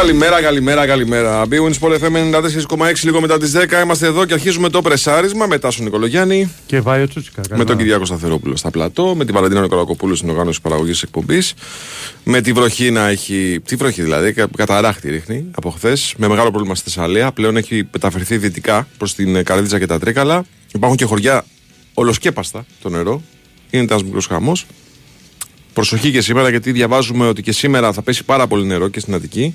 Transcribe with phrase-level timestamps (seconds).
[0.00, 1.44] Καλημέρα, καλημέρα, καλημέρα.
[1.50, 3.82] Big Sport FM 94,6 λίγο μετά τις 10.
[3.82, 6.52] Είμαστε εδώ και αρχίζουμε το πρεσάρισμα μετά στον Νικολογιάννη.
[6.66, 7.42] Και Βάιο Τσούτσικα.
[7.54, 9.14] Με τον Κυριάκο Σταθερόπουλο στα πλατό.
[9.14, 11.54] Με την Βαλαντίνα Νικολακοπούλου στην οργάνωση παραγωγής εκπομπής.
[12.24, 13.60] Με τη βροχή να έχει.
[13.64, 16.14] Τι βροχή δηλαδή, καταράχτη ρίχνει από χθες.
[16.16, 17.32] Με μεγάλο πρόβλημα στη Θεσσαλία.
[17.32, 20.44] Πλέον έχει μεταφερθεί δυτικά προς την Καρδίτσα και τα Τρίκαλα.
[20.74, 21.44] Υπάρχουν και χωριά
[21.94, 23.22] ολοσκέπαστα το νερό.
[23.70, 24.66] Είναι ένας μικρός χαμός.
[25.72, 29.14] Προσοχή και σήμερα γιατί διαβάζουμε ότι και σήμερα θα πέσει πάρα πολύ νερό και στην
[29.14, 29.54] Αττική.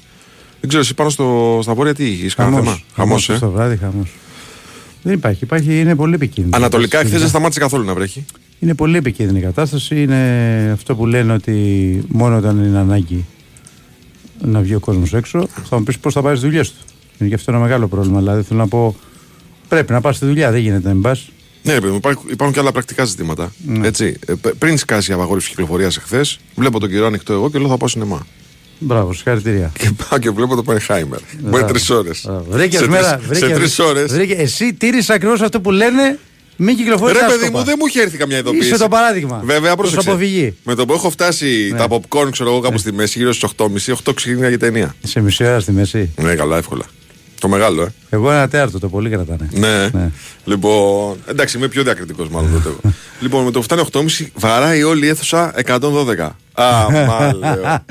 [0.66, 3.78] Δεν ξέρω, εσύ πάνω στο, στα βόρεια τι είχες, κανένα θέμα; Χαμός, ε; Στο βράδυ
[3.78, 4.12] χαμός.
[5.02, 6.56] Δεν υπάρχει, υπάρχει, είναι πολύ επικίνδυνο.
[6.56, 8.26] Ανατολικά εχθέ δεν σταμάτησε καθόλου να βρέχει;
[8.60, 10.02] Είναι πολύ επικίνδυνη η κατάσταση.
[10.02, 13.26] Είναι αυτό που λένε ότι μόνο όταν είναι ανάγκη
[14.42, 16.78] να βγει ο κόσμος έξω, θα μου πεις πώς θα πάρεις τι δουλειές του.
[17.18, 18.20] Είναι και αυτό ένα μεγάλο πρόβλημα.
[18.20, 18.96] Δηλαδή θέλω να πω,
[19.68, 21.30] πρέπει να πας στη δουλειά, δεν γίνεται να μην πας.
[21.64, 23.52] Ναι, υπάρχουν, υπάρχουν και άλλα πρακτικά ζητήματα.
[23.66, 23.88] Ναι.
[23.88, 24.20] Έτσι.
[24.28, 27.78] Ε, πριν σκάσει η απαγόρευση κυκλοφορίας εχθές, βλέπω τον καιρό ανοιχτό εγώ και λέω θα
[27.78, 28.26] πάω σινεμά.
[28.80, 29.72] Μπράβο, συγχαρητήρια.
[29.80, 31.20] Και πάω και βλέπω το Πανεχάιμερ.
[31.40, 32.30] Μπορεί τρεις ώρες.
[32.50, 33.20] Βρήκες μέρα.
[33.32, 34.12] Σε τρεις ώρες.
[34.38, 36.20] Εσύ τήρησες ακριβώς αυτό που λένε
[36.56, 37.20] μην κυκλοφορείς.
[37.20, 38.68] Ρε παιδί μου, δεν μου είχε έρθει καμιά ειδοποίηση.
[38.68, 39.42] Είσαι το παράδειγμα.
[39.46, 40.54] Βέβαια, πρόσεξε.
[40.64, 41.78] Με το που έχω φτάσει ναι.
[41.78, 42.80] τα popcorn, ξέρω εγώ, κάπου ναι.
[42.80, 44.96] στη μέση, γύρω στις 8.30, 8 ξεκινάει η ταινία.
[45.04, 46.10] Σε μισή ώρα στη μέση.
[46.22, 46.84] Ναι, καλά, εύκολα.
[47.40, 47.94] Το μεγάλο, ε.
[48.10, 49.50] Εγώ ένα τέταρτο, το πολύ κρατάνε.
[49.52, 49.90] Ναι.
[49.94, 50.12] ναι.
[50.46, 52.94] Λοιπόν, εντάξει, είμαι πιο διακριτικός μάλλον τότε εγώ.
[53.22, 56.30] λοιπόν, με το που φτάνει 8.30 βαράει όλη η αίθουσα 112.
[56.54, 57.42] Α, μάλλον.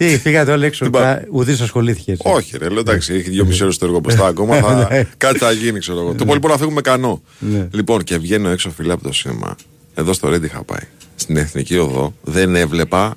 [0.00, 0.90] Τι, φύγατε όλοι έξω.
[1.30, 2.16] Ουδής ασχολήθηκε.
[2.18, 4.56] Όχι, ρε, λέω εντάξει, έχει δύο μισή ώρε στο εργοποστά ακόμα.
[4.56, 5.08] Θα, ναι.
[5.16, 6.14] κάτι θα γίνει, ξέρω εγώ.
[6.14, 7.22] Το πολύ να φύγουμε κανό.
[7.38, 7.68] Ναι.
[7.70, 9.56] Λοιπόν, και βγαίνω έξω φιλά από το σήμα.
[9.94, 10.88] Εδώ στο Ρέντι είχα πάει.
[11.14, 13.16] Στην Εθνική Οδό δεν έβλεπα.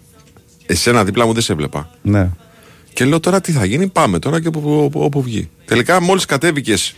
[0.65, 1.89] Εσένα δίπλα μου δεν σε έβλεπα.
[2.01, 2.29] Ναι.
[2.93, 5.49] Και λέω τώρα τι θα γίνει, πάμε τώρα και όπου, όπου βγει.
[5.65, 6.95] Τελικά μόλις κατέβηκες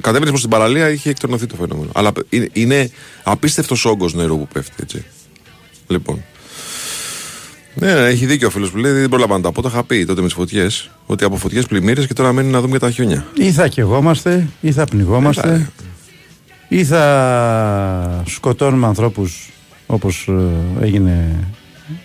[0.00, 1.90] κατέβαινε προς την παραλία, είχε εκτονωθεί το φαινόμενο.
[1.94, 2.90] Αλλά είναι, είναι
[3.22, 5.04] απίστευτος όγκος νερό που πέφτει έτσι.
[5.86, 6.24] Λοιπόν.
[7.74, 9.62] Ναι, ναι, έχει δίκιο ο φίλος που λέει: Δεν πρόλαβα να τα πω.
[9.62, 10.90] Το είχα πει τότε με τις φωτιές.
[11.06, 13.26] Ότι από φωτιές πλημμύρες και τώρα μένει να δούμε και τα χιόνια.
[13.34, 15.70] Ή θα κεγόμαστε, ή θα πνιγόμαστε,
[16.68, 19.50] ή θα σκοτώνουμε ανθρώπους
[19.86, 21.44] όπως ε, έγινε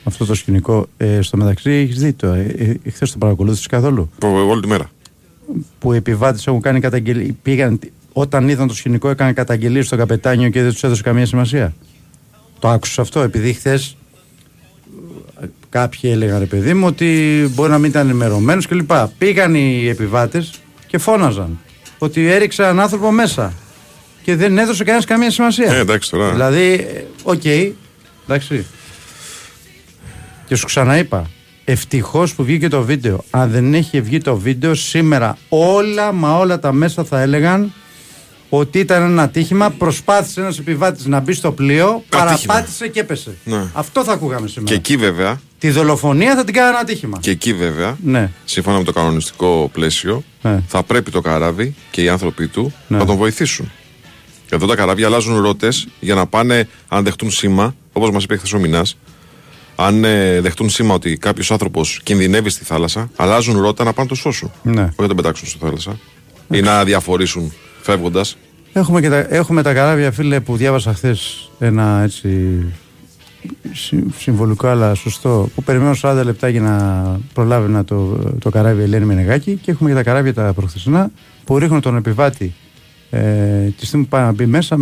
[0.03, 0.88] αυτό το σκηνικό.
[0.97, 2.27] Ε, στο μεταξύ, έχεις δει το.
[2.27, 4.09] Ε, ε, Χθες το παρακολούθησες καθόλου;
[4.50, 4.89] Όλη τη μέρα.
[5.79, 7.35] Που οι επιβάτες έχουν κάνει καταγγελίες.
[7.41, 7.79] Πήγαν,
[8.13, 11.73] όταν είδαν το σκηνικό, έκαναν καταγγελίες στο καπετάνιο και δεν τους έδωσε καμία σημασία.
[12.59, 13.97] Το άκουσα αυτό, επειδή χθες
[15.79, 18.91] κάποιοι έλεγαν ρε παιδί μου ότι μπορεί να μην ήταν ενημερωμένος κλπ.
[19.17, 20.51] Πήγαν οι επιβάτες
[20.88, 21.59] και φώναζαν
[21.97, 23.53] ότι έριξε έναν άνθρωπο μέσα
[24.23, 25.73] και δεν έδωσε κανένας καμία σημασία.
[25.73, 26.31] Ε, εντάξει τώρα.
[26.31, 27.71] Δηλαδή, ε, OK, okay,
[28.27, 28.65] εντάξει.
[30.45, 31.29] Και σου ξαναείπα,
[31.65, 33.23] ευτυχώς που βγήκε το βίντεο.
[33.29, 37.73] Αν δεν έχει βγει το βίντεο, σήμερα όλα μα όλα τα μέσα θα έλεγαν
[38.49, 39.69] ότι ήταν ένα ατύχημα.
[39.69, 43.38] Προσπάθησε ένας επιβάτης να μπει στο πλοίο, παραπάτησε και έπεσε.
[43.44, 43.63] Ναι.
[43.73, 44.71] Αυτό θα ακούγαμε σήμερα.
[44.71, 45.39] Και εκεί βέβαια.
[45.59, 47.18] Τη δολοφονία θα την κάνει ένα ατύχημα.
[47.22, 48.31] Και εκεί βέβαια, ναι.
[48.45, 50.63] σύμφωνα με το κανονιστικό πλαίσιο, ναι.
[50.68, 52.97] θα πρέπει το καράβι και οι άνθρωποι του ναι.
[52.97, 53.72] να τον βοηθήσουν.
[54.50, 58.53] Εδώ τα καράβια αλλάζουν ρότες για να πάνε, αν δεχτούν σήμα, όπως μας είπε χθες
[58.53, 58.97] ο Μινάς,
[59.75, 64.16] αν ε, δεχτούν σήμα ότι κάποιος άνθρωπος κινδυνεύει στη θάλασσα, αλλάζουν ρότα να πάνε το
[64.16, 64.51] σώσουν.
[64.63, 64.81] Ναι.
[64.81, 66.00] Όχι να τον πετάξουν στη θάλασσα.
[66.51, 68.38] Ή να διαφορήσουν φεύγοντας.
[68.74, 72.29] Έχουμε, τα, έχουμε τα καράβια, φίλε, που διάβασα χθες ένα έτσι
[74.18, 79.06] συμβολικό αλλά σωστό που περιμένω 40 λεπτά για να προλάβει να το, το καράβι Ελένη
[79.06, 81.12] Μενεγάκη και έχουμε και τα καράβια τα προχθεσινά
[81.44, 82.53] που ρίχνουν τον επιβάτη
[83.09, 83.20] ε,
[83.78, 84.78] τη στιγμή που πάει να μπει μέσα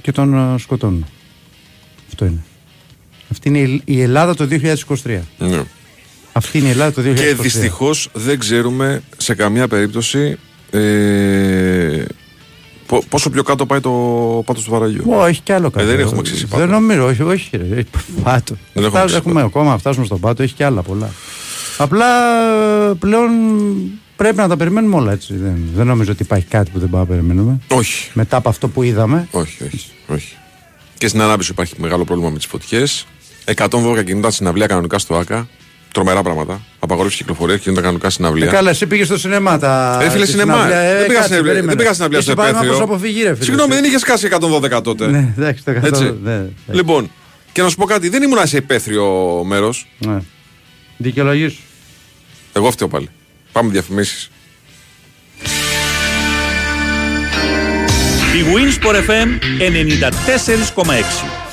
[0.00, 1.06] και τον ε, σκοτώνουν.
[2.08, 2.42] Αυτό είναι.
[3.30, 5.18] Αυτή είναι η Ελλάδα το 2023.
[5.38, 5.62] Ναι.
[6.32, 7.14] Αυτή είναι η Ελλάδα το 2023.
[7.14, 10.38] Και δυστυχώς δεν ξέρουμε σε καμία περίπτωση
[10.70, 12.04] ε,
[13.08, 13.90] Πόσο πιο κάτω πάει το
[14.46, 15.04] πάτος του βαραγιού.
[15.06, 15.84] Όχι κι άλλο κάτω.
[15.84, 16.58] Ε, δεν έχουμε ξύσει πάτο.
[16.58, 17.56] Δεν νομίζω, όχι, όχι.
[17.56, 17.84] Ρε.
[18.22, 18.56] Πάτο.
[18.72, 21.10] Δεν έχουμε, έχουμε ακόμα, φτάσουμε στον πάτο, έχει κι άλλα πολλά.
[21.78, 22.06] Απλά
[22.98, 23.30] πλέον
[24.16, 25.34] πρέπει να τα περιμένουμε όλα έτσι.
[25.34, 27.58] Δεν, δεν νομίζω ότι υπάρχει κάτι που δεν πάμε να περιμένουμε.
[27.68, 28.10] Όχι.
[28.12, 29.28] Μετά από αυτό που είδαμε.
[29.30, 29.90] Όχι, όχι.
[30.06, 30.36] όχι.
[30.98, 33.06] Και στην ανάπτυξη υπάρχει μεγάλο πρόβλημα με τις φωτιές.
[33.54, 35.48] 112 κινητά συναυλία κανονικά στο ΑΚΑ.
[35.96, 36.60] Τρομερά πράγματα.
[36.78, 38.48] Απαγόρευση κυκλοφορία και είναι τα κανονικά συναυλία.
[38.48, 39.58] Ε, καλά, εσύ πήγες στο σινεμά.
[39.58, 39.98] Τα...
[40.02, 40.72] Ε, φίλε, σινεμά.
[40.74, 42.76] Ε, δεν πήγα συναυλία, δεν πήγα συναυλία στο επέθριο.
[42.76, 43.44] αποφυγή, ρε, φίλε.
[43.44, 44.28] Συγγνώμη, δεν είχες σκάσει
[44.76, 45.06] 112 τότε.
[45.06, 46.16] Ναι, εντάξει, το 112.
[46.22, 47.10] Ναι, ναι, λοιπόν,
[47.52, 49.04] και να σου πω κάτι, δεν ήμουν σε επέθριο
[49.44, 49.86] μέρος.
[49.98, 50.18] Ναι.
[50.96, 51.62] Δικαιολογή σου.
[52.52, 53.08] Εγώ φταίω πάλι.
[53.52, 54.30] Πάμε διαφημίσεις.
[58.34, 59.28] Η Winsport FM
[60.76, 61.45] 94,6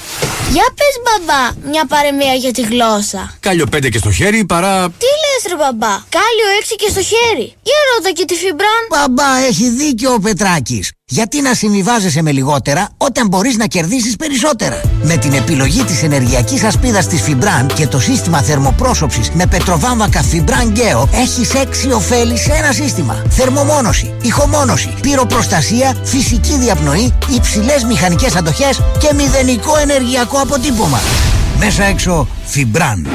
[0.54, 3.38] για πες μπαμπά, μια παρεμία για τη γλώσσα.
[3.40, 4.90] Κάλιο πέντε και στο χέρι παρά...
[4.90, 5.94] Τι λες ρε μπαμπά.
[6.18, 7.48] Κάλιο 6 και στο χέρι.
[7.68, 8.84] Για ρώτα και τη Φιμπραν.
[8.90, 10.92] Μπαμπά, έχει δίκιο ο Πετράκης.
[11.14, 16.64] Γιατί να συμβιβάζεσαι με λιγότερα όταν μπορείς να κερδίσεις περισσότερα; Με την επιλογή της ενεργειακής
[16.64, 22.52] ασπίδας της Φιμπραν και το σύστημα θερμοπρόσωψης με πετροβάμβακα Φιμπραν Γκέο έχεις έξι ωφέλη σε
[22.52, 23.26] ένα σύστημα.
[23.30, 31.00] Θερμομόνωση, ηχομόνωση, πυροπροστασία, φυσική διαπνοή, υψηλές μηχανικές αντοχές και μηδενικό ενεργειακό αποτύπωμα.
[31.58, 33.08] Μέσα έξω Φιμπραν.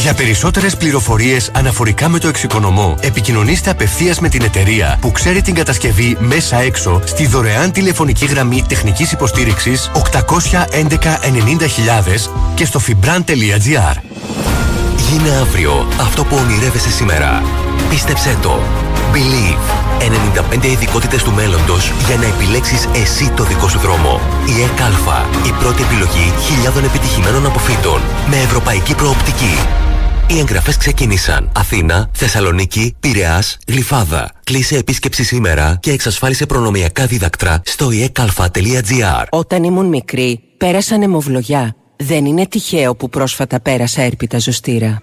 [0.00, 5.54] Για περισσότερες πληροφορίες αναφορικά με το εξοικονομώ, επικοινωνήστε απευθείας με την εταιρεία που ξέρει την
[5.54, 10.38] κατασκευή μέσα έξω στη δωρεάν τηλεφωνική γραμμή τεχνικής υποστήριξης 811
[10.82, 13.96] 90.000 και στο fibran.gr.
[14.96, 17.42] Γίνε αύριο αυτό που ονειρεύεσαι σήμερα.
[17.90, 18.58] Πίστεψέ το.
[19.12, 20.00] Believe.
[20.60, 24.20] 95 ειδικότητες του μέλλοντος για να επιλέξεις εσύ το δικό σου δρόμο.
[24.46, 25.28] Η ΕΚΑΛΦΑ.
[25.46, 28.00] Η πρώτη επιλογή χιλιάδων επιτυχημένων αποφύτων.
[28.30, 29.58] Με ευρωπαϊκή προοπτική.
[30.30, 31.52] Οι εγγραφές ξεκίνησαν.
[31.56, 34.30] Αθήνα, Θεσσαλονίκη, Πειραιά, Γλυφάδα.
[34.44, 39.24] Κλείσε επίσκεψη σήμερα και εξασφάλισε προνομιακά δίδακτρα στο ekalfa.gr.
[39.30, 41.76] Όταν ήμουν μικρή, πέρασα νεμοβλογιά.
[41.96, 45.02] Δεν είναι τυχαίο που πρόσφατα πέρασα έρπιτα ζωστήρα.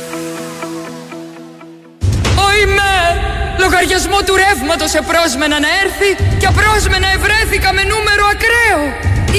[3.81, 8.81] Λογαριασμό του ρεύματος επρόσμενα να έρθει και απρόσμενα ευρέθηκα με νούμερο ακραίο.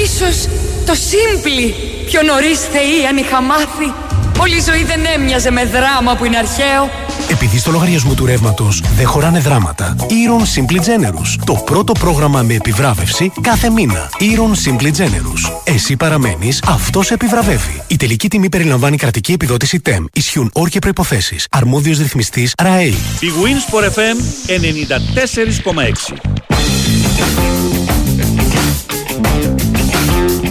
[0.03, 0.47] Ίσως
[0.85, 1.75] το σύμπλη
[2.05, 4.02] πιο νωρίς θεή αν είχα μάθει.
[4.41, 6.89] Όλη η ζωή δεν έμοιαζε με δράμα που είναι αρχαίο.
[7.29, 9.95] Επειδή στο λογαριασμό του ρεύματος δεν χωράνε δράματα.
[9.99, 11.43] Iron Simply Generous.
[11.45, 14.09] Το πρώτο πρόγραμμα με επιβράβευση κάθε μήνα.
[14.19, 15.51] Iron Simply Generous.
[15.63, 17.83] Εσύ παραμένεις, αυτός επιβραβεύει.
[17.87, 20.05] Η τελική τιμή περιλαμβάνει κρατική επιδότηση TEM.
[20.13, 21.35] Ισχύουν όροι και προποθέσει.
[21.49, 22.93] Αρμόδιος ρυθμιστής RAE.
[23.19, 26.13] Η Winsport FM 94,6.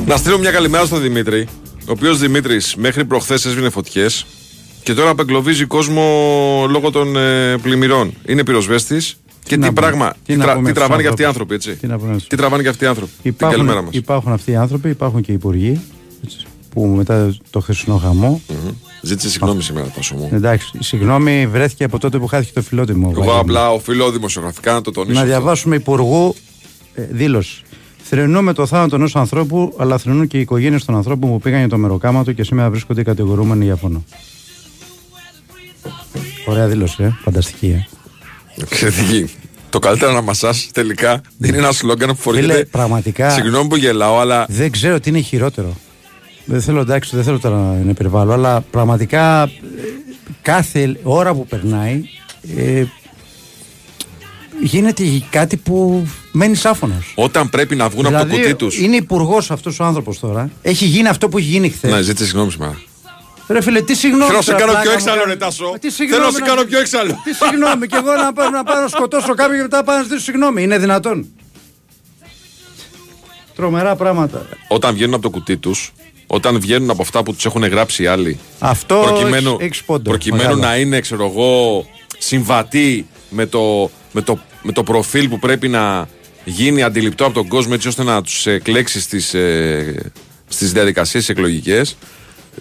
[0.06, 1.48] Να στείλω μια καλημέρα στον Δημήτρη,
[1.86, 4.26] ο οποίος Δημήτρης μέχρι προχθές έσβηνε φωτιές
[4.82, 6.02] και τώρα απεγκλωβίζει κόσμο
[6.68, 8.14] λόγω των ε, πλημμυρών.
[8.26, 10.14] Είναι πυροσβέστης και τι, πράγμα.
[10.24, 11.76] Τι, τρα, τι τραβάνε και αυτοί οι άνθρωποι, έτσι.
[11.76, 11.88] Τι,
[12.28, 13.12] τι τραβάνε και αυτοί οι άνθρωποι.
[13.22, 13.94] Υπάρχουν, την καλημέρα μας.
[13.94, 15.80] υπάρχουν αυτοί οι άνθρωποι, υπάρχουν και οι υπουργοί
[16.24, 16.38] έτσι,
[16.74, 18.40] που μετά το χθεσινό χαμό.
[18.48, 18.72] Mm-hmm.
[19.02, 20.28] Ζήτησε συγγνώμη σήμερα, Τάσο μου.
[20.32, 23.12] Εντάξει, συγγνώμη βρέθηκε από τότε που χάθηκε το φιλότιμο.
[23.16, 25.20] Εγώ απλά οφείλω δημοσιογραφικά να το τονίσω.
[25.20, 26.34] Να διαβάσουμε υπουργού
[26.94, 27.62] ε, δήλωση.
[28.14, 31.68] Θρενούμε το θάνατο ενός ανθρώπου, αλλά θρενούν και οι οικογένειες των ανθρώπων που πήγαν για
[31.68, 34.04] το μεροκάματο και σήμερα βρίσκονται οι κατηγορούμενοι για φόνο.
[36.46, 37.12] Ωραία δήλωση, ε.
[37.22, 37.66] φανταστική.
[37.66, 37.86] Ε.
[38.62, 39.30] Εξαιρετική.
[39.70, 42.64] Το καλύτερα να μασάς τελικά είναι ένα σλόγκαν που φοριέται.
[42.64, 43.30] πραγματικά.
[43.30, 44.46] Συγγνώμη που γελάω, αλλά.
[44.48, 45.76] Δεν ξέρω τι είναι χειρότερο.
[46.44, 49.48] Δεν θέλω, εντάξει, δεν θέλω τώρα να υπερβάλλω, αλλά πραγματικά ε,
[50.42, 52.02] κάθε ώρα που περνάει
[52.56, 52.84] ε,
[54.62, 57.12] γίνεται κάτι που μένει άφωνος.
[57.14, 58.78] Όταν πρέπει να βγουν δηλαδή, από το Δηλαδή, κουτί τους.
[58.78, 60.50] Είναι υπουργός αυτός ο άνθρωπος τώρα.
[60.62, 61.90] Έχει γίνει αυτό που έχει γίνει χθες.
[61.90, 62.80] Να ζήτησε συγγνώμη σήμερα.
[63.48, 64.24] Ρε φίλε, τι συγγνώμη.
[64.24, 65.32] Θέλω να σε τώρα, κάνω πλάκα πιο μου έξαλλο, κάνει.
[65.32, 65.74] ρε Τάσο.
[65.80, 67.20] Τι συγγνώμη Θέλω να σε να- κάνω πιο έξαλλο.
[67.24, 70.02] Τι συγγνώμη, και εγώ να πάω, να πάω να σκοτώσω κάποιον και μετά πάω να
[70.02, 70.62] ζητήσω συγγνώμη.
[70.62, 71.26] Είναι δυνατόν.
[73.54, 74.46] Τρομερά πράγματα.
[74.68, 75.92] Όταν βγαίνουν από το κουτί τους,
[76.26, 78.38] όταν βγαίνουν από αυτά που τους έχουν γράψει οι άλλοι.
[78.58, 80.10] Αυτό προκειμένου, έχεις- έχεις πόντο.
[80.10, 80.60] προκειμένου Μεγάλο.
[80.60, 81.84] να είναι, ξέρω εγώ,
[82.18, 86.08] συμβατή με το, με, το, με το προφίλ που πρέπει να
[86.44, 90.12] γίνει αντιληπτό από τον κόσμο έτσι ώστε να τους εκλέξει στις ε,
[90.48, 91.96] στις διαδικασίες εκλογικές.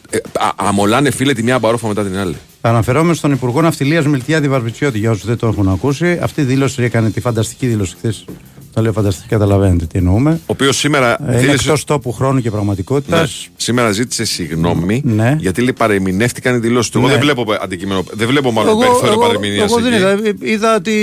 [0.10, 2.36] Ε, α- αμολάνε φίλε τη μια μπαρόφα μετά την άλλη.
[2.62, 6.84] Αναφερόμενος στον Υπουργό Ναυτιλίας Μιλτιάδη Βαρβιτσιώτη, για όσους δεν το έχουν ακούσει, αυτή η δήλωση
[6.84, 8.26] έκανε τη φανταστική δήλωση χθες
[8.74, 10.32] Το λέω φανταστικά, καταλαβαίνετε τι εννοούμε.
[10.42, 11.12] Ο οποίος σήμερα.
[11.12, 13.20] Ε, Είναι δήλωσε- εκτός τόπου χρόνου και πραγματικότητας.
[13.50, 13.54] Ναι.
[13.58, 15.36] Σήμερα ζήτησε συγγνώμη Ναι.
[15.40, 16.98] γιατί λέει παρεμηνεύτηκαν οι δηλώσεις του.
[16.98, 17.14] Εγώ Ναι.
[17.14, 18.04] δεν βλέπω αντικείμενο.
[18.12, 19.72] Δεν βλέπω μάλλον περιθώριο παρεμηνίας.
[19.72, 20.18] εγώ δεν είδα.
[20.42, 20.94] Είδα ότι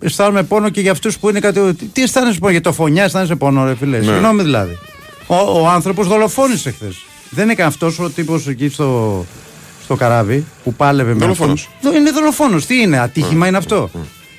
[0.00, 1.74] ε, αισθάνομαι πόνο και για αυτούς που είναι κάτι.
[1.92, 3.98] Τι αισθάνεσαι πόνο, για το φωνιά αισθάνεσαι πόνο, ρε φίλε.
[3.98, 4.04] Ναι.
[4.04, 4.78] Συγγνώμη δηλαδή.
[5.26, 6.96] Ο, ο άνθρωπος δολοφόνησε χθες.
[7.30, 9.24] Δεν έκανε αυτός ο τύπος εκεί στο,
[9.84, 11.18] στο καράβι που πάλευε με.
[11.18, 11.68] Δολοφόνος.
[11.76, 11.92] αυτόν.
[11.92, 12.66] Δο- Είναι δολοφόνος.
[12.66, 13.90] Τι είναι, ατύχημα είναι αυτό.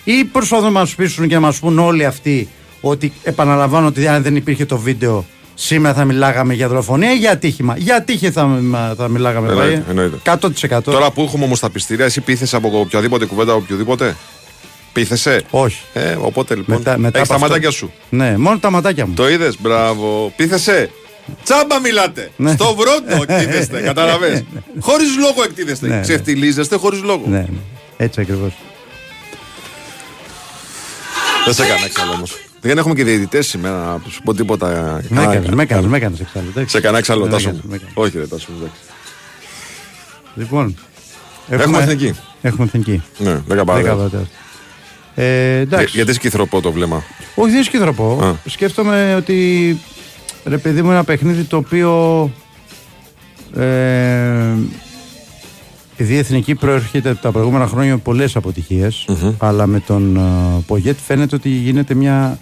[0.09, 2.47] Ή προσπαθούν να μας πείσουν και να μας πούν όλοι αυτοί
[2.81, 7.31] ότι επαναλαμβάνω ότι αν δεν υπήρχε το βίντεο σήμερα θα μιλάγαμε για δολοφονία ή για
[7.31, 7.75] ατύχημα.
[7.77, 9.47] Για ατύχημα θα, θα μιλάγαμε.
[9.49, 9.83] Εννοείται, πάει.
[9.89, 10.17] εννοείται.
[10.77, 10.81] 100%.
[10.83, 14.15] Τώρα που έχουμε όμως τα πιστήρια, εσύ πείθεσαι από οποιαδήποτε κουβέντα οποιοδήποτε;
[14.93, 15.81] Πείθεσαι; Όχι.
[15.93, 16.77] Ε, οπότε λοιπόν.
[16.77, 17.91] Μετά- μετά έχεις τα από αυτό- ματάκια σου.
[18.09, 19.13] Ναι, μόνο τα ματάκια μου.
[19.13, 20.33] Το είδες, μπράβο.
[20.35, 20.89] Πείθεσαι;
[21.43, 22.31] Τσάμπα μιλάτε.
[22.35, 22.51] Ναι.
[22.51, 23.81] Στο βρόντο εκτίθεστε.
[23.91, 24.43] Κατάλαβες;
[24.79, 25.87] χωρίς λόγο εκτίθεστε.
[25.87, 26.01] Ναι, ναι.
[26.01, 27.23] Ξεφτιλίζεστε χωρίς λόγο.
[27.27, 27.45] Ναι, ναι.
[27.97, 28.51] Έτσι ακριβώς.
[31.55, 32.37] Δεν σε έκανα εξάλλου όμως.
[32.61, 34.67] Δεν έχουμε και διαιτητές σήμερα να σου πω τίποτα.
[35.09, 36.47] Με Κάνα- έκανες, με έκανες, με έκανες εξάλλου.
[36.49, 36.69] εντάξει.
[36.69, 37.41] Σε κανένα εξάλλου, Με Τάσο.
[37.49, 37.69] έκανες, μου.
[37.69, 37.93] με έκανες.
[37.95, 38.47] Όχι, ρε Τάσο.
[38.51, 38.79] μου, εντάξει.
[40.35, 40.75] Λοιπόν.
[41.49, 42.13] Έχουμε εθνική.
[42.41, 43.01] Έχουμε εθνική.
[43.17, 44.03] Ναι, 10 Δέκα παραδείγματα.
[44.03, 44.27] πατέρα.
[45.15, 45.85] Ε, εντάξει.
[45.85, 47.03] Για- Γιατί σκυθροπό το βλέμμα.
[47.35, 48.19] Όχι, δεν σκυθροπώ.
[48.23, 48.49] Α.
[48.49, 49.79] Σκέφτομαι ότι
[50.45, 52.31] ρε παιδί μου ένα παιχνίδι το οποίο
[53.55, 53.63] ε,
[55.99, 59.05] επειδή η εθνική προέρχεται τα προηγούμενα χρόνια με πολλές αποτυχίες,
[59.37, 60.21] αλλά με τον ε,
[60.67, 62.39] Πογέτ φαίνεται ότι γίνεται μια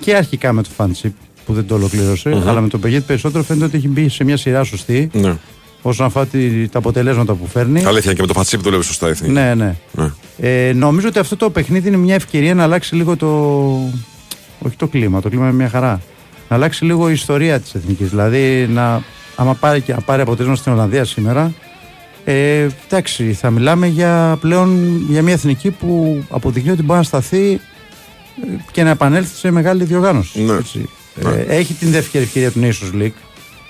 [0.00, 1.12] και αρχικά με το Φάντσιπ
[1.46, 2.48] που δεν το ολοκλήρωσε, Μμμ.
[2.48, 5.36] αλλά με τον Πογέτ περισσότερο φαίνεται ότι έχει μπει σε μια σειρά σωστή Ναι.
[5.82, 7.84] όσον αφορά τη- τα αποτελέσματα που φέρνει.
[7.84, 9.32] Αλήθεια και με το φατσίπ δουλεύει σωστά η εθνική.
[9.32, 9.74] Ναι, ναι.
[9.92, 10.10] Ναι.
[10.38, 13.26] Ε, νομίζω ότι αυτό το παιχνίδι είναι μια ευκαιρία να αλλάξει λίγο το.
[14.60, 16.00] Όχι το κλίμα, το κλίμα είναι μια χαρά.
[16.48, 18.08] Να αλλάξει λίγο η ιστορία της εθνικής.
[18.10, 19.02] Δηλαδή, να,
[19.36, 21.52] άμα πάρει, και- πάρει αποτέλεσμα στην Ολλανδία σήμερα,
[22.30, 27.52] ε, εντάξει, θα μιλάμε για πλέον για μια εθνική που αποδεικνύει ότι μπορεί να σταθεί
[27.52, 27.58] ε,
[28.70, 30.42] και να επανέλθει σε μεγάλη διοργάνωση.
[30.42, 30.52] Ναι.
[30.52, 30.88] έτσι.
[31.24, 33.20] Ε, έχει την δεύτερη ευκαιρία του Nations League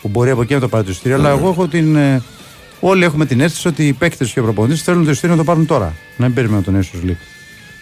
[0.00, 1.96] που μπορεί από εκεί να το πάρει το εισιτήριο, αλλά εγώ έχω την.
[1.96, 2.22] ε,
[2.80, 5.48] όλοι έχουμε την αίσθηση ότι οι παίκτες και οι προπονητές θέλουν το εισιτήριο να το
[5.50, 5.94] πάρουν τώρα.
[6.16, 7.22] Να μην περιμένουν τον Nations League.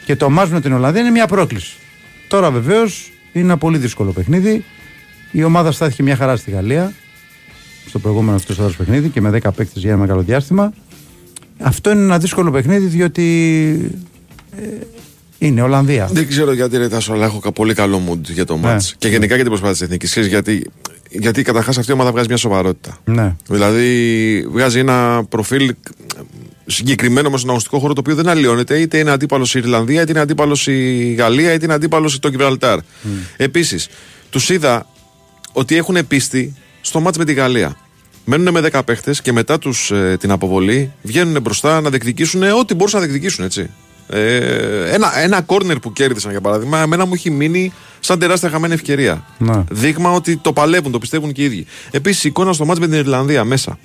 [0.04, 1.76] Και το μάτς με την Ολλανδία είναι μια πρόκληση.
[2.28, 4.64] Τώρα βεβαίως είναι ένα πολύ δύσκολο παιχνίδι.
[5.30, 6.92] Η ομάδα στάθηκε μια χαρά στη Γαλλία
[7.88, 10.72] στο προηγούμενο αυτός το παιχνίδι και με 10 παίκτες για ένα μεγάλο διάστημα.
[11.58, 13.24] Αυτό είναι ένα δύσκολο παιχνίδι διότι
[14.60, 14.62] ε,
[15.38, 16.08] είναι Ολλανδία.
[16.12, 18.60] Δεν ξέρω γιατί ρε Τάσο, αλλά έχω κα- πολύ καλό mood για το Ναι.
[18.60, 18.94] μάτς.
[18.98, 20.10] Και γενικά για την προσπάθεια της εθνικής.
[20.10, 20.70] Ξέρεις γιατί,
[21.10, 22.98] γιατί καταρχάς αυτή η ομάδα βγάζει μια σοβαρότητα.
[23.04, 23.34] Ναι.
[23.48, 25.74] Δηλαδή βγάζει ένα προφίλ
[26.66, 30.10] συγκεκριμένο με στον αγωνιστικό χώρο το οποίο δεν αλλοιώνεται είτε είναι αντίπαλος η Ιρλανδία, είτε
[30.10, 32.78] είναι αντίπαλος η Γαλλία, είτε είναι αντίπαλος το Γιβραλτάρ.
[33.36, 33.88] Επίσης,
[34.30, 34.86] τους είδα
[35.52, 36.54] ότι έχουν πίστη
[36.86, 37.76] στο μάτς με τη Γαλλία.
[38.24, 42.74] Μένουν με 10 παίχτες και μετά τους, ε, την αποβολή βγαίνουν μπροστά να διεκδικήσουν ό,τι
[42.74, 43.70] μπορούσαν να διεκδικήσουν, έτσι.
[44.08, 48.74] Ε, ένα, ένα κόρνερ που κέρδισαν για παράδειγμα, εμένα μου έχει μείνει σαν τεράστια χαμένη
[48.74, 49.24] ευκαιρία.
[49.38, 49.64] Ναι.
[49.70, 51.66] Δείγμα ότι το παλεύουν, το πιστεύουν και οι ίδιοι.
[51.90, 53.78] Επίσης, η εικόνα στο μάτς με την Ιρλανδία μέσα.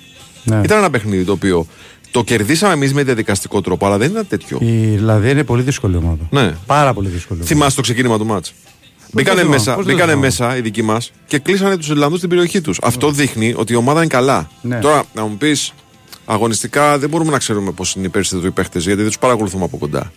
[0.44, 0.60] Ναι.
[0.64, 1.66] Ήταν ένα παιχνίδι το οποίο
[2.10, 4.58] το κερδίσαμε εμείς με διαδικαστικό τρόπο, αλλά δεν ήταν τέτοιο.
[4.60, 6.26] Η Ιρλανδία είναι πολύ δύσκολη ομάδα.
[6.30, 6.54] Ναι.
[6.66, 7.40] Πάρα πολύ δύσκολη.
[7.40, 7.54] ομάδα.
[7.54, 8.54] Θυμάσαι το ξεκίνημα του μάτς;
[9.12, 10.26] Μπήκανε, θυμάμαι, μέσα, πώς δεν μπήκανε θυμάμαι.
[10.26, 12.78] μέσα οι δικοί μας και κλείσανε τους Ιρλανδού στην περιοχή τους.
[12.82, 14.50] Αυτό δείχνει ότι η ομάδα είναι καλά.
[14.62, 14.78] Ναι.
[14.78, 15.72] Τώρα, να μου πεις,
[16.24, 19.64] αγωνιστικά δεν μπορούμε να ξέρουμε πώς είναι οι περισσότεροι οι παίχτες, γιατί δεν τους παρακολουθούμε
[19.64, 20.12] από κοντά.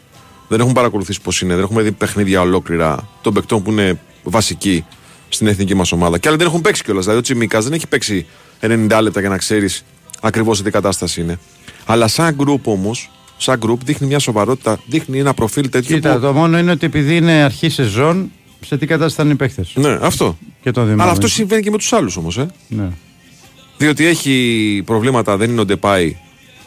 [0.48, 4.86] Δεν έχουν παρακολουθήσει πώς είναι, δεν έχουμε δει παιχνίδια ολόκληρα των παικτών που είναι βασικοί
[5.30, 6.18] στην εθνική μας ομάδα.
[6.18, 7.04] Και άλλοι δεν έχουν παίξει κιόλας.
[7.04, 8.26] Δηλαδή, ο Τσιμίκας δεν έχει παίξει
[8.62, 9.84] 90 λεπτά για να ξέρεις
[10.22, 11.40] ακριβώς σε τι κατάσταση είναι.
[11.86, 15.96] Αλλά σαν group όμως, σαν group δείχνει μια σοβαρότητα, δείχνει ένα προφίλ τέτοιο.
[15.96, 16.20] Κοίτα, που...
[16.20, 18.32] το μόνο είναι ότι επειδή είναι αρχή σεζόν,
[18.66, 19.66] σε τι κατάσταση θα είναι οι παίχτε.
[19.74, 20.38] Ναι, αυτό.
[20.62, 22.38] Και το Αλλά αυτό συμβαίνει και με τους άλλους όμως.
[22.38, 22.48] Ε.
[22.68, 22.90] Ναι.
[23.78, 26.18] Διότι έχει προβλήματα, δεν είναι ο Ντεπάη.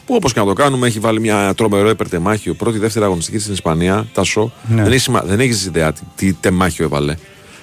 [0.05, 2.53] Που όπως και να το κάνουμε, έχει βάλει μια τρομερό υπερτεμάχιο.
[2.53, 4.51] Πρώτη-δεύτερη αγωνιστική στην Ισπανία, τα σο.
[4.67, 4.83] Ναι.
[4.83, 7.15] Δεν έχει, σημα- δεν έχεις ιδέα τι, τι τεμάχιο έβαλε.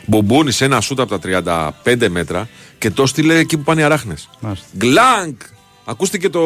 [0.06, 3.84] Μπομπούνι σε ένα σούτ από τα 35 μέτρα και το στείλε εκεί που πάνε οι
[3.84, 4.28] αράχνες.
[4.40, 4.66] Μάλιστα.
[4.76, 5.40] Γκλάνκ!
[5.84, 6.40] Ακούστηκε το,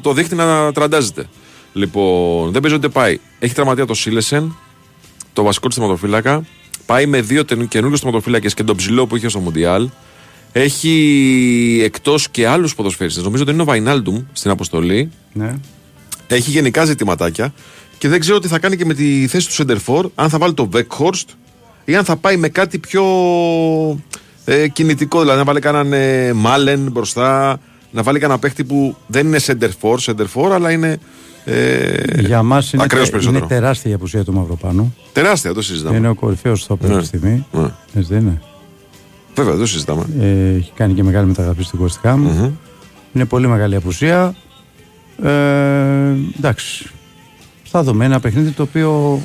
[0.00, 1.26] το δίχτυ να τραντάζεται.
[1.72, 3.18] Λοιπόν, δεν παίζει ο Ντεπάη.
[3.38, 4.56] Έχει τραυματία το Σίλεσεν,
[5.32, 6.44] το βασικό του θεματοφύλακα.
[6.86, 9.88] Πάει με δύο καινούριου θεματοφύλακες και τον ψηλό που είχε στο Μουντιάλ.
[10.52, 13.22] Έχει εκτός και άλλους ποδοσφαίριστε.
[13.22, 15.10] Νομίζω ότι είναι ο Βαϊνάλντουμ στην αποστολή.
[15.32, 15.54] Ναι.
[16.26, 17.54] Έχει γενικά ζητηματάκια.
[17.98, 20.08] Και δεν ξέρω τι θα κάνει και με τη θέση του Σεντερφόρ.
[20.14, 21.28] Αν θα βάλει το Βεκχόρστ
[21.84, 23.04] ή αν θα πάει με κάτι πιο
[24.44, 25.20] ε, κινητικό.
[25.20, 27.60] Δηλαδή να βάλει κανέναν ε, Μάλεν μπροστά.
[27.90, 30.98] Να βάλει κανένα παίχτη που δεν είναι Σεντερφόρ, Σεντερφόρ, αλλά είναι.
[31.48, 33.44] Ε, Για μας είναι, ακραίος τε- περισσότερο.
[33.44, 34.94] είναι τεράστια η απουσία του Μαυροπάνου.
[35.12, 35.96] Τεράστια, το συζητάμε.
[35.96, 36.96] Είναι ο κορυφαίος στόπερ Ναι.
[36.96, 37.46] αυτή τη στιγμή.
[37.52, 37.68] Ναι.
[37.94, 38.40] Έτσι δεν είναι;
[39.34, 40.04] Βέβαια, δεν το συζητάμε.
[40.20, 42.14] Ε, έχει κάνει και μεγάλη μεταγραφή στην West Ham.
[42.16, 42.50] Μμμ.
[43.12, 44.34] Είναι πολύ μεγάλη απουσία.
[45.22, 45.30] Ε,
[46.38, 46.86] εντάξει.
[47.64, 49.20] Θα δούμε ένα παιχνίδι το οποίο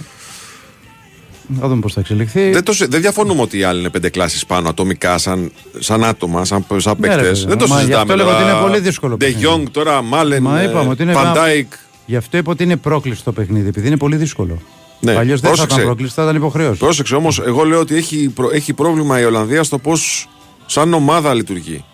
[1.60, 2.52] Θα δούμε πώς θα εξελιχθεί.
[2.52, 6.04] Δεν, το, συ- δεν διαφωνούμε ότι οι άλλοι είναι πέντε κλάσεις πάνω ατομικά, σαν, σαν
[6.04, 7.40] άτομα, σαν, σαν Ναι, ρε, παίκτες.
[7.40, 8.02] παιδί, δεν το μα γι' συζητάμε.
[8.14, 9.48] αυτό λέγω ότι είναι πολύ δύσκολο De παιχνίδι.
[9.48, 11.14] Jong τώρα, Μάλεν, Μα είπαμε ότι είναι.
[11.14, 11.72] Φαντάικ.
[12.06, 14.62] Γι' αυτό είπα ότι είναι πρόκληση το παιχνίδι, επειδή είναι πολύ δύσκολο.
[15.00, 15.76] Ναι, Αλλιώς δεν θα πρόσεξε.
[15.76, 16.80] ήταν πρόκληση, θα ήταν υποχρέωση.
[16.80, 20.30] Πρόσεξε όμως, εγώ λέω ότι έχει, προ- έχει πρόβλημα η Ολλανδία στο πώς
[20.66, 21.86] σαν ομάδα λειτουργεί.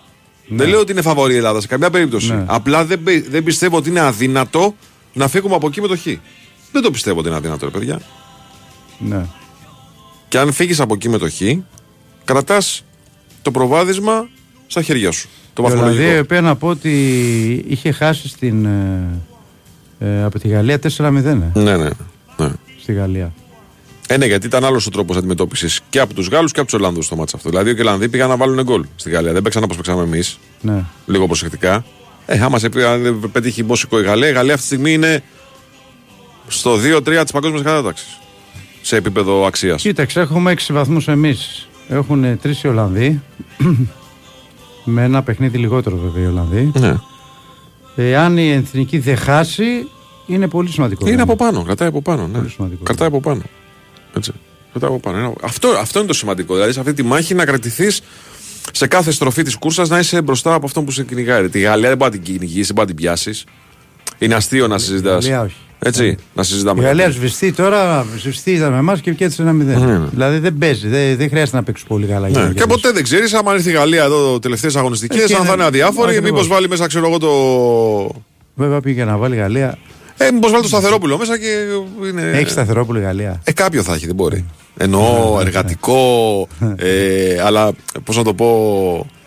[0.48, 2.34] Δεν λέω ότι είναι φαβορή η Ελλάδα σε καμιά περίπτωση.
[2.34, 2.44] Ναι.
[2.48, 4.76] Απλά δεν, πι- δεν πιστεύω ότι είναι αδύνατο
[5.14, 6.04] να φύγουμε από εκεί με το χ.
[6.72, 8.02] Δεν το πιστεύω ότι είναι αδύνατο, ρε παιδιά.
[9.00, 9.26] Ναι.
[10.28, 11.42] Και αν φύγεις από εκεί με το χ,
[12.26, 12.84] κρατάς
[13.42, 14.28] το προβάδισμα
[14.68, 15.30] στα χέρια σου.
[15.54, 16.20] Το Η Ολλανδία, η βαθμολογικό.
[16.22, 16.92] οποία να πω ότι
[17.68, 18.68] είχε χάσει στην,
[20.00, 21.10] ε, ε, από τη Γαλλία 4-0 ε,
[21.60, 21.90] Ναι, ναι.
[22.38, 22.50] ναι.
[22.82, 23.34] στη Γαλλία.
[24.08, 26.80] Ε, ναι, γιατί ήταν άλλος ο τρόπος αντιμετώπισης και από τους Γάλλους και από τους
[26.80, 27.50] Ολλανδούς στο μάτσο αυτό.
[27.50, 29.34] Δηλαδή, οι Ολλανδοί πήγαν να βάλουν γκολ στη Γαλλία.
[29.34, 30.40] Δεν παίξαν όπως παίξαμε εμείς.
[30.62, 30.84] Ναι.
[31.06, 31.86] Λίγο προσεκτικά.
[32.26, 34.94] Ε, άμα σε πει, αν δεν πετύχει μπόσικο η Γαλλία, η Γαλλία αυτή τη στιγμή
[34.94, 35.24] είναι
[36.48, 38.20] στο 2-3 της παγκόσμιας κατάταξης.
[38.82, 39.82] Σε επίπεδο αξίας.
[39.82, 41.68] Κοίταξε, έχουμε 6 βαθμούς εμείς.
[41.88, 43.22] Έχουν 3 οι Ολλανδοί.
[44.90, 46.72] με ένα παιχνίδι λιγότερο βέβαια οι Ολλανδοί.
[46.80, 46.96] Ναι.
[48.00, 49.88] Εάν η εθνική δεν χάσει,
[50.28, 51.08] είναι πολύ σημαντικό.
[51.10, 52.28] Είναι από πάνω, κρατάει από πάνω.
[52.28, 52.38] Ναι.
[52.38, 52.84] Πολύ σημαντικό.
[52.84, 53.42] Κρατάει από πάνω.
[54.18, 54.32] Έτσι.
[54.72, 55.18] Κρατάει από πάνω.
[55.18, 56.54] Είναι- Αυτό, αυτό είναι το σημαντικό.
[56.54, 58.02] Δηλαδή, σε αυτή τη μάχη να κρατηθείς
[58.72, 61.50] σε κάθε στροφή της κούρσας να είσαι μπροστά από αυτόν που σε κυνηγάει.
[61.50, 63.44] Τη Γαλλία δεν μπορεί να την κυνηγήσει, δεν μπορεί να την πιάσεις.
[64.18, 65.26] Είναι αστείο να συζητάς.
[65.80, 66.10] Γαλλία όχι.
[66.10, 66.82] Έτσι, να συζητάμε.
[66.82, 69.54] Η Γαλλία σβηστεί τώρα, σβηστεί ήταν με εμάς και βγήκε ένα 0.
[69.54, 70.00] Ναι, ναι.
[70.12, 72.28] Δηλαδή δεν παίζει, δεν, δεν χρειάζεται να παίξει πολύ καλά.
[72.28, 72.80] για Ναι, να και κερδίσει.
[72.82, 75.64] ποτέ δεν ξέρεις, άμα έρθει η Γαλλία εδώ τελευταίες αγωνιστικές, Εκεί αν θα είναι- είναι
[75.64, 76.32] αδιάφορη, Ακριβώς.
[76.32, 77.32] μήπως βάλει μέσα, ξέρω εγώ, το.
[78.56, 79.78] Βέβαια πήγε να βάλει η Γαλλία.
[80.18, 81.48] Ε, μήπως βάλει το σταθερόπουλο μέσα και
[82.10, 82.22] είναι.
[82.38, 83.42] Έχει σταθερόπουλο η Γαλλία.
[83.44, 84.46] Ε, κάποιο θα έχει, δεν μπορεί.
[84.78, 86.02] Εννοώ εργατικό,
[86.76, 87.72] ε, αλλά
[88.04, 88.48] πώς να το πω,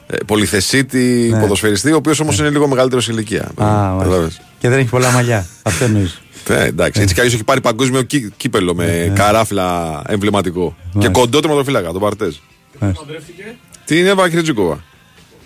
[0.07, 1.40] ε, πολυθεσίτη Ναι.
[1.40, 3.42] ποδοσφαιριστή, ο οποίος όμως είναι λίγο μεγαλύτερος σε ηλικία.
[3.42, 3.97] Α, μάλιστα.
[4.02, 4.40] Κατάλαβες.
[4.59, 5.47] Και δεν έχει πολλά μαλλιά.
[5.63, 6.21] Αυτό εννοείς.
[6.49, 10.76] Ε, εντάξει, έτσι κι αλλιώς έχει πάρει παγκόσμιο κύ- κύπελο με καράφλα εμβληματικό.
[10.83, 11.21] Και Μάλιστα.
[11.21, 12.35] κοντό τερματοφύλακα, τον Παρτέζ.
[12.79, 14.85] Παντρεύτηκε Την Εύα Κριτζικόβα.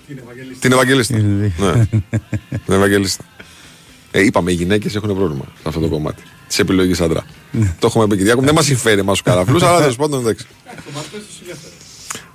[0.07, 0.61] την Ευαγγελίστα.
[0.61, 1.17] Την Ευαγγελίστα.
[1.19, 1.87] Είναι ναι.
[2.65, 3.25] Την Ευαγγελίστα.
[4.11, 7.25] Ε, είπαμε, οι γυναίκες έχουν πρόβλημα σε αυτό το κομμάτι της επιλογής άντρα.
[7.79, 8.45] το έχουμε πει και διάκομ.
[8.45, 10.47] Δεν μας συμφέρει εμάς τους καραφλούς, αλλά τέλος πάντων εντάξει.
[10.65, 11.73] Το Μαρτές του συνέφερε.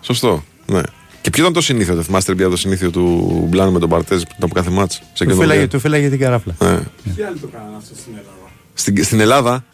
[0.02, 0.43] Σωστό.
[0.65, 0.82] Ναι.
[1.22, 4.22] Και ποιο ήταν το συνήθιο, το θυμάστε πια το συνήθιο του Μπλάν με τον Παρτέζ
[4.22, 6.56] πριν από κάθε μάτς σε Του καινούργια; φύλαγε, του φύλαγε την καράφλα.
[6.60, 6.80] Ναι.
[7.15, 8.38] Τι άλλοι το κάνανε αυτό στην Ελλάδα;
[8.79, 9.65] Στην, στην Ελλάδα,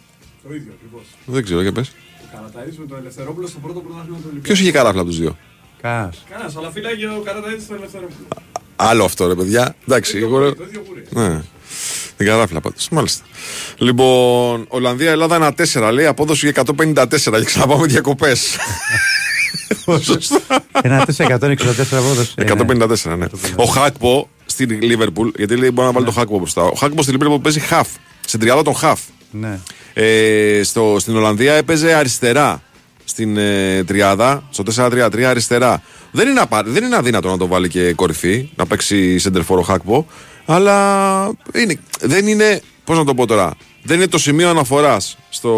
[0.47, 1.05] Το ίδιο ακριβώς.
[1.25, 1.87] δεν ξέρω, για πες.
[1.87, 1.91] Ο
[2.35, 4.45] Καραταίδη με τον Ελευθερόπουλο στο πρώτο πρωτάθλημα του Ολυμπιακού.
[4.47, 5.37] Ποιος είχε καράφλα από τους δύο;
[5.81, 6.09] Κά.
[6.29, 8.27] Κανένα, αλλά φύλαγε ο Καραταίδη στον Ελευθερόπουλο.
[8.75, 9.75] Άλλο αυτό ρε παιδιά.
[9.87, 10.37] Εντάξει, Το ίδιο εγώ...
[10.39, 11.03] γούρι, Το ίδιο γούρι.
[11.29, 11.41] Ναι.
[12.17, 12.89] Την καράφλα πάντως.
[12.89, 13.25] Μάλιστα.
[13.77, 18.55] Λοιπόν, Ολλανδία-Ελλάδα ένα 4 λέει απόδοση για 154 και ξαναπάμε διακοπές.
[20.81, 21.55] Ένα 464
[21.91, 22.33] απόδοση.
[22.35, 22.43] Ε,
[23.03, 23.25] 154, ναι.
[23.55, 26.63] Ο Χάκπο στην Λίβερπουλ, γιατί λέει μπορεί να βάλει το Χάκπο μπροστά.
[26.63, 27.85] Ο Χάκπο στην Λίβερπουλ παίζει half.
[28.25, 28.95] Στην τριάδα των half.
[29.31, 29.59] Ναι.
[29.93, 32.61] Ε, στο, στην Ολλανδία έπαιζε αριστερά
[33.03, 35.81] στην ε, τριάδα, στο 4-3-3 αριστερά.
[36.11, 40.07] Δεν είναι, απα- δεν είναι αδύνατο να το βάλει και κορυφή, να παίξει σεντερφόρο Χάκπο,
[40.45, 45.51] αλλά είναι, δεν είναι, πώς να το πω τώρα, δεν είναι το σημείο αναφοράς στο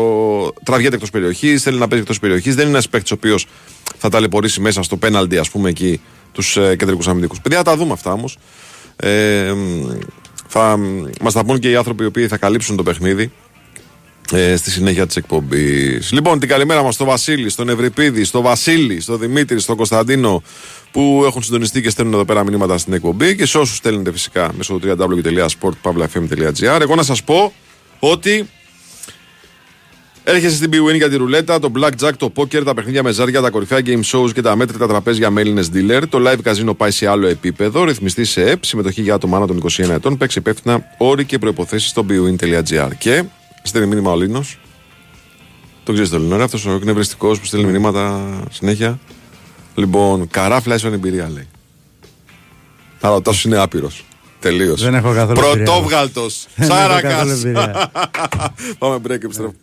[0.63, 2.53] τραβιέται εκτός περιοχής, θέλει να παίζει εκτός περιοχής.
[2.55, 3.45] Δεν είναι ένας παίκτης ο οποίος
[3.97, 7.41] θα ταλαιπωρήσει μέσα στο πέναλτι, ας πούμε, εκεί τους ε, κεντρικούς αμυντικούς.
[7.41, 8.37] Παιδιά, θα τα δούμε αυτά όμως.
[8.99, 9.97] Ε, μ,
[10.47, 10.79] θα
[11.21, 13.31] μας τα πούν και οι άνθρωποι οι οποίοι θα καλύψουν το παιχνίδι
[14.31, 16.11] ε, στη συνέχεια της εκπομπής.
[16.11, 20.43] Λοιπόν, την καλημέρα μας στο Βασίλη, στον Ευρυπίδη, στο Βασίλη, στο Δημήτρη, στον Κωνσταντίνο
[20.91, 24.51] που έχουν συντονιστεί και στέλνουν εδώ πέρα μηνύματα στην εκπομπή και σε όσους στέλνετε φυσικά
[24.57, 26.81] μέσω του www.sportpavlafm.gr.
[26.81, 27.53] Εγώ να σας πω
[27.99, 28.49] ότι
[30.29, 33.49] Έρχεσαι στην BWIN για τη ρουλέτα, το blackjack, το poker, τα παιχνίδια με ζάρια, τα
[33.49, 36.01] κορυφαία game shows και τα μέτρητα τραπέζια με Έλληνες dealer.
[36.09, 37.83] Το live casino πάει σε άλλο επίπεδο.
[37.83, 40.17] Ρυθμιστή σε ΕΠ, συμμετοχή για άτομα άνω των 21 ετών.
[40.17, 42.89] Παίξει υπεύθυνα όροι και προποθέσει στο bwin.gr.
[42.97, 43.23] Και
[43.63, 44.59] στέλνει μήνυμα ο Λίνος.
[45.83, 48.99] Το ξέρεις το Λίνο, αυτός ο εκνευριστικός που στέλνει μηνύματα συνέχεια.
[49.75, 51.47] Λοιπόν, καράφλα ίσον εμπειρία λέει.
[53.01, 54.05] Αλλά ο Τάσο είναι άπειρος.
[54.39, 54.83] Τελείως.
[54.83, 55.63] Δεν έχω καθόλου εμπειρία.
[55.63, 56.47] Πρωτόβγαλτος.
[56.55, 57.07] Δεν έχω Σάρακα.
[57.09, 57.91] καθόλου εμπειρία.
[58.79, 59.53] Πάμε break, επιστρέφω.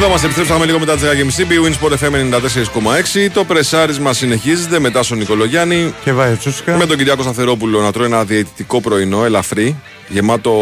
[0.00, 1.02] Εδώ μας επιστρέψαμε λίγο μετά τις
[1.38, 2.34] 10.30 BWIN Sport FM
[3.26, 5.94] 94,6 Το πρεσάρισμα συνεχίζεται μετά στον Νικολογιάννη.
[6.04, 6.76] Και βάει τσούσκα.
[6.76, 9.76] Με τον Κυριάκο Σταθερόπουλο να τρώει ένα διαιτητικό πρωινό ελαφρύ
[10.08, 10.52] Γεμάτο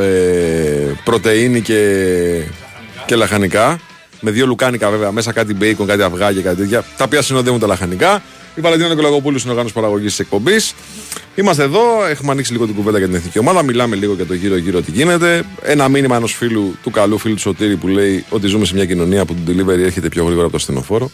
[0.00, 1.82] ε, πρωτεΐνη και,
[3.06, 3.78] και λαχανικά.
[4.20, 6.84] Με δύο λουκάνικα βέβαια μέσα κάτι μπέικον, κάτι αυγά και κάτι τέτοια.
[6.96, 8.22] Τα οποία συνοδεύουν τα λαχανικά
[8.54, 10.74] η Βαλαντίνα Νικολαγοπούλου είναι οργάνωση παραγωγής της εκπομπής.
[11.34, 13.62] Είμαστε εδώ, έχουμε ανοίξει λίγο την κουβέντα για την εθνική ομάδα.
[13.62, 15.42] Μιλάμε λίγο για το γύρω-γύρω τι γίνεται.
[15.62, 18.86] Ένα μήνυμα ενός φίλου του καλού φίλου του Σωτήρη που λέει ότι ζούμε σε μια
[18.86, 21.10] κοινωνία που το delivery έρχεται πιο γρήγορα από το ασθενοφόρο.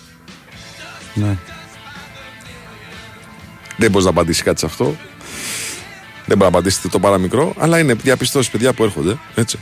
[1.14, 1.36] Ναι.
[3.76, 4.96] Δεν μπορείς να απαντήσεις κάτι σε αυτό.
[6.26, 9.18] Δεν μπορεί να απαντήσεις το παραμικρό, αλλά είναι διαπιστώσεις παιδιά που έρχονται.
[9.34, 9.58] Έτσι.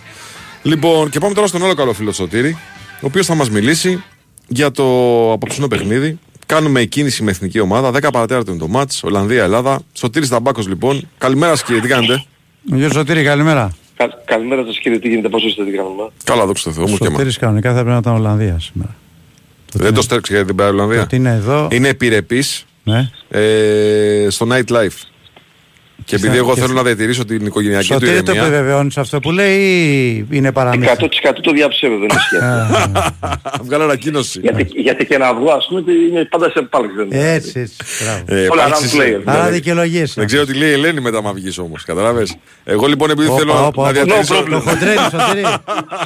[0.62, 2.58] Λοιπόν, και πάμε τώρα στον άλλο καλό φίλο του Σωτήρη,
[2.94, 4.02] ο οποίος θα μας μιλήσει
[4.48, 4.84] για το
[5.32, 7.88] απόψινό παιχνίδι Κάνουμε εκκίνηση με εθνική ομάδα.
[7.90, 9.02] 10 παρατέταρτο είναι το μάτς.
[9.02, 9.80] Ολλανδία-Ελλάδα.
[9.92, 11.08] Σωτήρης Ταμπάκο λοιπόν.
[11.18, 12.24] Καλημέρα σα κύριε, τι κάνετε;
[12.62, 13.72] Γεια Σωτήρη, καλημέρα.
[13.96, 16.08] Κα, καλημέρα σας κύριε, τι γίνεται, πώ είστε, τι κάνουμε.
[16.24, 16.84] Καλά, δόξα τω Θεώ.
[16.84, 18.94] Όμως και Σωτήρης κανονικά θα πρέπει να ήταν Ολλανδία σήμερα.
[19.72, 21.02] Δεν το στέρξε γιατί δεν πάει Ολλανδία.
[21.02, 21.68] Ότι είναι εδώ.
[21.72, 23.10] Είναι επιρρεπής Ναι.
[23.28, 24.98] ε, στο nightlife.
[26.04, 28.42] Και επειδή στα- εγώ και θέλω στα- να διατηρήσω την οικογενειακή του Σωτήρη το ηρεμία.
[28.48, 30.92] επιβεβαιώνεις αυτό που λέει ή είναι παραμύθι.
[30.92, 32.36] 100% το διαψεύδω, δεν ισχύει.
[33.66, 34.40] Βγάλω ανακοίνωση.
[34.40, 36.96] γιατί, γιατί και να βγω, ας πούμε, είναι πάντα σε πάλξη.
[36.96, 37.32] δεν είναι.
[37.32, 37.76] Έτσι, έτσι.
[38.04, 38.22] Μπράβο.
[38.26, 39.20] Ε, Όλα υπάρξεις- round player.
[39.24, 40.14] Άρα δικαιολογίες.
[40.14, 41.84] Δεν ξέρω τι λέει η Ελένη μετά μα βγεις όμως.
[41.84, 42.36] Καταλάβες.
[42.64, 43.92] Εγώ λοιπόν επειδή Όπα, θέλω όπα, να όπα.
[43.92, 44.42] διατηρήσω.
[44.50, 45.44] Το χοντρένι, Σωτήρη.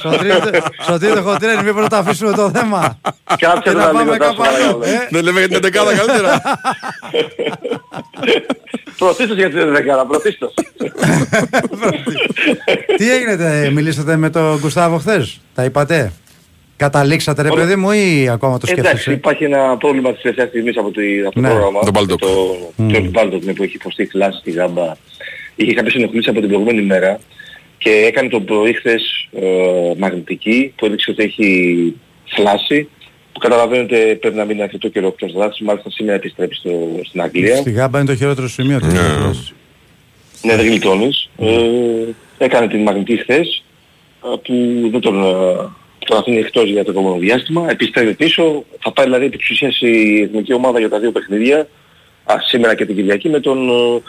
[0.02, 3.00] Σωτήρη, το- Σωτήρη το χοντρένι, μήπως να το αφήσουμε το θέμα.
[3.38, 4.78] Κάτσε Και να να πάμε λίγο κάπου τόσο αλλού.
[4.78, 4.84] παρακαλώ.
[4.84, 5.08] ε.
[5.10, 6.42] Δεν λέμε για την 11 καλύτερα.
[8.98, 10.54] Πρωτίστως για την δεκάρα, πρωτίστως.
[12.96, 16.12] Τι έγινε, ε, μιλήσατε με τον Γκουστάβο χθες, τα είπατε;
[16.76, 17.60] Καταλήξατε ρε Όλα.
[17.62, 19.12] παιδί μου ή ακόμα το Εντάξει, σκέφτεσαι.
[19.12, 21.48] υπάρχει ένα πρόβλημα της τελευταίας στιγμής από, τη, από το Ναι.
[21.48, 21.80] πρόγραμμα.
[21.80, 22.18] Τον Baldock.
[22.18, 22.28] Το,
[22.76, 24.92] τον Baldock, ναι, που έχει υποστεί κλάση στη γάμπα.
[25.56, 27.18] Είχε κάποιες ενοχλήσεις από την προηγούμενη μέρα
[27.78, 29.44] και έκανε τον πρωί χθες ε,
[29.98, 31.94] μαγνητική που έδειξε ότι έχει
[32.36, 32.88] φλάση
[33.32, 35.60] που καταλαβαίνετε πρέπει να μείνει αρκετό καιρό εκτός δράσης.
[35.66, 36.70] Μάλιστα σήμερα επιστρέψει στο,
[37.04, 37.56] στην Αγγλία.
[37.56, 38.92] Στη γάμπα είναι το χειρότερο σημείο της.
[38.92, 39.00] Ναι.
[40.42, 40.42] Περιπτώσης.
[40.42, 41.28] Ναι, δεν γλιτώνεις.
[42.38, 43.64] Ε, έκανε την μαγνητή χθες
[44.24, 45.26] ε, που δεν τον, ε,
[45.98, 47.70] τον αφήνει εκτός για το επόμενο διάστημα.
[47.70, 48.64] Επιστρέφει πίσω.
[48.78, 51.68] Θα πάει δηλαδή επί της ουσίας η εθνική ομάδα για τα δύο παιχνίδια
[52.24, 54.02] α, σήμερα και την Κυριακή με τον, ε,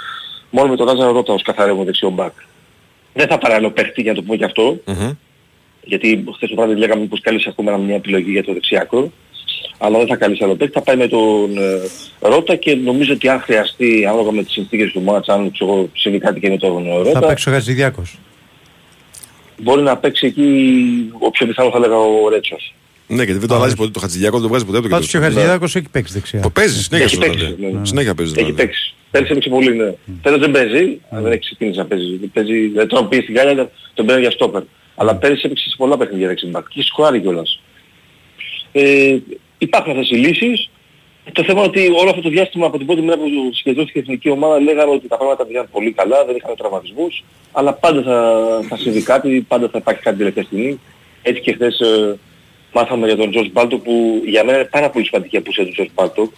[0.49, 2.33] μόνο με τον Λάζαρο Ρότα ως καθαρό δεξιό μπακ.
[3.13, 4.79] Δεν θα πάρει άλλο παίχτη για να το πούμε και αυτό.
[4.85, 5.11] Μμμ.
[5.83, 9.11] Γιατί χθες το βράδυ λέγαμε πως κάλεσε ακόμα μια επιλογή για το δεξιάκο.
[9.81, 11.79] Αλλά δεν θα κάλεσε άλλο παίκτη, θα πάει με τον ε,
[12.19, 16.19] Ρότα και νομίζω ότι αν χρειαστεί, ανάλογα με τις συνθήκες του μάτς, αν ξέρω, συμβεί
[16.19, 18.17] κάτι και με τον ε, Θα Ρότα, παίξει ο Χατζηδιάκος.
[19.57, 20.45] μπορεί να παίξει εκεί
[21.19, 22.73] ο πιο πιθανό θα έλεγα ο Ρέτσος.
[23.07, 25.09] Ναι, γιατί δεν το αλλάζει ποτέ το Χατζηγιακό, δεν το βγάζει ποτέ από το Πάντως
[25.09, 25.33] και ο κέντρο.
[25.35, 26.39] Χατζηδιάκος έχει παίξει δεξιά.
[26.41, 27.69] Το παίζει συνέχεια Έχει στο παίξει, Ολλανδία.
[27.79, 27.85] ναι.
[27.85, 28.31] Συνέχεια παίζει.
[28.31, 28.63] Έχει δηλαδή.
[28.63, 28.93] παίξει.
[29.11, 29.93] Πέρυσι έπαιξε πολύ, ναι.
[30.21, 32.15] Πέρυσι δεν παίζει, αν δεν έχει ξεκίνησει να παίζει.
[32.33, 34.61] παίζει δεν τον πήγε στην Γάλλια, τον παίρνει για στόπερ.
[34.95, 36.67] Αλλά πέρυσι έπαιξε σε πολλά παιχνίδια δεξιμπακ.
[36.69, 37.61] Και σκοάρει κιόλας.
[38.71, 39.17] Ε,
[39.59, 40.69] υπάρχουν αυτές οι λύσεις.
[41.31, 44.01] Το θέμα είναι ότι όλο αυτό το διάστημα από την πρώτη μέρα που συγκεντρώθηκε η
[44.01, 48.59] εθνική ομάδα λέγαμε ότι τα πράγματα πήγαν πολύ καλά, δεν είχαμε τραυματισμούς, αλλά πάντα θα,
[48.69, 50.79] θα συμβεί κάτι, πάντα θα υπάρχει κάτι τελευταία στιγμή.
[51.21, 52.17] Έτσι και χθες ε,
[52.73, 55.89] μάθαμε για τον Τζορτζ Μπάλντοκ που για μένα είναι πάρα πολύ σημαντική απουσία του Τζορτζ
[55.93, 56.31] Μπάλντοκ.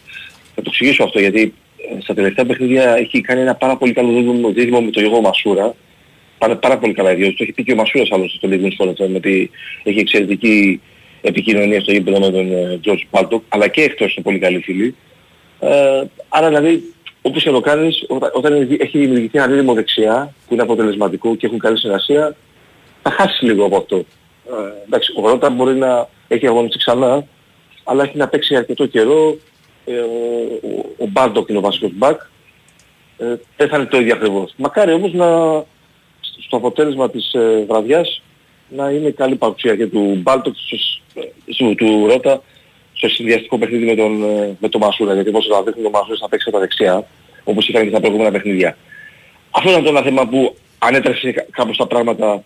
[0.55, 4.11] Θα το εξηγήσω αυτό γιατί ε, στα τελευταία παιχνίδια έχει κάνει ένα πάρα πολύ καλό
[4.11, 5.75] δίδυμο- δίδυμο με τον Γιώργο Μασούρα.
[6.37, 7.27] Πάνε πάρα πολύ καλά οι δύο.
[7.27, 9.49] Το έχει πει και ο Μασούρας άλλωστε στο Λίγκον Σπόρτ ότι
[9.83, 10.81] έχει εξαιρετική
[11.21, 14.95] επικοινωνία στο γήπεδο με τον Τζορτζ Μπάλντοκ, αλλά και εκτός είναι πολύ καλοί φίλοι.
[15.59, 20.33] Ε, άρα δηλαδή όπως και να το κάνεις, όταν, όταν έχει δημιουργηθεί ένα δίδυμο δεξιά
[20.47, 22.35] που είναι αποτελεσματικό και έχουν καλή συνεργασία,
[23.01, 23.97] θα χάσεις λίγο από αυτό.
[23.97, 27.27] Ε, εντάξει, ο Ρότα μπορεί να έχει αγωνιστεί ξανά,
[27.83, 29.37] αλλά έχει να παίξει αρκετό καιρό.
[29.85, 32.21] Ε, ο, ο Μπάλντοκ είναι ο βασικός μπακ.
[33.17, 34.53] Ε, δεν θα είναι το ίδιο ακριβώς.
[34.57, 35.27] Μακάρι όμως να,
[36.45, 38.21] στο αποτέλεσμα της ε, βραδιάς
[38.75, 40.55] να είναι καλή παρουσία και του Μπάλντοκ,
[41.57, 42.43] του, του Ρότα,
[42.93, 45.13] στο συνδυαστικό παιχνίδι με τον, ε, με τον Μασούρα.
[45.13, 47.07] Γιατί όπως θα δείχνει ο Μασούρας θα παίξει από τα δεξιά,
[47.43, 48.77] όπως είχαν και στα προηγούμενα παιχνίδια.
[49.51, 52.43] Αυτό ήταν το ένα θέμα που ανέτρεψε κα- κάπως τα πράγματα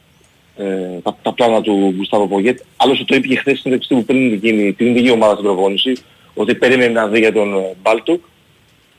[0.57, 2.59] ε, τα, τα πλάνα του Γκουστάβο Πογέτ.
[2.77, 5.97] Άλλωστε το είπε και χθες στην εξή που πριν γίνει την ίδια ομάδα στην προπόνηση,
[6.33, 8.21] ότι περίμενε να δει για τον ε, Μπάλτοκ.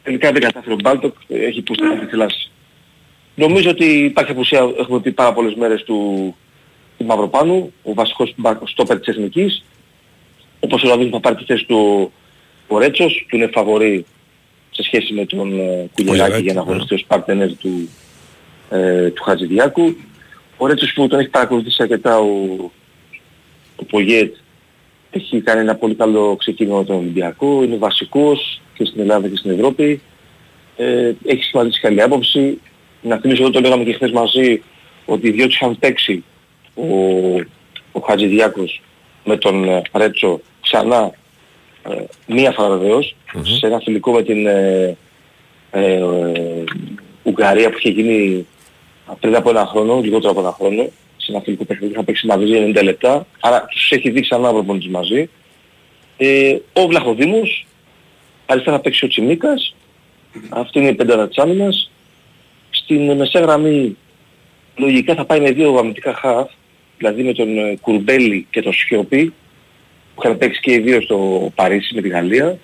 [0.03, 2.51] Τελικά δεν κατάφερε ο Μπάλτοκ, ε, έχει πούσει τη θυλάση.
[3.35, 6.37] Νομίζω ότι υπάρχει απουσία, έχουμε πει πάρα πολλές μέρες του,
[6.99, 9.65] του Μαυροπάνου, ο βασικός μπακ- στόπερ της Εθνικής.
[10.61, 12.13] Όπως ο θα πάρει τη θέση του
[12.67, 14.07] ο Ρέτσος, του είναι φαβορή
[14.71, 16.67] σε σχέση με τον ε, Κουλιεράκη Κουλιεράκη, για να ναι.
[16.67, 17.89] αγωνιστεί ως παρτενέρ του,
[18.71, 19.97] ε, του Χατζηδιάκου.
[20.57, 22.57] Ο Ρέτσος που τον έχει παρακολουθήσει αρκετά ο,
[23.77, 24.35] ο Πογέτ
[25.11, 29.37] έχει κάνει ένα πολύ καλό ξεκίνημα με τον Ολυμπιακό, είναι βασικός και στην Ελλάδα και
[29.37, 30.01] στην Ευρώπη.
[30.77, 32.61] Ε, έχει σχηματίσει καλή άποψη.
[33.03, 34.63] Να θυμίσω εδώ το λέγαμε και χθες μαζί
[35.05, 36.25] ότι οι δυο τους είχαν παίξει
[36.77, 36.87] ο,
[37.93, 38.81] ο Χατζηδιάκος
[39.25, 41.12] με τον ε, Ρέτσο ξανά
[41.83, 43.17] ε, μία φορά βεβαίως,
[43.59, 44.97] σε ένα φιλικό με την ε,
[45.71, 46.65] ε, ε,
[47.23, 48.47] Ουγγαρία που είχε γίνει
[49.21, 50.83] πριν από ένα χρόνο, λιγότερο από ένα χρόνο,
[51.17, 54.53] σε ένα φιλικό παιχνίδι είχα παίξει μαζί 90 λεπτά, άρα τους έχει δει ξανά ο
[54.53, 55.29] προπονητής μαζί.
[56.17, 57.67] Ε, ο Βλαχοδήμος,
[58.47, 59.75] αριστερά θα παίξει ο Τσιμίκας,
[60.49, 61.91] αυτή είναι η πεντάδα της άμυνας.
[62.71, 63.97] Στην μεσαία γραμμή
[64.77, 66.51] λογικά θα πάει με δύο αμυντικά χαφ,
[66.99, 69.33] δηλαδή με τον ε, Κουρμπέλη και τον Σιώπη,
[70.15, 72.59] που είχαν παίξει και οι δύο στο Παρίσι με τη Γαλλία.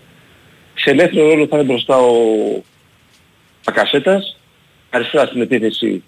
[0.74, 2.14] Σε ελεύθερο ρόλο θα είναι μπροστά ο
[3.64, 4.38] Πακασέτας,
[4.90, 6.02] αριστερά στην επίθεση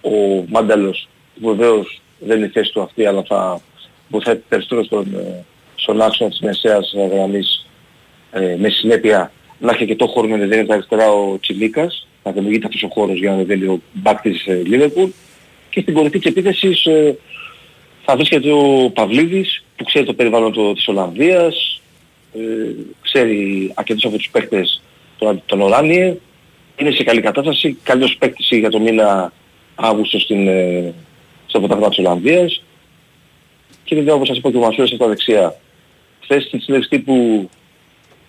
[0.00, 1.08] ο Μάνταλος,
[1.40, 3.60] που βεβαίως δεν είναι η θέση του αυτή, αλλά θα
[4.08, 7.66] βοηθάει περισσότερο στον, ε, στον άξονα της μεσαίας γραμμής
[8.32, 12.66] ε, με συνέπεια να έχει και το χώρο να δίνει αριστερά ο Τσιμίκας, να δημιουργείται
[12.66, 15.10] αυτός ο χώρος για να δίνει ο μπακ της ε, Λίβερπουλ.
[15.70, 17.18] Και στην κορυφή της επίθεσης ε,
[18.04, 21.80] θα βρίσκεται ο Παυλίδης που ξέρει το περιβάλλον του, της Ολλανδίας,
[22.34, 22.40] ε,
[23.00, 24.82] ξέρει αρκετούς από τους παίκτες
[25.18, 26.16] τον, τον Οράνιε,
[26.76, 29.32] είναι σε καλή κατάσταση, καλύτερος παίκτης για το μήνα
[29.74, 30.94] Αύγουστο στην, ε,
[31.46, 32.62] στο πρωτάθλημα της Ολλανδίας
[33.84, 35.56] και βέβαια όπως σας είπα και ο Μασούρας στα δεξιά.
[36.20, 37.48] Χθες στην συνέντευξη τύπου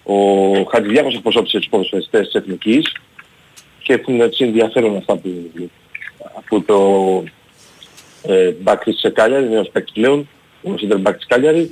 [0.03, 0.15] ο
[0.63, 2.91] Χατζηδιάκος εκπροσώπησε τους ποδοσφαιριστές της Εθνικής
[3.83, 5.51] και έχουν έτσι ενδιαφέρον αυτά που,
[6.47, 7.23] που το
[8.27, 10.29] ε, μπακ της Κάλιαρη, νέος παίκτης πλέον,
[10.63, 11.69] ο center back της Κάλιαρης,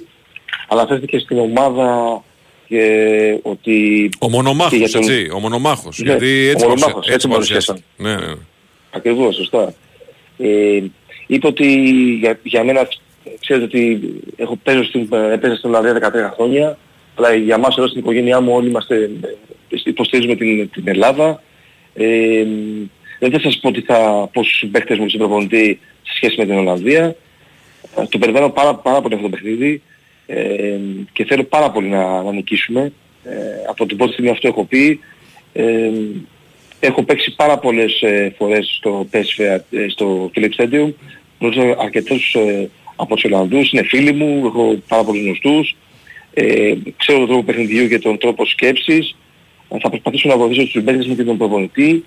[0.68, 2.24] αναφέρθηκε στην ομάδα
[2.68, 4.10] και ότι...
[4.20, 6.00] Ο μονομάχος, και για τον- έτσι, ο μονομάχος.
[6.00, 7.82] Ναι, γιατί έτσι ο παρουσια- μονομάχος, έτσι έτσι παρουσιάστηκε.
[7.98, 8.34] Ναι, ναι.
[8.92, 9.74] Ακριβώς, σωστά.
[10.38, 10.80] Ε,
[11.28, 11.66] είπε ότι
[12.20, 12.88] για, για μένα,
[13.40, 14.02] ξέρετε ότι
[14.36, 16.78] έχω παίζω στην, έπαιζα στην Ολλανδία 13 χρόνια,
[17.16, 18.96] αλλά για μας εδώ στην οικογένειά μου όλοι είμαστε,
[19.70, 21.42] ε, υποστηρίζουμε την, την Ελλάδα.
[21.94, 22.46] Ε,
[23.20, 26.58] δεν θα σας πω ότι θα, πόσους συμπαίκτες μου στην προπονητή σε σχέση με την
[26.58, 27.16] Ολλανδία.
[27.98, 29.82] Ε, Το περιμένω πάρα, πάρα πολύ αυτό το παιχνίδι
[30.26, 30.78] ε,
[31.14, 32.92] και θέλω πάρα πολύ να, να νικήσουμε.
[33.24, 33.32] Ε,
[33.70, 35.00] από την πρώτη στιγμή αυτό έχω πει.
[35.54, 35.90] Ε,
[36.80, 40.94] έχω παίξει πάρα πολλές ε, φορές στο PSV, ε, στο Philips Stadium.
[41.40, 45.76] Γνωρίζω αρκετούς ε, από τους Ολλανδούς, είναι φίλοι μου, έχω πάρα πολλούς γνωστούς.
[46.34, 49.16] Ε, ξέρω τον τρόπο παιχνιδιού και τον τρόπο σκέψης.
[49.70, 52.06] Ε, θα προσπαθήσω να βοηθήσω τους συμπαίκτες μου και τον προπονητή.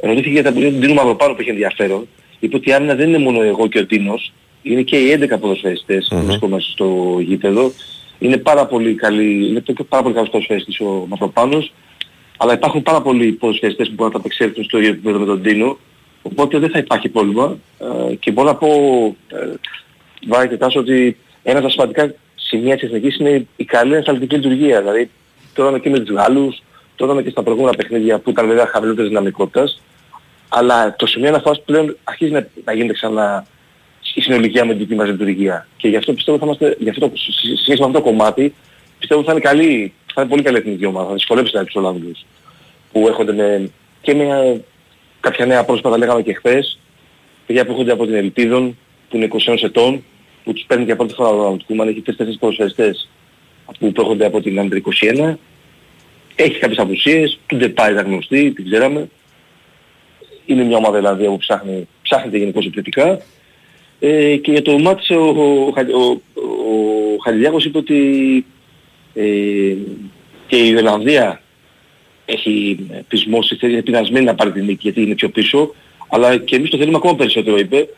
[0.00, 2.08] Ρωτήθηκε για τα παιδιά του Ντίνου Μαυροπάνου που έχει ενδιαφέρον.
[2.42, 5.38] Είπε ότι η άμυνα δεν είναι μόνο εγώ και ο Τίνος, είναι και οι 11
[5.40, 7.72] ποδοσφαιριστές που βρισκόμαστε στο γήπεδο.
[8.18, 11.72] Είναι πάρα πολύ καλή, είναι και πάρα πολύ καλός ποδοσφαιριστής ο Μαυροπάνος,
[12.36, 15.42] αλλά υπάρχουν πάρα πολλοί ποδοσφαιριστές που μπορούν να τα απεξέλθουν στο ίδιο επίπεδο με τον
[15.42, 15.78] Τίνο,
[16.22, 17.58] οπότε δεν θα υπάρχει πρόβλημα.
[18.10, 18.68] Ε, και μπορώ να πω,
[19.28, 19.54] ε,
[20.28, 24.34] Βάρη και Τάσο, ότι ένα από τα σημαντικά σημεία της εθνικής είναι η καλή ασφαλτική
[24.34, 24.80] λειτουργία.
[24.80, 25.10] Δηλαδή,
[25.54, 26.62] τώρα είμαι και με τους Γάλλους,
[26.96, 29.80] τώρα είμαι και στα προηγούμενα παιχνίδια που ήταν βέβαια χαμηλότερης δυναμικότητας,
[30.54, 33.46] αλλά το σημείο αναφοράς πλέον αρχίζει να, να γίνεται ξανά
[34.14, 35.66] η συνολική αμυντική μας λειτουργία.
[35.76, 38.54] Και γι' αυτό πιστεύω θα είμαστε, γι' αυτό, σε σε σχέση με αυτό το κομμάτι,
[38.98, 42.24] πιστεύω θα είναι καλή, θα είναι πολύ καλή εθνική ομάδα, θα δυσκολέψει δηλαδή τους Ολλανδούς
[42.92, 44.60] που έρχονται με, και με
[45.20, 46.78] κάποια νέα πρόσωπα, τα λέγαμε και χθες,
[47.46, 50.04] παιδιά που έρχονται από την Ελπίδων, που είναι 21 ετών,
[50.44, 53.08] που τους παίρνει για πρώτη φορά ο Ronald Koeman, έχει τρεις-τέσσερις ποδοσφαιριστές
[53.78, 55.34] που έρχονται από την Άντρη 21,
[56.34, 59.08] έχει κάποιες απουσίες, του Ντεπάι ήταν γνωστή, την ξέραμε,
[60.52, 63.18] είναι μια ομάδα δηλαδή που ψάχνει, ψάχνεται γενικώς επιθετικά.
[64.00, 68.44] Ε, και για το μάτι ο, ο, Χα- ο, ο Χαλιδιάκος είπε ότι
[69.14, 69.74] ε,
[70.46, 71.40] και η Ιρλανδία
[72.24, 75.74] έχει πεισμώσει, είναι πεινασμένη να πάρει την νίκη γιατί είναι πιο πίσω,
[76.08, 77.88] αλλά και εμείς το θέλουμε ακόμα περισσότερο είπε.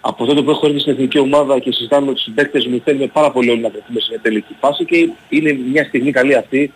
[0.00, 3.06] Από τότε που έχω έρθει στην εθνική ομάδα και συζητάμε με τους συμπαίκτες μου θέλουμε
[3.06, 6.72] πάρα πολύ όλοι να βρεθούμε σε μια τελική φάση και είναι μια στιγμή καλή αυτή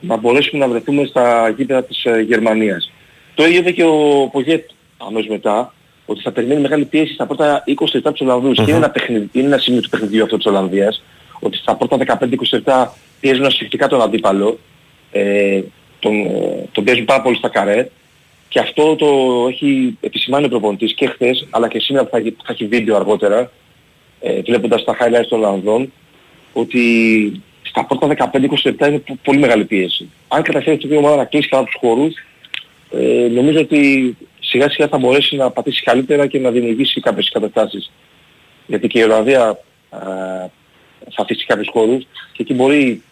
[0.00, 2.92] να μπορέσουμε να βρεθούμε στα γήπεδα της ε, Γερμανίας.
[3.34, 5.74] Το ίδιο είπε και ο Πογέτ αμέσως μετά,
[6.06, 8.56] ότι θα περιμένει μεγάλη πίεση στα πρώτα 20 λεπτά τους Ολλανδούς.
[8.56, 11.02] Και είναι ένα, παιχνιδι, είναι ένα σημείο του παιχνιδιού αυτό της Ολλανδίας,
[11.40, 14.58] ότι στα πρώτα 15-20 λεπτά πιέζουν ασφυκτικά τον αντίπαλο,
[15.12, 15.60] ε,
[15.98, 17.88] τον, ε, τον πιέζουν πάρα πολύ στα καρέ,
[18.48, 19.06] και αυτό το
[19.48, 22.66] έχει επισημάνει ο προπονητής και χθες, αλλά και σήμερα που θα, έχει- που θα έχει
[22.66, 23.50] βίντεο αργότερα,
[24.20, 25.92] ε, βλέποντας τα highlights των Ολλανδών,
[26.52, 30.08] ότι στα πρώτα 15-20 λεπτά είναι πο- πολύ μεγάλη πίεση.
[30.28, 32.14] Αν καταφέρει αυτή η ομάδα να κλείσει καλά τους χώρους,
[32.92, 37.92] ε, νομίζω ότι σιγά σιγά θα μπορέσει να πατήσει καλύτερα και να δημιουργήσει κάποιες καταστάσεις.
[38.66, 39.58] Γιατί και η Ολλανδία α,
[41.10, 42.02] θα αφήσει κάποιους χώρους
[42.32, 43.02] και εκεί μπορεί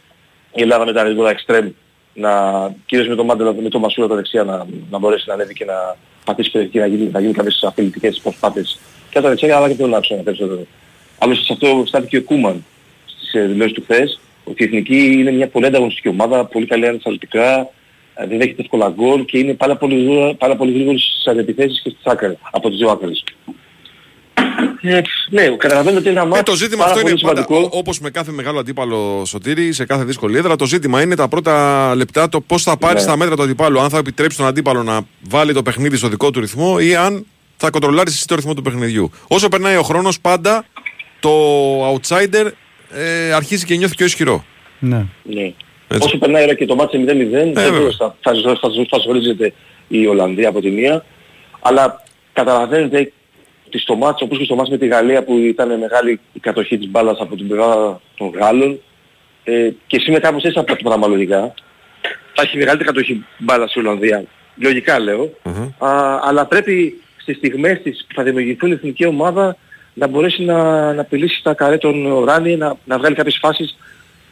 [0.54, 1.70] η Ελλάδα με τα γρήγορα εξτρέμ
[2.14, 2.30] να,
[2.86, 5.64] κυρίως με τον Μάντελα, με τον Μασούρα τα δεξιά να, να μπορέσει να ανέβει και
[5.64, 8.78] να πατήσει περιοχή να γίνει, να γίνει κάποιες απειλητικές προσπάθειες
[9.10, 10.66] και από τα δεξιά αλλά και από τον άξονα περισσότερο.
[11.18, 12.64] Άλλωστε σε αυτό στάθηκε ο Κούμαν
[13.06, 16.86] στις ε, δηλώσεις του χθες, ότι η Εθνική είναι μια πολύ ανταγωνιστική ομάδα, πολύ καλή
[16.86, 17.66] ανασταλτικά, ε,
[18.28, 21.90] δεν δέχεται εύκολα γκολ και είναι πάρα πολύ, γρήγορα- πάρα πολύ γρήγορη στις αντιπιθέσεις και
[21.90, 23.24] στις άκρες, από τις δύο άκρες.
[24.82, 27.46] Ε, ναι, καταλαβαίνω ότι είναι ένα Ε, μάτι το ζήτημα πάρα αυτό είναι πολύ πάντα,
[27.48, 27.78] σημαντικό.
[27.78, 31.94] όπως με κάθε μεγάλο αντίπαλο σωτήρι, σε κάθε δύσκολη έδρα, το ζήτημα είναι τα πρώτα
[31.94, 33.00] λεπτά το πώς θα πάρει Ναι.
[33.00, 33.80] στα μέτρα του αντιπάλου.
[33.80, 37.26] Αν θα επιτρέψει τον αντίπαλο να βάλει το παιχνίδι στο δικό του ρυθμό ή αν
[37.56, 39.10] θα κοντρολάρεις εσύ το ρυθμό του παιχνιδιού.
[39.28, 40.64] Όσο περνάει ο χρόνος πάντα
[41.20, 41.30] το
[41.94, 42.50] outsider
[42.94, 44.44] ε, αρχίζει και νιώθει πιο ισχυρό.
[44.78, 45.04] Ναι.
[45.22, 45.52] Ναι.
[45.92, 46.06] Έτσι.
[46.06, 47.90] Όσο περνάει η ώρα και το μάτι 0-0, δεν βέβαια.
[47.98, 49.52] θα, θα, θα, θα, θα ζορίζεται
[49.88, 51.04] η Ολλανδία από τη μία.
[51.60, 53.12] Αλλά καταλαβαίνετε
[53.66, 56.78] ότι στο μάτς, όπως και στο μάτς με τη Γαλλία που ήταν μεγάλη η κατοχή
[56.78, 58.80] της μπάλας από την πλευρά των Γάλλων
[59.44, 61.54] ε, και εσύ μετά κάπως έτσι από το πράγμα λογικά
[62.34, 64.24] θα έχει μεγαλύτερη κατοχή μπάλας η Ολλανδία.
[64.56, 65.30] Λογικά λέω.
[65.78, 69.56] Α, αλλά πρέπει στις στιγμές της που θα δημιουργηθούν η εθνική ομάδα
[69.94, 73.76] να μπορέσει να, να απειλήσει τα καρέ των Ράνι, να, να βγάλει κάποιες φάσεις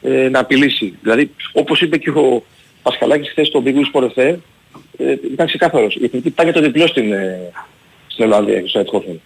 [0.03, 0.99] ε, να απειλήσει.
[1.03, 2.43] Δηλαδή, όπως είπε και ο
[2.83, 4.37] Πασχαλάκης χθες στο Big Wings Sport FM,
[4.99, 5.95] ε, ήταν ξεκάθαρος.
[5.95, 7.53] Η εθνική πάει για το διπλό στην, ε,
[8.07, 9.17] στην Ολλανδία και στο Eindhoven.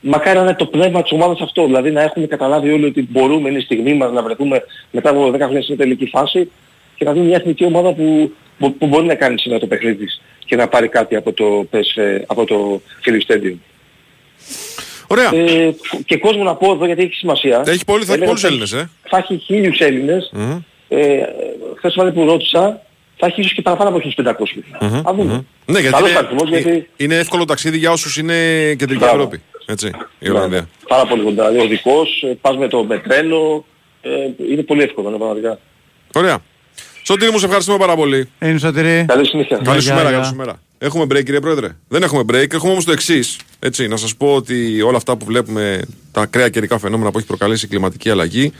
[0.00, 3.48] Μακάρι να είναι το πνεύμα της ομάδας αυτό, δηλαδή να έχουμε καταλάβει όλοι ότι μπορούμε,
[3.48, 6.50] είναι η στιγμή μας να βρεθούμε μετά από 10 χρόνια στην τελική φάση
[6.96, 10.04] και να δούμε μια εθνική ομάδα που, που, που μπορεί να κάνει σήμερα το παιχνίδι
[10.04, 13.56] της και να πάρει κάτι από το, PSV, από το Philips Stadium.
[15.06, 15.34] Ωραία.
[15.34, 15.74] Ε,
[16.06, 17.62] και κόσμο να πω εδώ γιατί έχει σημασία.
[17.66, 18.90] Έχει πολύ- θα έχει Έλεγα πολλούς ότι Έλληνες, ε.
[19.08, 20.30] Θα έχει χίλιους Έλληνες.
[20.32, 20.58] Μμμ.
[20.88, 20.98] Ε,
[21.76, 22.80] χθες το βράδυ που ρώτησα,
[23.16, 24.64] θα έχει ίσως και παραπάνω από 1500.
[24.80, 25.32] Μμμ, Θα δούμε.
[25.32, 25.40] μμμ.
[25.66, 28.34] Ναι, γιατί Καλός είναι, αριθμός, γιατί είναι εύκολο ταξίδι για όσους είναι
[28.78, 29.16] κεντρική Μπράβο.
[29.16, 29.42] Ευρώπη.
[29.66, 30.68] Έτσι, η Ολλανδία.
[30.88, 31.48] πάρα πολύ κοντά.
[31.50, 33.64] Δηλαδή οδικός, ε, πας με το με τρένο,
[34.02, 34.10] ε,
[34.52, 35.58] είναι πολύ εύκολο, ναι, πραγματικά.
[36.14, 36.38] Ωραία.
[37.02, 38.28] Σωτήρη μου, σε ευχαριστούμε πάρα πολύ.
[38.42, 39.04] Είναι σωτηρή.
[39.08, 39.60] Καλή συνέχεια.
[39.64, 40.16] Καλή σου γεια, μέρα, γεια.
[40.18, 40.60] καλή σου μέρα.
[40.84, 42.52] Έχουμε break, κύριε Πρόεδρε; Δεν έχουμε break.
[42.52, 43.38] Έχουμε όμως το εξής.
[43.58, 45.80] Έτσι, να σας πω ότι όλα αυτά που βλέπουμε,
[46.12, 48.52] τα ακραία καιρικά φαινόμενα που έχει προκαλέσει η κλιματική αλλαγή,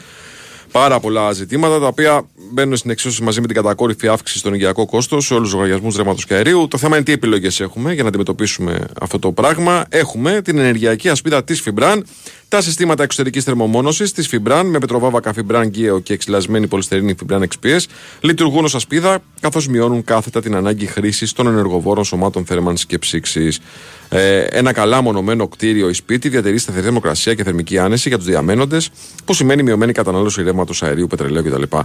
[0.73, 4.87] πάρα πολλά ζητήματα τα οποία μπαίνουν στην εξίσωση μαζί με την κατακόρυφη αύξηση στον οικιακό
[4.87, 6.69] κόστος σε όλους τους λογαριασμού ρεύματος και αερίου.
[6.69, 9.85] Το θέμα είναι τι επιλογές έχουμε για να αντιμετωπίσουμε αυτό το πράγμα.
[9.89, 12.07] Έχουμε την ενεργειακή ασπίδα της Φιμπραν,
[12.49, 17.81] τα συστήματα εξωτερικής θερμομόνωσης της Φιμπραν με πετροβάβακα Φιμπραν Γκέο και εξυλασμένη πολυστερίνη Φιμπραν XPS
[18.21, 23.61] λειτουργούν ως ασπίδα καθώς μειώνουν κάθετα την ανάγκη χρήσης των ενεργοβόρων σωμάτων θέρμανσης και ψήξης.
[24.09, 28.27] Ε, ένα καλά μονομένο κτίριο ή σπίτι διατηρεί σταθερή θερμοκρασία και θερμική άνεση για τους
[28.27, 28.91] διαμένοντες,
[29.25, 31.77] που σημαίνει μειωμένη κατανάλωση ρεύματος αερίου, πετρελαίου κτλ.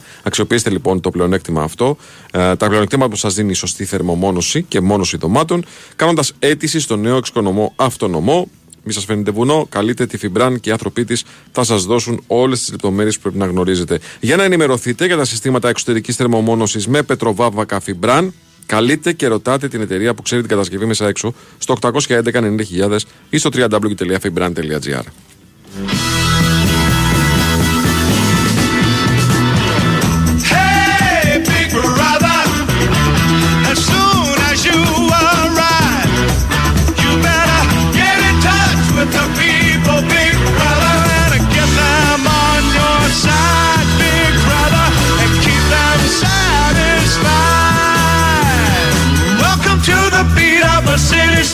[0.52, 1.98] Αξιοποιήστε λοιπόν το πλεονέκτημα αυτό,
[2.32, 6.96] ε, τα πλεονεκτήματα που σας δίνει η σωστή θερμομόνωση και μόνωση δωμάτων, κάνοντας αίτηση στο
[6.96, 8.50] νέο εξοικονομό αυτονομό.
[8.84, 12.60] Μη σας φαίνεται βουνό, καλείτε τη Φιμπραν και οι άνθρωποι της θα σας δώσουν όλες
[12.60, 14.00] τις λεπτομέρειες που πρέπει να γνωρίζετε.
[14.20, 18.34] Για να ενημερωθείτε για τα συστήματα εξωτερικής θερμομόνωσης με πετροβάβακα Φιμπραν,
[18.66, 22.98] καλείτε και ρωτάτε την εταιρεία που ξέρει την κατασκευή μέσα έξω στο 811 90.000
[23.30, 25.04] ή στο www.fibran.gr.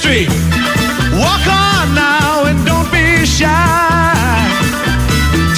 [0.06, 0.30] street.
[1.22, 4.48] Walk on now and don't be shy.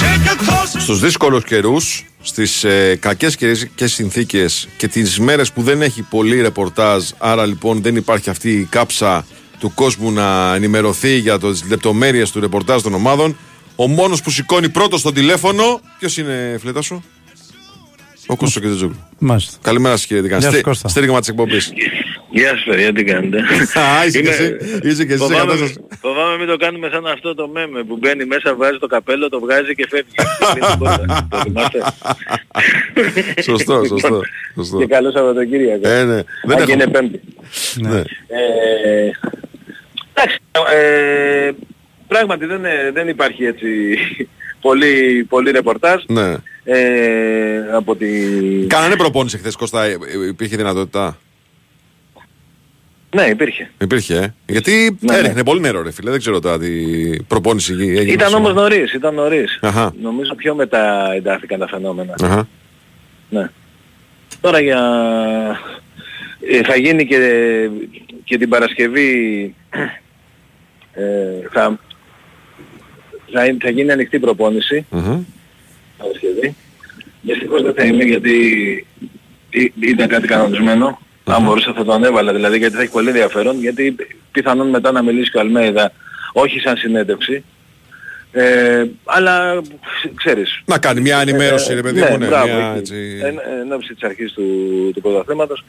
[0.02, 5.62] Take a closer Στους δύσκολους καιρούς, στις ε, κακές καιρικέ συνθήκες και τις μέρες που
[5.62, 9.26] δεν έχει πολύ ρεπορτάζ, άρα λοιπόν δεν υπάρχει αυτή η κάψα
[9.58, 13.36] του κόσμου να ενημερωθεί για τις λεπτομέρειες του ρεπορτάζ των ομάδων,
[13.76, 15.80] ο μόνος που σηκώνει πρώτος στο τηλέφωνο.
[15.98, 17.04] Ποιος είναι, φλέτα σου;
[18.26, 18.96] Ο Κώστας Κετζόγλου.
[19.18, 19.58] Μάλιστα.
[19.62, 20.62] Καλημέρα σας κύριε Γεια σου, Δικαστή.
[20.62, 20.88] Κώστα.
[20.88, 21.72] Στήριγμα της εκπομπής.
[22.30, 23.38] Γεια σας παιδιά, τι κάνετε.
[23.80, 24.56] Α, είσαι και εσύ.
[24.82, 25.74] Είσαι και εσύ σε Φοβάμαι, κατάσταση.
[26.00, 29.40] φοβάμαι μην το κάνουμε σαν αυτό το μέμε που μπαίνει μέσα, βγάζει το καπέλο, το
[29.40, 30.12] βγάζει και φεύγει.
[30.52, 31.26] Κλείνει την πόρτα.
[31.30, 31.78] το θυμάστε.
[33.42, 34.20] Σωστό, σωστό.
[34.54, 34.78] σωστό.
[34.78, 35.88] Και καλό Σαββατοκύριακο.
[35.88, 36.14] Ε, ναι.
[36.14, 37.20] Δεν Αν και έχω- είναι πέμπτη.
[37.80, 37.98] Ναι.
[38.28, 39.10] Ε,
[40.14, 40.38] εντάξει,
[40.76, 41.50] ε,
[42.08, 43.68] πράγματι δεν, ε, δεν υπάρχει έτσι
[44.60, 46.02] πολύ, πολύ ρεπορτάζ.
[46.06, 46.34] Ναι.
[46.64, 48.06] Ε, από τη...
[48.66, 51.18] Κάνανε προπόνηση χθες Κώστα, ε, ε, υπήρχε δυνατότητα;
[53.14, 53.70] Ναι, υπήρχε.
[53.80, 54.34] Υπήρχε, ε.
[54.52, 55.18] Γιατί Ναι, ναι.
[55.18, 56.10] έριχνε πολύ νερό, ρε φίλε.
[56.10, 56.70] Δεν ξέρω τώρα τι
[57.28, 58.00] προπόνηση έγινε.
[58.00, 58.36] Ήταν σήμερα.
[58.36, 59.58] όμως νωρίς, ήταν νωρίς.
[59.62, 59.94] Αχα.
[60.02, 62.14] Νομίζω πιο μετά εντάχθηκαν τα φαινόμενα.
[62.22, 62.48] Αχα.
[63.30, 63.50] Ναι.
[64.40, 64.80] Τώρα για...
[66.50, 67.18] ε, θα γίνει και,
[68.24, 69.54] και την Παρασκευή
[70.92, 71.02] ε,
[71.52, 71.78] θα,
[73.32, 74.86] θα, είναι- θα γίνει ανοιχτή προπόνηση.
[74.90, 75.20] Μμμ.
[75.98, 76.54] Παρασκευή.
[77.22, 78.36] Δυστυχώς δεν θα είμαι γιατί
[79.50, 80.98] ή- ήταν κάτι κανονισμένο.
[81.28, 83.96] Αν μπορούσα θα το ανέβαλα δηλαδή γιατί θα έχει πολύ ενδιαφέρον γιατί
[84.32, 85.92] πιθανόν μετά να μιλήσει και ο Αλμέιδα
[86.32, 87.44] όχι σαν συνέντευξη
[88.32, 89.62] ε, αλλά
[90.00, 92.18] ξ- ξέρεις Να κάνει μια ενημέρωση, ρε παιδί ναι, μου.
[92.18, 92.78] Ναι, μπράβο, μια, εκεί.
[92.78, 93.20] έτσι...
[93.22, 94.44] Εν, εν ώψη της αρχής του,
[94.94, 95.64] του πρωταθλήματος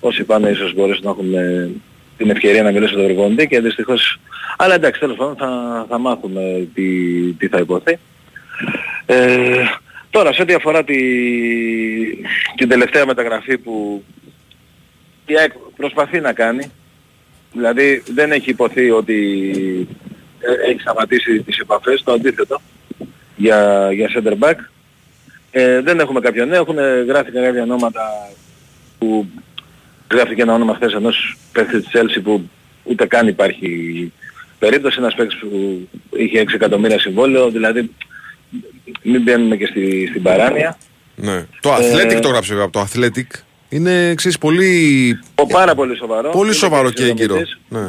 [0.00, 1.70] όσοι πάνε ίσως μπορέσουν να έχουν ε,
[2.16, 4.18] την ευκαιρία να μιλήσω στον προπονητή και δυστυχώς...
[4.56, 6.84] Αλλά εντάξει, τέλος πάντων θα, θα μάθουμε τι,
[7.32, 7.98] τι θα υποθεί.
[9.06, 9.64] Ε,
[10.10, 10.96] τώρα, σε ό,τι αφορά τη,
[12.56, 14.04] την τελευταία μεταγραφή που
[15.32, 16.70] η ΑΕΚ προσπαθεί να κάνει,
[17.52, 19.88] δηλαδή δεν έχει υποθεί ότι
[20.40, 22.60] ε, έχει σταματήσει τις επαφές, το αντίθετο,
[23.36, 24.56] για, για center back.
[25.50, 26.76] Ε, δεν έχουμε κάποιο νέο, έχουν
[27.06, 28.30] γράφει κάποια ονόματα
[28.98, 29.28] που
[30.12, 32.50] γράφτηκε ένα όνομα χθες ενός παίκτη της Chelsea που
[32.84, 34.12] ούτε καν υπάρχει
[34.58, 37.90] περίπτωση, ένας παίκτης που είχε 6 εκατομμύρια συμβόλαιο, δηλαδή
[39.02, 40.78] μην μπαίνουμε και στη, στην παράνοια.
[41.16, 41.46] Ναι.
[41.60, 43.42] Το Athletic Ε, το γράψε βέβαια, από το Athletic.
[43.68, 45.18] Είναι εξής πολύ...
[45.34, 46.30] Ο πάρα πολύ σοβαρό.
[46.30, 47.34] Πολύ Είμαι σοβαρό και και έγκυρο.
[47.34, 47.58] συνδρομητής.
[47.68, 47.80] Ναι.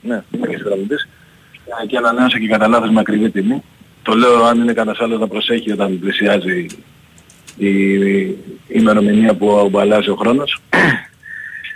[0.00, 1.08] Ναι, είμαι και συνδρομητής.
[1.82, 3.62] Ε, Και ανανέωσα και κατά λάθος με ακριβή τιμή.
[4.02, 6.66] Το λέω αν είναι κανένας άλλος να προσέχει όταν πλησιάζει
[7.56, 8.36] η, η
[8.68, 10.60] ημερομηνία που αλλάζει ο χρόνος.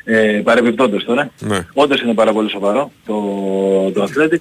[0.05, 1.31] Ε, παρεμπιπτόντως τώρα.
[1.41, 1.67] Ναι.
[1.75, 3.15] Όντως είναι πάρα πολύ σοβαρό το,
[3.95, 4.39] το Athletic.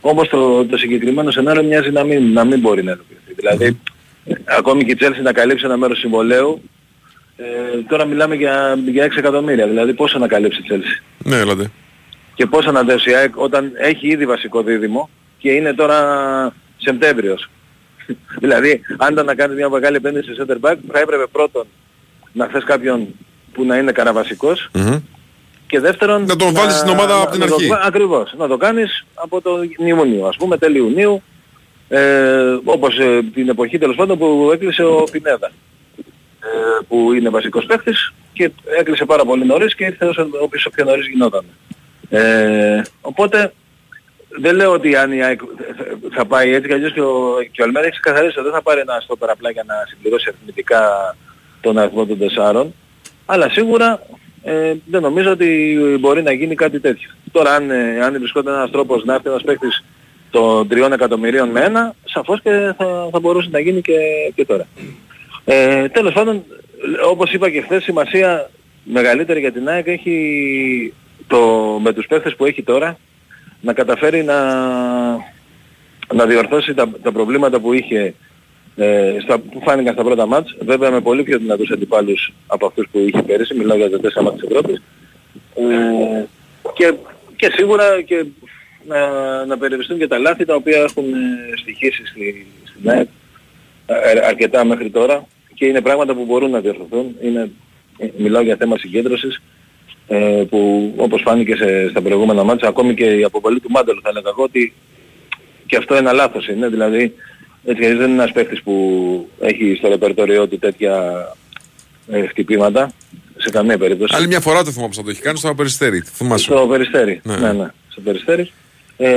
[0.00, 3.34] Όμως το, το συγκεκριμένο σενάριο μοιάζει να μην, να μην μπορεί να υλοποιηθεί.
[3.36, 3.78] Δηλαδή,
[4.24, 6.62] ε, ακόμη και η Chelsea να καλύψει ένα μέρος συμβολέου,
[7.40, 7.44] ε,
[7.88, 9.66] τώρα μιλάμε για, για 6 εκατομμύρια.
[9.66, 11.70] Δηλαδή πόσο να καλύψει η Chelsea; Ναι, έλατε.
[12.34, 15.08] Και πόσο να δέσει η ΑΕΚ όταν έχει ήδη βασικό δίδυμο
[15.38, 15.98] και είναι τώρα
[16.76, 17.50] Σεπτέμβριος;
[18.42, 21.66] δηλαδή, αν ήταν να κάνει μια μεγάλη επένδυση σε center back, θα έπρεπε πρώτον
[22.32, 23.06] να θες κάποιον
[23.52, 24.70] που να είναι καναβασικός
[25.66, 26.24] και δεύτερον...
[26.24, 27.68] Να τον βάλεις στην ομάδα από την να το- αρχή.
[27.86, 28.34] ακριβώς.
[28.38, 29.50] Να το κάνεις από το
[29.86, 31.22] Ιουνίου, ας πούμε, τέλη Ιουνίου,
[31.88, 35.50] ε, όπως ε, την εποχή τέλος πάντων που έκλεισε ο Πινέδα, ε,
[36.88, 41.08] που είναι βασικός παίχτης και έκλεισε πάρα πολύ νωρίς και ήρθε όσο όσο πιο νωρίς
[41.08, 41.44] γινόταν.
[42.10, 43.52] Ε, οπότε
[44.40, 45.40] δεν λέω ότι αν η ΑΕΚ
[45.76, 45.84] θα-
[46.14, 48.62] θα πάει έτσι κι αλλιώς και ο, και ο Αλμέρα έχει ξεκαθαρίσει ότι δεν θα
[48.62, 50.82] πάρει ένα στόπερ απλά για να συμπληρώσει αριθμητικά
[51.60, 52.74] τον αριθμό των τεσσάρων
[53.26, 54.00] αλλά σίγουρα
[54.42, 57.10] ε, δεν νομίζω ότι μπορεί να γίνει κάτι τέτοιο.
[57.32, 59.84] Τώρα αν, ε, αν βρισκόταν ένας τρόπος να έρθει ένας παίκτης
[60.30, 63.96] των τριών εκατομμυρίων με ένα, σαφώς και θα, θα μπορούσε να γίνει και,
[64.34, 64.66] και τώρα.
[65.50, 66.44] Ε, τέλος πάντων,
[67.10, 68.50] όπως είπα και χθες, σημασία
[68.84, 70.94] μεγαλύτερη για την ΑΕΚ έχει
[71.26, 71.38] το,
[71.82, 72.98] με τους παίχτες που έχει τώρα
[73.60, 74.36] να καταφέρει να,
[76.14, 78.14] να διορθώσει τα, τα προβλήματα που είχε
[78.76, 82.88] ε, στα, που φάνηκαν στα πρώτα μάτς, βέβαια με πολύ πιο δυνατούς αντιπάλους από αυτούς
[82.92, 84.82] που είχε πέρυσι, μιλάω για τα τέσσερα μάτς της Ευρώπης.
[85.54, 86.24] Ε,
[86.74, 86.94] και,
[87.36, 88.24] και σίγουρα και
[88.86, 88.98] να,
[89.44, 93.08] να περιοριστούν και τα λάθη τα οποία έχουν ε, στοιχήσει στη, στην ΑΕΚ
[93.86, 95.26] ε, αρκετά μέχρι τώρα
[95.58, 97.16] και είναι πράγματα που μπορούν να διορθωθούν.
[97.22, 97.50] Είναι,
[97.98, 99.42] ε, μιλάω για θέμα συγκέντρωσης
[100.06, 104.08] ε, που όπως φάνηκε σε, στα προηγούμενα μάτια, ακόμη και η αποβολή του Μάντελ θα
[104.08, 104.72] έλεγα εγώ ότι
[105.66, 106.68] και αυτό ένα λάθος είναι.
[106.68, 107.14] Δηλαδή
[107.64, 111.26] έτσι κι αλλιώς δεν είναι ένας παίκτης που έχει στο ρεπερτόριό του τέτοια
[112.10, 112.92] ε, χτυπήματα
[113.36, 114.14] σε καμία περίπτωση.
[114.16, 116.02] Άλλη μια φορά το θυμάμαι που θα το έχει κάνει στο Περιστέρι.
[116.02, 116.44] Το θυμάσαι.
[116.44, 117.20] Στο Περιστέρι.
[117.24, 117.36] Ναι.
[117.36, 118.50] Ναι, ναι, στο Περιστέρι.
[118.96, 119.12] Ε,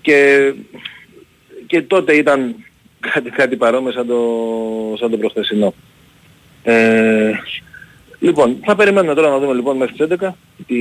[0.00, 0.52] και,
[1.66, 2.54] και τότε ήταν
[3.12, 4.16] κάτι, κάτι παρόμοιο σαν το,
[4.98, 5.74] σαν το προχθεσινό.
[6.62, 7.30] Ε,
[8.20, 10.28] λοιπόν, θα περιμένουμε τώρα να δούμε λοιπόν μέχρι τις 11
[10.66, 10.76] τι,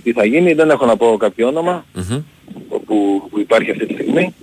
[0.00, 0.52] τι θα γίνει.
[0.52, 1.84] Δεν έχω να πω κάποιο όνομα
[2.86, 4.34] που, που υπάρχει αυτή τη στιγμή.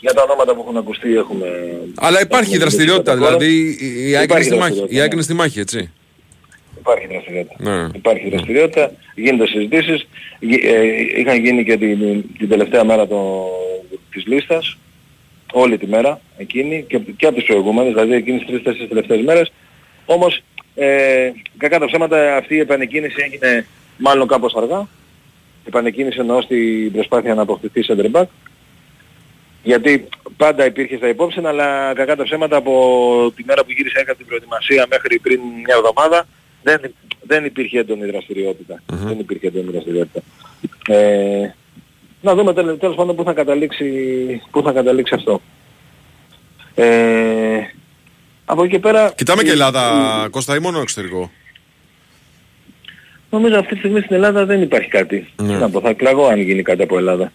[0.00, 1.46] Για τα ονόματα που έχουν ακουστεί έχουμε...
[1.94, 4.04] Αλλά υπάρχει έχουμε δραστηριότητα, μιλήσει κατά δηλαδή κόρον.
[4.06, 4.74] η- η ΑΕΚ είναι Υπάρχει στη μάχη.
[4.74, 5.14] δραστηριότητα, Η ΑΕΚ ναι.
[5.14, 5.90] είναι στη μάχη, έτσι.
[6.78, 7.56] Υπάρχει δραστηριότητα.
[7.82, 7.88] Ναι.
[7.94, 10.06] Υπάρχει δραστηριότητα, γίνονται συζητήσεις.
[10.40, 10.82] Γι- ε,
[11.20, 13.44] είχαν γίνει και την, την τελευταία μέρα το,
[14.10, 14.76] της λίστας,
[15.52, 19.52] όλη τη μέρα εκείνη και, και από τις προηγούμενες, δηλαδή εκείνες τις τρεις-τέσσερις τελευταίες μέρες.
[20.06, 20.42] Όμως,
[20.74, 23.66] ε, κακά τα ψέματα, αυτή η επανεκκίνηση έγινε
[23.98, 24.88] μάλλον κάπως αργά.
[25.64, 28.26] Επανεκκίνηση εννοώ στην προσπάθεια να αποκτηθεί center back.
[29.62, 34.16] Γιατί πάντα υπήρχε στα υπόψη, αλλά κακά τα ψέματα από τη μέρα που γύρισε έκανε
[34.16, 36.26] την προετοιμασία μέχρι πριν μια εβδομάδα
[36.62, 38.82] δεν, δεν υπήρχε έντονη δραστηριότητα.
[38.86, 40.20] Δεν υπήρχε έντονη δραστηριότητα.
[40.88, 41.54] Ε,
[42.20, 43.86] να δούμε τέλος, τέλος πάντων πού θα καταλήξει,
[44.50, 45.40] πού θα καταλήξει αυτό.
[46.74, 47.58] Ε,
[48.44, 49.12] από εκεί και πέρα...
[49.16, 49.80] Κοιτάμε και η- Ελλάδα,
[50.26, 51.30] η- Κώστα, ή μόνο εξωτερικό;
[53.30, 55.26] Νομίζω αυτή τη στιγμή στην Ελλάδα δεν υπάρχει κάτι.
[55.42, 55.46] Ναι.
[55.46, 57.32] Τι Να πω, θα εκλαγώ αν γίνει κάτι από Ελλάδα.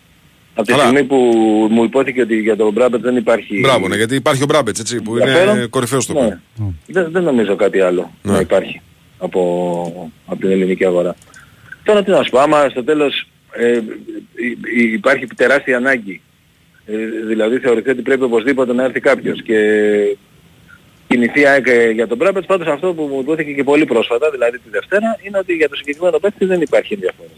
[0.55, 0.83] Από τη Καλά.
[0.83, 1.15] στιγμή που
[1.71, 3.59] μου υπόθηκε ότι για τον Μπράμπετ δεν υπάρχει...
[3.59, 5.69] Μπράβο, ναι, γιατί υπάρχει ο Μπράμπετς, έτσι, που είναι ενδιαφέρον.
[5.69, 6.21] κορυφαίος στο Ναι.
[6.55, 6.65] ναι.
[6.87, 8.31] Δεν, δεν νομίζω κάτι άλλο Ναι.
[8.31, 8.81] να υπάρχει
[9.19, 11.15] από, από την ελληνική αγορά.
[11.83, 13.71] Τώρα τι να σου πω, άμα στο τέλος ε,
[14.35, 16.21] υ- υ- υπάρχει τεράστια ανάγκη,
[16.85, 16.93] ε,
[17.27, 19.57] δηλαδή θεωρηθεί ότι πρέπει οπωσδήποτε να έρθει κάποιος και
[21.07, 24.29] κινηθεί η ΑΕΚ ε, για τον Μπράμπετς, πάντως αυτό που μου υπόθηκε και πολύ πρόσφατα,
[24.31, 27.31] δηλαδή τη Δευτέρα, είναι ότι για το συγκεκριμένο παίκτη δεν υπάρχει ενδιαφέρον.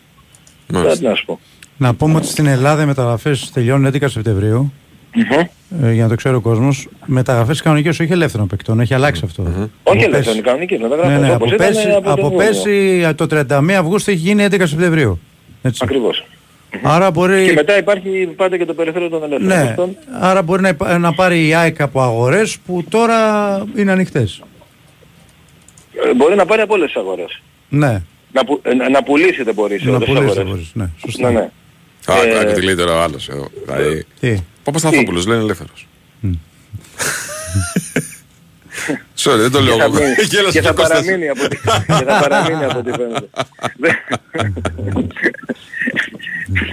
[0.73, 1.39] Τώρα τι να σου πω.
[1.77, 4.73] Να πούμε ότι στην Ελλάδα οι μεταγραφές τελειώνουν 11 Σεπτεμβρίου
[5.83, 8.79] ε, για να το ξέρει ο κόσμος, μεταγραφές κανονικές, όχι ελεύθερων παικτών.
[8.79, 9.41] Έχει αλλάξει αυτό.
[9.43, 10.31] Όχι Από ελεύθερο, πέρσι.
[10.31, 10.77] είναι κανονική.
[11.07, 15.19] Ναι, ναι, από πέρσι, από πέρσι το 31 Αυγούστου έχει γίνει 11 Σεπτεμβρίου.
[15.65, 15.81] Έτσι.
[15.83, 16.25] Ακριβώς.
[16.83, 19.57] Άρα μπορεί, Και μετά υπάρχει πάντα και το περιθώριο των ελεύθερων.
[19.59, 19.95] ναι, παικτών.
[20.19, 23.17] άρα μπορεί να, υπά- να πάρει η ΑΕΚ από αγορές που τώρα
[23.75, 24.41] είναι ανοιχτές.
[26.09, 27.41] Ε, Μπορεί να πάρει από όλες τις αγορές.
[27.69, 28.01] Ναι,
[28.31, 30.49] Να, που, ε, να, να πουλήσει δεν μπορεί σε να όλες τις πουλήσει αγορές.
[30.53, 30.71] μπορείς.
[30.73, 31.31] Ναι, σωστά.
[31.31, 31.49] Ναι, ναι.
[32.05, 33.47] Α, Ε, άκου τι λέει τώρα ο άλλος εδώ.
[33.65, 35.87] Δηλαδή, Τι; Παπασταθόπουλος λένε ελεύθερος.
[39.17, 39.93] Sorry, δεν το λέω Και θα εγώ.
[39.93, 40.99] μείνει- Γέλασε και θα ο Κώστας.
[40.99, 41.57] παραμείνει από ό,τι-
[41.99, 43.29] και θα παραμείνει από ό,τι φαίνεται.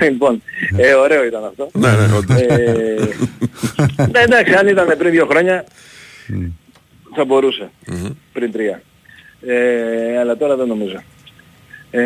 [0.11, 0.43] λοιπόν,
[0.77, 1.69] ε, ωραίο ήταν αυτό.
[1.73, 2.41] Ναι, ναι, όντως.
[2.41, 3.09] Ε,
[4.13, 5.65] ναι, εντάξει, αν ήταν πριν δύο χρόνια
[7.15, 7.71] θα μπορούσε.
[8.33, 8.83] Πριν τρία.
[9.47, 11.03] Ε, αλλά τώρα δεν νομίζω.
[11.91, 12.01] Ε,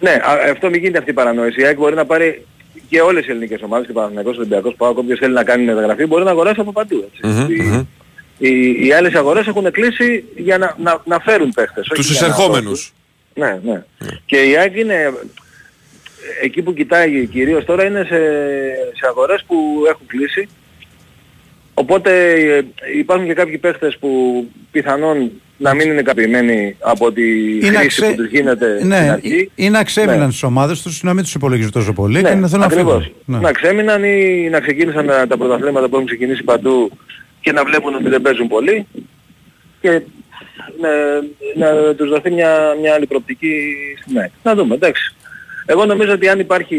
[0.00, 1.60] ναι, α- αυτό μην γίνεται αυτή η παρανόηση.
[1.60, 2.46] Η ΑΕΚ μπορεί να πάρει
[2.88, 6.24] και όλες οι ελληνικές ομάδες, και Παναθηναϊκός, Ολυμπιακός, Πάοκ, όποιος θέλει να κάνει μεταγραφή, μπορεί
[6.24, 7.10] να αγοράσει από παντού.
[8.40, 8.52] Έτσι.
[8.52, 8.80] Μμμ, Οι- μμμ.
[8.82, 11.86] οι, οι άλλες αγορές έχουν κλείσει για να, να, να φέρουν παίχτες.
[11.90, 12.92] όχι Τους για να εισερχόμενους.
[13.34, 13.60] δώσουν.
[13.62, 13.82] Ναι, ναι.
[14.26, 15.12] Και η ΑΕΚ είναι
[16.42, 18.18] εκεί που κοιτάει κυρίως τώρα είναι σε,
[18.94, 19.56] σε αγορές που
[19.88, 20.48] έχουν κλείσει.
[21.74, 22.62] Οπότε ε,
[22.98, 24.08] υπάρχουν και κάποιοι παίχτες που
[24.70, 27.22] πιθανόν να μην είναι καπημένοι από τη
[27.56, 29.50] Είναι χρήση αξε- που τους γίνεται στην Ναι, αρχή.
[29.54, 30.28] ή να ξέμειναν Ναι.
[30.28, 33.02] στις ομάδες τους, να μην τους υπολογίζουν τόσο πολύ και Ναι, να θέλουν να ακριβώς.
[33.04, 33.16] φύγουν.
[33.24, 33.38] Ναι.
[33.38, 36.90] Να ξέμειναν ή να ξεκίνησαν τα τα πρωταθλήματα που έχουν ξεκινήσει παντού
[37.44, 38.86] και να βλέπουν ότι δεν παίζουν πολύ
[39.80, 39.90] και
[40.80, 40.90] να,
[41.66, 43.52] να τους δοθεί μια, μια άλλη προοπτική
[44.02, 44.30] στην ΑΕΚ.
[44.42, 45.14] Να δούμε, εντάξει.
[45.66, 46.76] Εγώ νομίζω ότι αν υπάρχει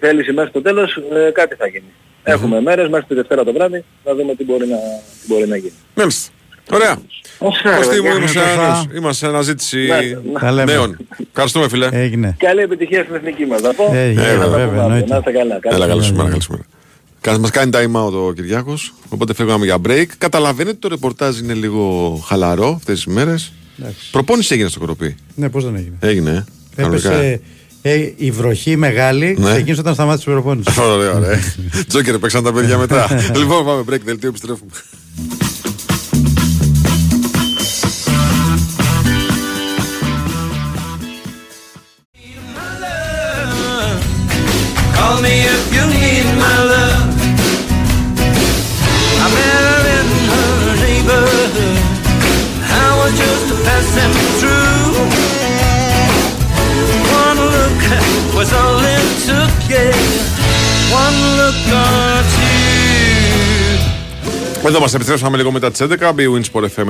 [0.00, 1.92] θέληση μέχρι το τέλος, ε, κάτι θα γίνει.
[2.22, 4.76] Έχουμε μέρες μέχρι τη Δευτέρα το βράδυ, να δούμε τι μπορεί να,
[5.20, 5.72] τι μπορεί να γίνει.
[5.94, 6.30] Μάλιστα.
[6.72, 6.98] Ωραία.
[7.38, 8.16] Ωραία, Κωστή μου, παιδιά.
[8.16, 8.62] είμαστε Ευχαριστώ.
[8.62, 8.88] ανανέωση.
[8.96, 9.96] Είμαστε σε αναζήτηση Ναι,
[10.32, 10.38] ναι.
[10.40, 10.72] Τα λέμε.
[10.72, 10.96] νέων.
[11.30, 11.88] Ευχαριστούμε, φίλε.
[11.92, 12.36] Έγινε.
[12.38, 13.92] Καλή επιτυχία στην εθνική μας, θα πω.
[13.94, 14.82] Έγινε, Να τα βέβαια, πούμε αύριο.
[14.82, 15.06] εννοείται.
[15.12, 15.58] Να είστε καλά.
[15.60, 16.22] Καλή Έλα, καλή σου ναι,
[17.26, 17.38] μέρα, ναι.
[17.38, 17.38] καλή σου μέρα.
[17.38, 20.06] Κα- Μας κάνει time out ο Κυριάκος, οπότε φεύγαμε για break.
[20.18, 23.52] Καταλαβαίνετε το ρεπορτάζ είναι λίγο χαλαρό αυτές τις μέρες.
[23.78, 24.10] Εντάξει.
[24.10, 25.16] Προπόνηση έγινε στο κοροπή.
[25.34, 26.44] Ναι, πώς δεν έγινε; Έγινε, ε.
[26.82, 27.12] Κανονικά.
[27.12, 27.40] Έπεσε
[27.82, 29.50] ε, η βροχή μεγάλη, Ναι.
[29.50, 30.80] ξεκίνησε όταν σταμάτησε η προπόνηση.
[30.92, 31.38] Ωραία, ωραία.
[31.88, 33.08] Τζόκερ, παίξαν τα παιδιά μετά.
[33.38, 34.70] λοιπόν, πάμε break, δελτίο, επιστρέφουμε.
[44.96, 45.45] Call me
[53.66, 54.84] passing through.
[57.24, 57.80] One look
[58.36, 61.00] was all it took, yeah.
[61.02, 62.56] One look or two.
[64.66, 66.12] Εδώ μας επιστρέψαμε λίγο μετά τις 11.
[66.12, 66.88] BWIN Sport FM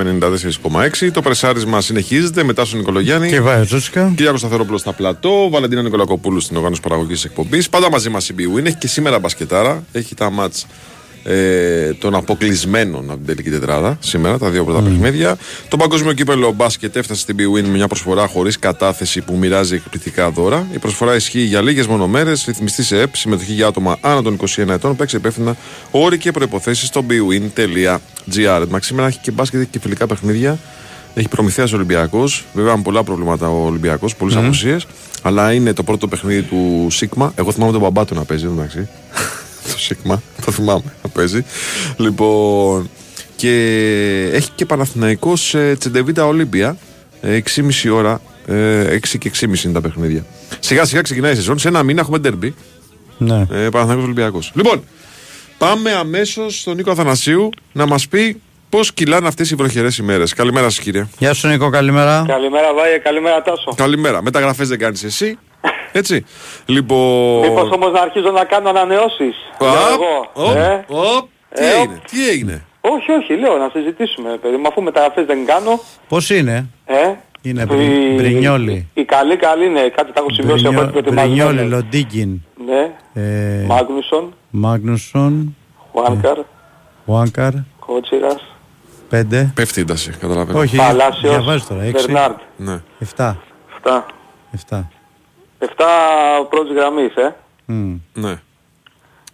[1.01, 1.11] 94,6.
[1.13, 3.29] Το πρεσάρισμα συνεχίζεται μετά στον Νικολογιάννη.
[3.29, 4.11] Και βάει ο Τζούσικα.
[4.15, 5.49] Κυριάκος Σταθερόπουλος στα πλατό.
[5.49, 7.69] Βαλεντίνα Νικολακοπούλου στην οργάνωση παραγωγής εκπομπής.
[7.69, 8.65] Πάντα μαζί μας η BWIN.
[8.65, 9.83] Έχει και σήμερα μπασκετάρα.
[9.91, 10.65] Έχει τα μάτς
[11.29, 15.37] ε, των αποκλεισμένων από την τελική τετράδα σήμερα, τα δύο πρώτα παιχνίδια.
[15.67, 20.29] Το παγκόσμιο κύπελο μπάσκετ έφτασε στην BWIN με μια προσφορά χωρίς κατάθεση που μοιράζει εκπληκτικά
[20.29, 20.67] δώρα.
[20.73, 24.39] Η προσφορά ισχύει για λίγες μόνο μέρε, ρυθμιστή σε ΕΠ, συμμετοχή για άτομα άνω των
[24.57, 24.95] 21 ετών.
[24.95, 25.55] Παίξει υπεύθυνα
[25.91, 28.65] όροι και προποθέσει στο bwin.gr.
[28.69, 30.59] Μα σήμερα έχει και μπάσκετ έχει και φιλικά παιχνίδια.
[31.13, 32.23] Έχει προμηθεία Ολυμπιακό.
[32.53, 34.39] Βέβαια με πολλά προβλήματα ο Ολυμπιακός, πολλές mm.
[34.39, 34.85] απουσίες.
[35.21, 37.33] Αλλά είναι το πρώτο παιχνίδι του Σίγμα.
[37.35, 38.87] Εγώ θυμάμαι τον μπαμπά του να παίζει, εντάξει.
[39.71, 41.45] Το Σίγμα, το θυμάμαι να παίζει.
[41.97, 42.89] Λοιπόν,
[43.35, 43.49] και
[44.33, 46.77] έχει και Παναθηναϊκός ε, Τσεντεβίτα Ολύμπια.
[47.21, 48.21] ε, 6,5 ώρα.
[48.47, 50.25] Ε, 6 και 6,5 είναι τα παιχνίδια.
[50.59, 51.59] Σιγά σιγά ξεκινάει η σεζόν.
[51.59, 52.55] Σε ένα μήνα έχουμε ντερμπι.
[53.17, 53.35] Ναι.
[53.51, 54.51] Ε, Παναθηναϊκός Ολυμπιακός.
[54.55, 54.83] Λοιπόν,
[55.57, 60.33] πάμε αμέσως στον Νίκο Αθανασίου να μας πει πώς κυλάνε αυτές οι βροχερές ημέρες.
[60.33, 61.07] Καλημέρα σας, κύριε.
[61.17, 62.23] Γεια σου Νίκο, καλημέρα.
[62.27, 63.73] Καλημέρα Βάιε, καλημέρα Τάσο.
[63.75, 64.21] Καλημέρα.
[64.21, 65.37] Μεταγραφές δεν κάνεις εσύ.
[65.91, 66.25] Έτσι.
[66.65, 67.39] Λοιπόν.
[67.49, 69.35] Μήπως όμως να αρχίζω να κάνω ανανεώσεις.
[69.57, 70.49] Οπ, Λέω εγώ.
[70.49, 74.67] οπ, Ε, οπ, Τι Ε, έγινε, τι έγινε; όχι, όχι, λέω να συζητήσουμε παιδί μου,
[74.67, 75.79] αφού μεταγραφές δεν κάνω.
[76.07, 76.95] Πώς είναι, Ε,
[77.41, 78.87] είναι η- Μπρι- Μπρινιόλι.
[78.93, 81.67] Η καλή καλή είναι, κάτι τα έχω σημειώσει από ό,τι Μπρινιόλι, προετοιμασμένο.
[81.75, 82.41] Λοντίγκιν.
[82.65, 85.55] Ναι, ε, Μάγνουσον, Μάγνουσον,
[85.91, 86.37] Χουάνκαρ,
[87.05, 88.43] Βουάνκαρ, Κότσιρας,
[89.09, 89.51] πέντε.
[89.55, 90.59] Πέφτει η ένταση, καταλαβαίνω.
[90.59, 91.83] Όχι, Παλάσιος, διαβάζει τώρα.
[91.83, 92.37] Έξι, Μπερνάρτ.
[92.57, 92.81] Ναι.
[92.99, 93.37] εφτά.
[93.75, 94.05] Αυτά.
[94.51, 94.91] εφτά.
[95.59, 95.85] Εφτά
[96.49, 97.35] πρώτης γραμμής, ε.
[97.65, 97.93] Μμ.
[98.13, 98.39] Ναι.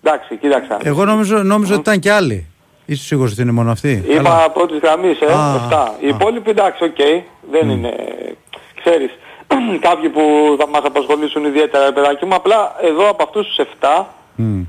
[0.04, 0.78] Εντάξει, κοίταξα.
[0.84, 2.48] Εγώ νόμιζα, νόμιζα ότι ήταν και άλλοι.
[2.86, 4.50] Είσαι σίγουρος ότι είναι μόνο αυτοί; Είπα Καλά.
[4.50, 5.96] πρώτης γραμμής, ε, Α, 7.
[6.00, 6.98] Οι υπόλοιποι εντάξει, οκ,
[7.52, 7.94] δεν είναι,
[8.84, 9.10] ξέρεις,
[9.88, 10.22] κάποιοι που
[10.60, 14.06] θα μας απασχολήσουν ιδιαίτερα, ρε παιδάκι μου, απλά εδώ από αυτούς τους 7,
[14.36, 14.62] Μμ.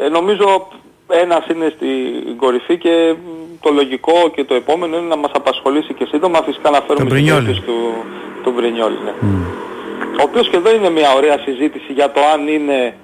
[0.00, 0.68] ε, νομίζω
[1.08, 5.94] ένας είναι στην κορυφή και μ, το λογικό και το επόμενο είναι να μας απασχολήσει
[5.94, 7.44] και σύντομα, φυσικά να φέρουμε την Μπρινιόλι.
[7.44, 7.78] περίπτωση του,
[8.42, 9.12] του Μπρινιόλι, ναι.
[10.18, 12.94] Ο οποίος και εδώ είναι μια ωραία συζήτηση για το αν είναι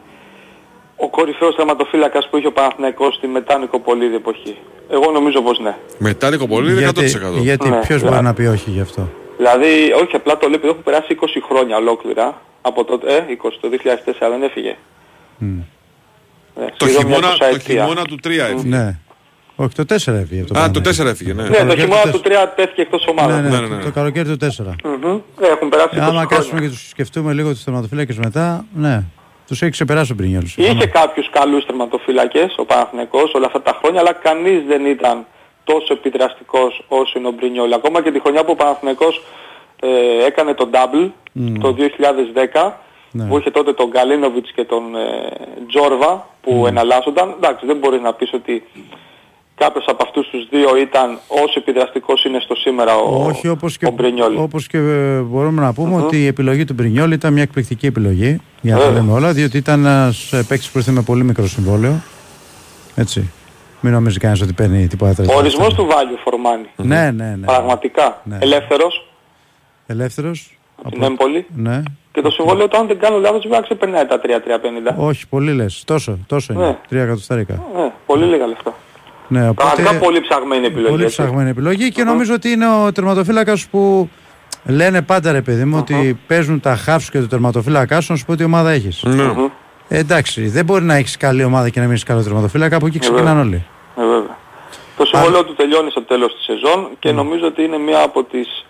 [0.97, 4.57] ο κορυφαίος τερματοφύλακας που είχε ο Παναθηναϊκός στη μετά Νικοπολίδη εποχή.
[4.91, 5.75] Εγώ νομίζω πως ναι.
[5.99, 6.93] Μετά Νικοπολίδη 100%.
[6.93, 8.11] Γιατί, γιατί Ναι, ποιος ναι.
[8.11, 11.25] μπορεί να πει όχι γι' αυτό; Δηλαδή, όχι απλά το λέω επειδή έχουν περάσει 20
[11.49, 12.41] χρόνια ολόκληρα.
[12.63, 14.77] Από το, ε, 20, το 2004 δεν έφυγε.
[15.39, 17.83] Ναι, Το σχεδόν μια χειμώνα, το εικοσαετία.
[17.83, 18.77] χειμώνα του 3 έφυγε.
[18.77, 18.99] Ναι.
[19.65, 20.45] Όχι, το 4 έφυγε.
[20.45, 21.03] Το Α, το Παναθηναϊκό.
[21.05, 21.43] 4 έφυγε, ναι.
[21.43, 23.35] Ναι, το καλοκαίρι χειμώνα του του 3 τέθηκε εκτός ομάδας.
[23.37, 23.83] Ναι, ναι, Ναι, ναι, το- ναι.
[23.83, 24.75] το καλοκαίρι του 4.
[24.85, 25.19] Μμμ.
[25.41, 26.69] Ε, Έχουν περάσει 20 Άμα κάτσουμε χρόνια.
[26.69, 29.03] και τους σκεφτούμε λίγο τους τερματοφύλακες μετά, ναι,
[29.47, 30.45] τους έχει ξεπεράσει ο Μπρινιόλ.
[30.57, 35.27] Είχε κάποιους καλούς τερματοφύλακες ο Παναθηναϊκός όλα αυτά τα χρόνια, αλλά κανείς δεν ήταν
[35.65, 37.73] τόσο επιδραστικός όσο είναι ο Μπρινιόλ.
[37.73, 39.23] Ακόμα και τη χρονιά που ο Παναθηναϊκός
[39.81, 41.11] ε, έκανε τον double
[41.61, 42.73] το 2010,
[43.15, 43.25] Ναι.
[43.25, 45.31] που είχε τότε τον Γκαλίνοβιτς και τον ε,
[45.69, 47.35] Τζόρβα που εναλλάσσονταν.
[47.37, 48.63] Εντάξει, δεν μπορείς να πεις ότι
[49.55, 53.87] κάποιος από αυτούς τους δύο ήταν όσο επιδραστικός είναι στο σήμερα ο, Όχι, όπως και,
[53.87, 54.37] ο Μπρινιόλ.
[54.37, 58.41] όπως και ε, μπορούμε να πούμε ότι η επιλογή του Μπρινιόλ ήταν μια εκπληκτική επιλογή,
[58.61, 59.01] για να τα Βέβαια.
[59.03, 62.03] λέμε όλα, διότι ήταν ένας ε, παίκτης που ήρθε με πολύ μικρό συμβόλαιο.
[62.95, 63.31] Έτσι.
[63.81, 66.67] Μην νομίζεις κανείς ότι παίρνει τίποτα Ο ορισμός του value for money.
[66.77, 67.47] Ναι, ναι, ναι.
[67.47, 68.21] Πραγματικά.
[68.25, 68.39] Ναι.
[68.41, 69.07] Ελεύθερος
[69.87, 70.59] Ελεύθερος.
[70.79, 71.47] από την Έμπολη.
[71.57, 71.83] Ναι.
[72.13, 74.95] Και το συμβόλαιο του αν δεν κάνω λάθος βέβαια ξεπερνάει τα 3-3-50.
[74.97, 75.83] Όχι, πολύ λες.
[75.87, 76.67] Τόσο, τόσο είναι.
[76.67, 76.79] Ναι.
[76.89, 77.63] Τρία εκατοστάρικα.
[77.77, 78.75] Ναι, πολύ λίγα λεφτά.
[79.33, 80.91] Ναι, οπότε, Πραγματικά πολύ ψαγμένη επιλογή.
[80.91, 81.17] πολύ έτσι.
[81.23, 84.11] ψαγμένη επιλογή και νομίζω ότι είναι ο τερματοφύλακας που
[84.67, 88.25] λένε πάντα ρε παιδί μου ότι παίζουν τα χάφς και το τερματοφύλακά σου να σου
[88.25, 89.03] πω τι ομάδα έχεις.
[89.03, 89.23] Ναι.
[89.89, 92.87] Ε, εντάξει, δεν μπορεί να έχεις καλή ομάδα και να μην έχεις καλό τερματοφύλακα, από
[92.87, 93.65] εκεί ξεκινάνε όλοι.
[93.97, 94.37] Ε, βέβαια.
[94.97, 98.65] Το συμβόλαιο του τελειώνει στο τέλος της σεζόν και νομίζω ότι είναι μία από τις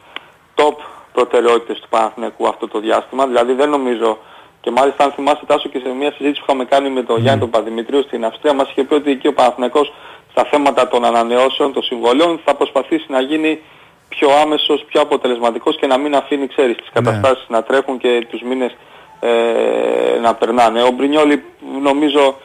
[0.55, 0.77] top
[1.13, 3.27] προτεραιότητες του Παναθηναϊκού αυτό το διάστημα.
[3.27, 4.19] Δηλαδή δεν νομίζω
[4.63, 7.41] και μάλιστα αν θυμάστε Τάσο και σε μια συζήτηση που είχαμε κάνει με τον Γιάννη
[7.41, 9.93] τον Παδημητρίου στην Αυστρία μας είχε πει ότι εκεί ο Παναθηναϊκός
[10.33, 13.61] στα θέματα των ανανεώσεων, των συμβολέων θα προσπαθήσει να γίνει
[14.09, 18.43] πιο άμεσος, πιο αποτελεσματικός και να μην αφήνει, ξέρεις, τις καταστάσεις να τρέχουν και τους
[18.43, 18.77] μήνες
[19.21, 20.83] ε, να περνάνε.
[20.83, 21.45] Ο Μπρινιόλη
[21.83, 22.37] νομίζω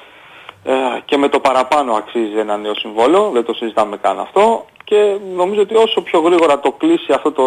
[0.63, 0.73] ε,
[1.05, 5.61] και με το παραπάνω αξίζει ένα νέο συμβόλαιο, δεν το συζητάμε καν αυτό και νομίζω
[5.61, 7.43] ότι όσο πιο γρήγορα το κλείσει αυτό το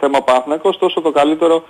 [0.00, 1.64] θέμα ο Παναθηναϊκός τόσο το καλύτερο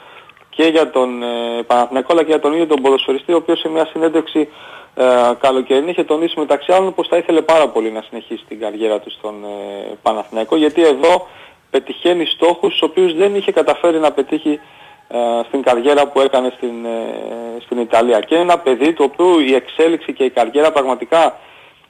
[0.54, 3.68] και για τον ε, Παναθηναϊκό αλλά και για τον ίδιο τον ποδοσφαιριστή ο οποίος σε
[3.68, 4.48] μια συνέντευξη
[4.94, 5.04] ε,
[5.40, 9.10] καλοκαιρινή είχε τονίσει μεταξύ άλλων πως θα ήθελε πάρα πολύ να συνεχίσει την καριέρα του
[9.10, 11.26] στον ε, Παναθηναϊκό γιατί εδώ
[11.70, 14.60] πετυχαίνει στόχους τους οποίους δεν είχε καταφέρει να πετύχει
[15.08, 18.20] ε, στην καριέρα που έκανε στην, ε, στην Ιταλία.
[18.20, 21.38] Και είναι ένα παιδί το οποίο η εξέλιξη και η καριέρα πραγματικά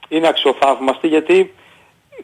[0.08, 1.54] είναι αξιοθαύμαστη γιατί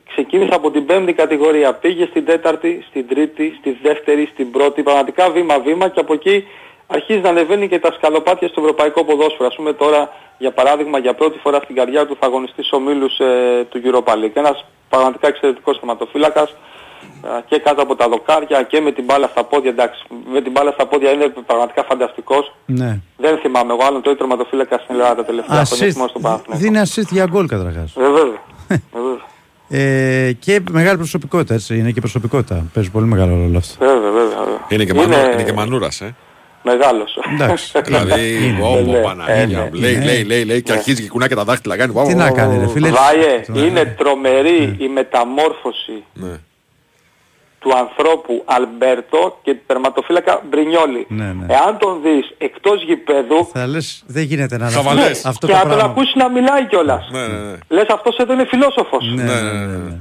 [0.09, 5.30] ξεκίνησε από την πέμπτη κατηγορία, πήγε στην τέταρτη, στην τρίτη, στη δεύτερη, στην πρώτη, πραγματικά
[5.30, 6.45] βήμα-βήμα και από εκεί
[6.86, 9.47] αρχίζει να ανεβαίνει και τα σκαλοπάτια στο ευρωπαϊκό ποδόσφαιρο.
[9.47, 13.18] Ας πούμε τώρα, για παράδειγμα, για πρώτη φορά στην καριέρα του θα αγωνιστεί στους ομίλους
[13.18, 14.34] ε, του Europa League.
[14.34, 16.51] Ένας πραγματικά εξαιρετικός θεματοφύλακας
[17.24, 19.70] ε, και κάτω από τα δοκάρια και με την μπάλα στα πόδια.
[19.70, 22.55] Εντάξει, με την μπάλα στα πόδια είναι πραγματικά φανταστικός.
[22.66, 23.01] Ναι.
[23.16, 26.64] Δεν θυμάμαι εγώ άλλον το τερματοφύλακα στην Ελλάδα τα τελευταία χρόνια Assist, θυμάμαι στον Παναθηναϊκό.
[26.64, 27.97] δίνει assist για γκολ καταρχάς.
[27.97, 28.41] Ε, βέβαια.
[29.70, 30.26] Ε, βέβαια.
[30.28, 31.78] Ε, και μεγάλη προσωπικότητα, έτσι.
[31.78, 32.64] Είναι και προσωπικότητα.
[32.74, 33.84] Παίζει πολύ μεγάλο ρόλο αυτό.
[33.84, 34.66] Βέβαια, βέβαια, βέβαια.
[34.68, 36.14] Είναι και, Είναι- μανούρα, είναι και μανούρας, ε.
[36.62, 37.18] Μεγάλος.
[37.32, 37.72] Εντάξει.
[37.84, 38.58] δηλαδή, Είναι.
[38.62, 39.68] όμπο, Ναι, Παναγία.
[39.72, 40.04] ναι, Λέει, ναι.
[40.04, 41.76] λέει, λέει, λέει και αρχίζει και κουνάει και τα δάχτυλα.
[41.76, 41.92] Κάνει.
[42.06, 42.88] Τι να κάνει, ρε φίλε.
[42.90, 46.38] Βάιε, είναι τρομερή η μεταμόρφωση Ναι.
[47.62, 51.06] Του ανθρώπου Αλμπέρτο και του τερματοφύλακα Μπρινιόλη.
[51.08, 51.46] Ναι, ναι.
[51.54, 55.04] Εάν τον δεις εκτός γηπέδου Θα λες, δεν γίνεται να Χαβαλές.
[55.04, 55.90] αναφέρει αυτό και το να τον πράγμα.
[55.90, 57.08] ακούσεις να μιλάει κιόλας.
[57.12, 57.56] Ναι, ναι, ναι.
[57.68, 59.12] Λες αυτός εδώ είναι φιλόσοφος.
[59.14, 59.94] Ναι, ναι, ναι, ναι.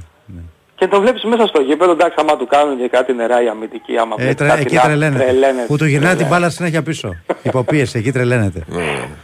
[0.74, 3.96] Και τον βλέπεις μέσα στο γήπεδο, εντάξει, άμα του κάνουν και κάτι νερά η αμυντική,
[3.98, 5.24] άμα Ε, βλέπει τρε, κάτι εκεί να- τρελαίνεται.
[5.24, 5.66] τρελαίνεται.
[5.66, 6.40] Που του γυρνάει την Τρελαίνεται.
[6.40, 7.16] μπάλα συνέχεια πίσω.
[7.42, 8.64] Υποπίεση, εκεί τρελαίνεται.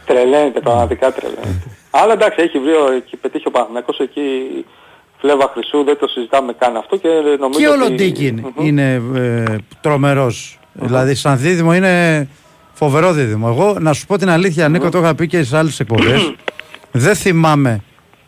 [0.05, 1.63] Τρελαίνεται, πραγματικά τρελαίνεται.
[1.91, 4.21] Αλλά εντάξει, έχει βρει, ο- έχει πετύχει ο Παναθηναϊκός εκεί
[5.17, 7.07] φλέβα χρυσού, δεν το συζητάμε καν αυτό και
[7.39, 7.79] νομίζω Και ο ότι...
[7.79, 9.43] Λοντίκιν είναι ε,
[9.81, 10.59] τρομερός.
[10.73, 12.27] Δηλαδή, σαν δίδυμο είναι
[12.73, 13.47] φοβερό δίδυμο.
[13.49, 16.33] Εγώ, να σου πω την αλήθεια, Νίκο, το είχα πει και σε άλλες εκπομπές.
[16.91, 17.81] δεν θυμάμαι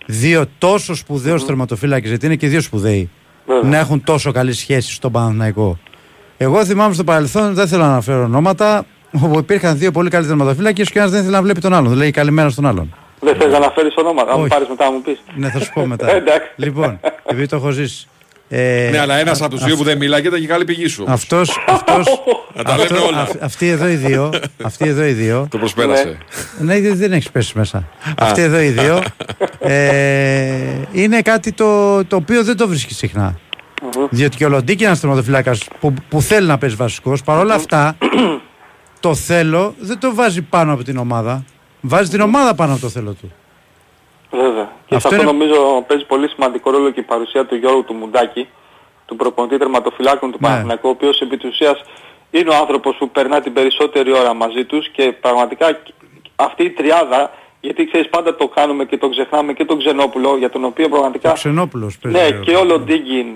[0.05, 3.09] δύο τόσο σπουδαίους τερματοφύλακες, γιατί είναι και δύο σπουδαίοι,
[3.45, 3.69] Βέβαια.
[3.69, 5.77] να έχουν τόσο καλή σχέση στον Παναθηναϊκό.
[6.37, 10.91] Εγώ θυμάμαι στο παρελθόν, δεν θέλω να αναφέρω ονόματα, όπου υπήρχαν δύο πολύ καλοί τερματοφύλακες
[10.91, 11.91] και ένας δεν ήθελε να βλέπει τον άλλον.
[11.91, 12.93] Δηλαδή, καλημέρα στον άλλον.
[13.19, 14.53] Δεν θες να αναφέρεις ονόματα, αν μου Όχι.
[14.53, 15.19] πάρεις μετά να μου πεις.
[15.35, 16.11] Ναι, θα σου πω μετά.
[16.11, 16.47] Εντάξει.
[16.55, 18.07] λοιπόν, επειδή το έχω ζήσει.
[18.51, 20.87] Ε, Ναι, αλλά ένας από τους δύο που δεν μιλάει και ήταν και καλή πηγή
[20.87, 21.03] σου.
[21.07, 22.07] Αυτός, αυτός,
[22.55, 23.21] Να τα λέμε αυτό- όλα.
[23.21, 24.29] αυ- αυτοί εδώ οι δύο,
[24.63, 26.17] αυτοί εδώ οι δύο, Το προσπέρασε.
[26.59, 27.87] ναι, δεν δεν έχεις πέσει μέσα.
[28.17, 29.03] Αυτοί εδώ οι δύο,
[29.59, 33.39] ε, είναι κάτι το, το οποίο δεν το βρίσκεις συχνά.
[34.09, 37.23] Διότι και ο Λοντίκη είναι ένας τερματοφυλάκας που, που θέλει να παίζει βασικός.
[37.23, 37.97] Παρ' όλα αυτά,
[38.99, 41.43] το θέλω δεν το βάζει πάνω από την ομάδα.
[41.81, 43.31] Βάζει την ομάδα πάνω από το θέλω του.
[44.31, 44.71] Βέβαια.
[44.87, 47.83] Και Αυτό σε αυτό είναι- νομίζω παίζει πολύ σημαντικό ρόλο και η παρουσία του Γιώργου
[47.83, 48.47] του Μουντάκη,
[49.05, 50.47] του προπονητή τερματοφυλάκων του Ναι.
[50.47, 51.81] Παναθηναϊκού, ο οποίος επί της ουσίας
[52.31, 55.79] είναι ο άνθρωπος που περνά την περισσότερη ώρα μαζί τους και πραγματικά
[56.35, 60.49] αυτή η τριάδα Γιατί ξέρεις πάντα το κάνουμε και το ξεχνάμε και τον Ξενόπουλο για
[60.49, 61.29] τον οποίο πραγματικά...
[61.29, 62.17] Ο Ξενόπουλος παίζει.
[62.17, 63.27] Ναι, και ο Λοντίγκιν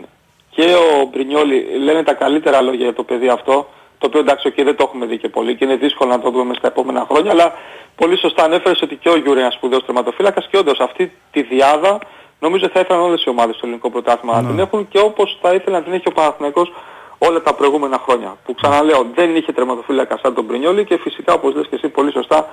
[0.50, 3.70] και ο Μπρινιόλη λένε τα καλύτερα λόγια για το παιδί αυτό.
[4.04, 6.30] Το οποίο εντάξει, okay, δεν το έχουμε δει και πολύ και είναι δύσκολο να το
[6.30, 7.32] δούμε μέσα στα επόμενα χρόνια.
[7.32, 7.54] Αλλά
[7.96, 11.42] πολύ σωστά ανέφερες ότι και ο Γιούρι είναι ένας σπουδαίος τερματοφύλακας και όντως αυτή τη
[11.42, 12.00] δυάδα
[12.40, 15.54] νομίζω θα ήθελαν όλες οι ομάδες στο ελληνικό πρωτάθλημα να την έχουν και όπως θα
[15.54, 16.74] ήθελε να την έχει ο Παναθηναϊκός
[17.18, 18.38] όλα τα προηγούμενα χρόνια.
[18.46, 22.12] Που ξαναλέω δεν είχε τερματοφύλακα σαν τον Μπρινιόλι και φυσικά όπως λες και εσύ πολύ
[22.12, 22.50] σωστά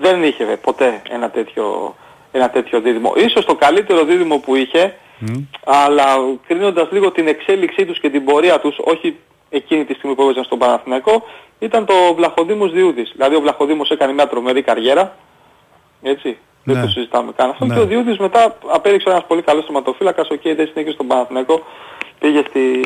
[0.00, 1.94] δεν είχε ποτέ ένα τέτοιο,
[2.32, 3.12] ένα τέτοιο δίδυμο.
[3.16, 4.94] Ίσως το καλύτερο δίδυμο που είχε
[5.64, 6.04] αλλά
[6.46, 9.16] κρίνοντας λίγο την εξέλιξή τους και την πορεία τους, όχι
[9.56, 11.22] εκείνη τη στιγμή που έπαιζαν στον Παναθηναϊκό,
[11.58, 13.10] ήταν το Βλαχοδήμος Διούδης.
[13.16, 15.16] Δηλαδή ο Βλαχοδήμος έκανε μια τρομερή καριέρα,
[16.02, 17.64] έτσι, δεν το συζητάμε καν αυτό.
[17.64, 17.74] Ναι.
[17.74, 21.62] Και ο Διούδης μετά απέδειξε ένας πολύ καλός θεματοφύλακας, οκ, δεν συνέχισε στον Παναθηναϊκό,
[22.18, 22.80] πήγε στη,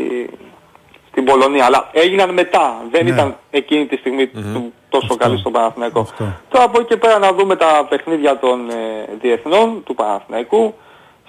[1.10, 1.64] στην Πολωνία.
[1.64, 3.10] Αλλά έγιναν μετά, δεν Ναι.
[3.10, 6.06] ήταν εκείνη τη στιγμή του τόσο καλοί στον Παναθηναϊκό.
[6.48, 8.74] Τώρα από εκεί και πέρα να δούμε τα παιχνίδια των ε,
[9.20, 10.74] διεθνών του Παναθηναϊκού.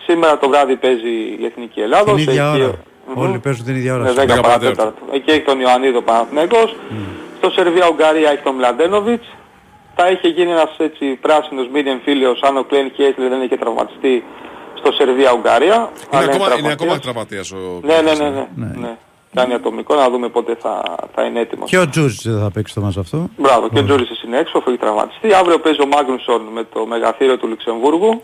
[0.05, 1.09] Σήμερα το βράδυ παίζει
[1.39, 2.15] η Εθνική Ελλάδος.
[2.15, 2.73] Την ίδια Εκεί- ώρα.
[3.07, 3.21] Μμμ.
[3.21, 4.03] Όλοι παίζουν την ίδια ώρα.
[4.03, 5.01] Με 10 παρατέταρτο.
[5.13, 6.75] Εκεί έχει τον Ιωαννίδο Παναθηναϊκός.
[7.37, 9.25] Στο Σερβία-Ουγγαρία έχει τον Μλαντένοβιτς.
[9.95, 14.23] Θα είχε γίνει ένας έτσι πράσινος μήνυ εμφύλιος αν ο Κλέν Χιέσλερ δεν είχε τραυματιστεί
[14.73, 15.75] στο Σερβία-Ουγγαρία.
[15.75, 16.73] Είναι Αλλά ακόμα, είναι τραυματίας.
[16.73, 18.71] ακόμα τραυματίας ο Ναι, ναι, ναι, ναι.
[18.79, 18.97] ναι.
[19.33, 20.83] Κάνει ατομικό, να δούμε πότε θα,
[21.15, 21.69] θα είναι έτοιμος.
[21.69, 23.29] Και ο Τζούζης δεν θα παίξει το μας αυτό.
[23.37, 25.33] Μπράβο, και ο Τζούρισης είναι έξω, αφού έχει τραυματιστεί.
[25.33, 28.21] Αύριο παίζει ο Μάγνουσον με το μεγαθύριο του Λουξεμβούργου.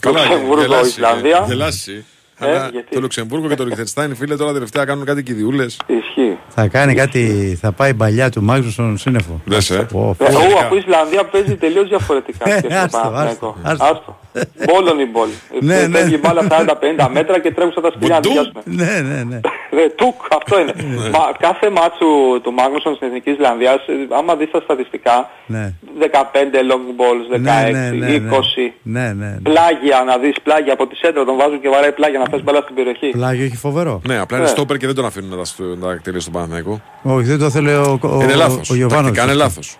[0.00, 1.38] Καλά, Λουξεμβούργο, γελάσει, Ισλανδία.
[1.42, 2.04] ε, Γελάσει.
[2.38, 5.80] Ε, Αλλά γιατί; το Λουξεμβούργο και το Λιχτενστάιν, φίλε, τώρα τελευταία κάνουν κάτι κηδιούλες.
[5.86, 6.38] Ισχύει.
[6.48, 9.40] Θα κάνει κάτι, θα πάει παλιά του Μάγνουσον σύννεφο.
[9.44, 9.86] Δες, ε.
[9.92, 12.50] Ω, Ε, ου, αφού η Ισλανδία παίζει τελείως διαφορετικά.
[12.50, 13.56] Ε, και στο άστο, Παναθηναϊκό.
[13.62, 14.18] άστο, Άστο.
[14.66, 15.28] Μπόλον η μπόλ.
[15.60, 15.98] Ναι, Ε, ναι.
[15.98, 18.60] Φεύγει η μπάλα 40-50 μέτρα και τρέχουν σαν τα σκυλιά να τη πιάσουμε.
[18.64, 19.40] Ναι, ναι, ναι.
[19.84, 20.74] Ε, Τουκ, αυτό είναι.
[21.10, 22.06] Μα κάθε μάτσου
[22.42, 25.72] του Μάγνουσον στην Εθνική Ισλανδίας, ε, άμα δεις τα στατιστικά, Ναι.
[26.00, 28.28] 15 long balls, 16, Ναι, ναι, ναι, ναι.
[28.30, 28.72] 20.
[28.82, 29.36] Ναι, ναι.
[29.42, 32.60] Πλάγια να δεις, πλάγια από τη σέντρα τον βάζουν και βαράει πλάγια να θες μπάλα
[32.62, 33.10] στην περιοχή.
[33.10, 34.00] Πλάγιο έχει φοβερό.
[34.06, 34.52] Ναι, απλά είναι Ναι.
[34.52, 36.80] στόπερ και δεν τον αφήνουν να τα, στου- να τα εκτελεί στον Παναθηναϊκό.
[37.02, 38.70] Όχι, δεν το θέλει ο, ο, Είναι λάθος.
[38.70, 39.60] ο Γιωβάνοβιτς Τακτικά είναι αυτό.
[39.60, 39.78] λάθος.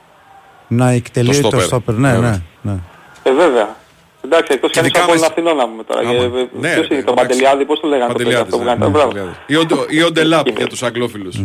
[0.69, 1.61] Να εκτελεί Το το στόπερ.
[1.67, 1.95] στόπερ.
[1.95, 2.31] Ναι, Βέβαια.
[2.63, 2.79] ναι, ναι.
[3.23, 3.77] Ε, βέβαια.
[4.25, 6.01] Εντάξει, εκτός κι αν είσαι Ειδικά από την μας- Αθηνών να πούμε τώρα.
[6.01, 6.11] Άμα.
[6.11, 7.15] Ε, ε, Ναι, Ποιος ρε, είναι, τον εντάξει.
[7.15, 8.91] Παντελιάδη, πώς το λέγανε το παιδί Παντελιάδης, αυτό που ναι, κάνει.
[8.91, 9.09] Μπράβο.
[9.09, 9.37] Παντελιάδης.
[9.47, 11.37] Ή ο Ντε- Ή ο Ντελάπ για τους αγγλόφιλους.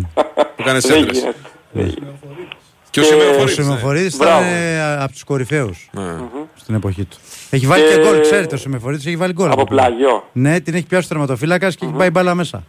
[0.55, 1.17] Που κάνει Δεν σέντρες.
[1.17, 1.37] γίνεται.
[1.71, 2.13] Δεν γίνεται.
[2.89, 3.57] Και ο Ο Σιμεοφορίδης.
[3.57, 3.63] ναι.
[3.63, 4.41] Σιμεοφορίδης Μπράβο.
[4.43, 6.01] ήταν από τους κορυφαίους Ναι.
[6.55, 7.17] στην εποχή του.
[7.49, 9.51] Έχει βάλει Και- και γκολ, ξέρετε, ο Σιμεοφορίδης έχει βάλει γκολ.
[9.51, 9.69] Από εκεί.
[9.69, 10.23] πλάγιο.
[10.31, 12.63] Ναι, την έχει πιάσει ο τερματοφύλακας και έχει πάει μπάλα μέσα.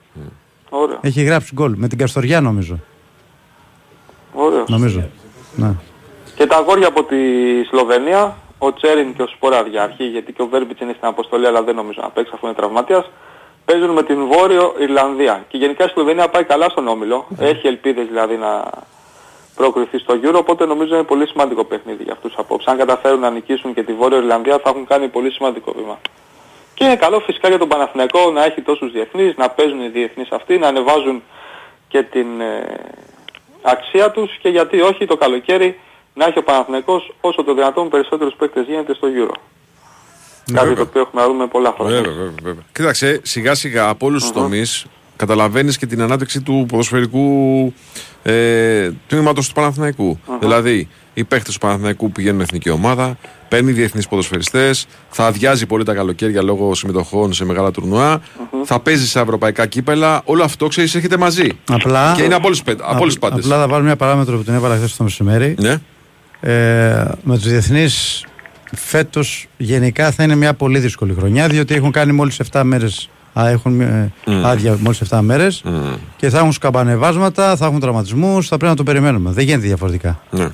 [0.69, 0.99] Ωραίο.
[1.01, 2.79] Έχει γράψει γκολ με την Καστοριά νομίζω.
[4.33, 4.65] Ωραίο.
[4.69, 5.09] Νομίζω.
[5.57, 5.73] Ναι.
[6.35, 7.17] Και τα αγόρια από τη
[7.69, 11.63] Σλοβενία, ο Τσέριν και ο Σπόρα διαρχή, γιατί και ο Βέρμπιτς είναι στην αποστολή, αλλά
[11.63, 13.11] δεν νομίζω να παίξει αφού είναι τραυματίας,
[13.65, 15.45] παίζουν με την Βόρειο Ιρλανδία.
[15.49, 17.27] Και γενικά η Σλοβενία πάει καλά στον όμιλο.
[17.39, 18.71] Έχει ελπίδες δηλαδή να
[19.61, 22.71] προκριθεί στο Euro, οπότε νομίζω είναι πολύ σημαντικό παιχνίδι για αυτούς απόψε.
[22.71, 25.99] Αν καταφέρουν να νικήσουν και τη Βόρειο Ιρλανδία θα έχουν κάνει πολύ σημαντικό βήμα.
[26.75, 30.29] Και είναι καλό φυσικά για τον Παναθηναϊκό να έχει τόσους διεθνείς, να παίζουν οι διεθνείς
[30.31, 31.23] αυτοί, να ανεβάζουν
[31.89, 32.77] και την ε,
[33.63, 35.81] αξία τους και γιατί όχι το καλοκαίρι
[36.15, 39.37] να έχει ο Παναθηναϊκός όσο το δυνατόν περισσότερους παίκτες γίνεται στο Euro.
[40.53, 40.75] Κάτι βέβαια.
[40.75, 41.97] το οποίο έχουμε να δούμε πολλά χρόνια.
[41.97, 42.63] Βέβαια, βέβαια, βέβαια.
[42.73, 44.87] Κοίταξε, σιγά σιγά από όλους τους τομείς
[45.21, 47.29] καταλαβαίνεις και την ανάπτυξη του ποδοσφαιρικού
[48.23, 53.19] ε, τμήματος του παναθηναικου Δηλαδή, οι παίχτες του Παναθηναϊκού πηγαίνουν εθνική ομάδα,
[53.49, 58.21] παίρνει διεθνείς ποδοσφαιριστές, θα αδειάζει πολύ τα καλοκαίρια λόγω συμμετοχών σε μεγάλα τουρνουά,
[58.65, 60.23] θα παίζει σε ευρωπαϊκά κύπελα.
[60.25, 61.49] Όλο αυτό ξέρεις, έρχεται μαζί.
[61.71, 63.45] Απλά, Και είναι από όλους του απ- πάντες.
[63.45, 65.55] Απλά θα βάλω μια παράμετρο που την έβαλα χθες το μεσημέρι.
[65.59, 65.77] Ναι.
[66.41, 68.25] Ε, με τους διεθνείς
[68.77, 73.09] φέτος γενικά θα είναι μια πολύ δύσκολη χρονιά διότι έχουν κάνει μόλις 7 μέρες.
[73.35, 74.47] Έχουν ε, Μμ.
[74.47, 75.95] άδεια μόλις 7 μέρες Μμ.
[76.17, 78.49] και θα έχουν σκαμπανεβάσματα, θα έχουν τραυματισμούς.
[78.49, 79.31] Θα πρέπει να το περιμένουμε.
[79.31, 80.19] Δεν γίνεται διαφορετικά.
[80.31, 80.49] Ναι.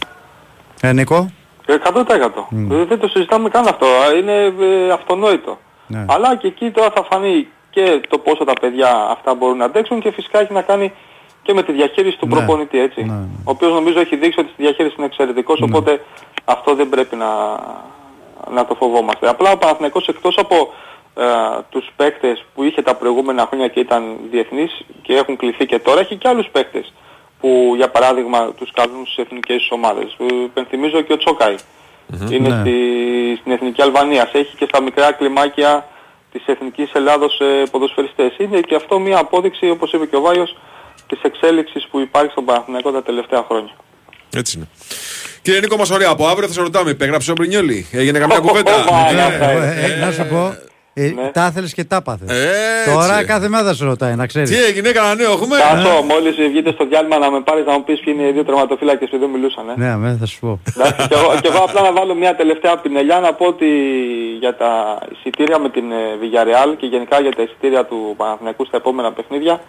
[0.80, 1.30] Ε, Νίκο;
[1.66, 2.48] Ε, 100%.
[2.70, 3.86] Ε, Δεν το συζητάμε καν αυτό.
[4.18, 5.58] Είναι ε, αυτονόητο.
[5.86, 6.04] Ναι.
[6.08, 10.00] Αλλά και εκεί τώρα θα φανεί και το πόσο τα παιδιά αυτά μπορούν να αντέξουν
[10.00, 10.92] και φυσικά έχει να κάνει
[11.42, 12.34] και με τη διαχείριση του Ναι.
[12.34, 13.02] προπονητή, έτσι.
[13.02, 13.18] Ναι, ναι.
[13.44, 16.04] Ο οποίος νομίζω έχει δείξει ότι στη διαχείριση είναι εξαιρετικός, οπότε
[16.44, 17.26] αυτό δεν πρέπει να,
[18.54, 19.28] να το φοβόμαστε.
[19.28, 20.56] Απλά ο Παναθηναϊκός εκτός από
[21.16, 21.22] ε,
[21.70, 26.00] τους παίκτες που είχε τα προηγούμενα χρόνια και ήταν διεθνείς και έχουν κληθεί και τώρα,
[26.00, 26.92] έχει και άλλους παίκτες
[27.40, 30.16] που για παράδειγμα τους καλούν στις εθνικές τους ομάδες.
[30.20, 31.54] Ε, Υπενθυμίζω και ο Τσόκαη.
[32.30, 32.60] Είναι Ναι.
[32.60, 32.74] στη,
[33.40, 34.30] στην Εθνική Αλβανίας.
[34.32, 35.86] Έχει και στα μικρά κλιμάκια
[36.32, 38.36] της Εθνικής Ελλάδος ε, ποδοσφαιριστές.
[38.38, 40.56] Είναι και αυτό μια απόδειξη, όπως είπε και ο Βάιος,
[41.06, 43.72] της εξέλιξης που υπάρχει στον Παναθηναϊκό τα τελευταία χρόνια.
[44.34, 44.68] Έτσι είναι.
[45.42, 46.10] Κύριε Νίκο, μας ωραία.
[46.10, 47.86] Από αύριο θα σε ρωτάμε, υπέγραψε ο Μπρινιόλι.
[47.92, 48.74] Έγινε καμιά Ω, κουβέντα.
[48.84, 49.50] ω, μάλιστα.
[49.50, 50.54] Ε, Ε, ε, να σου πω,
[50.98, 51.30] Ε, Ναι.
[51.30, 52.28] Τα ήθελες και τα πάθες.
[52.30, 52.90] Έτσι.
[52.90, 54.50] Τώρα κάθε μέρα σε ρωτάει, να ξέρεις.
[54.50, 57.84] Τι έγινε, κανένα νέο έχουμε; Τάσο, μόλις βγείτε στο διάλειμμα να με πάρεις να μου
[57.84, 59.68] πεις ποιοι είναι οι δύο τερματοφύλακες που δεν μιλούσαν.
[59.68, 59.72] Ε.
[59.76, 60.60] Ναι, αμέ, θα σου πω.
[60.76, 63.66] Εντάξει, και, εγώ, και εγώ απλά να βάλω μια τελευταία πινελιά να πω ότι
[64.38, 68.76] για τα εισιτήρια με την ε, Villarreal και γενικά για τα εισιτήρια του Παναθηναϊκού στα
[68.76, 69.60] επόμενα παιχνίδια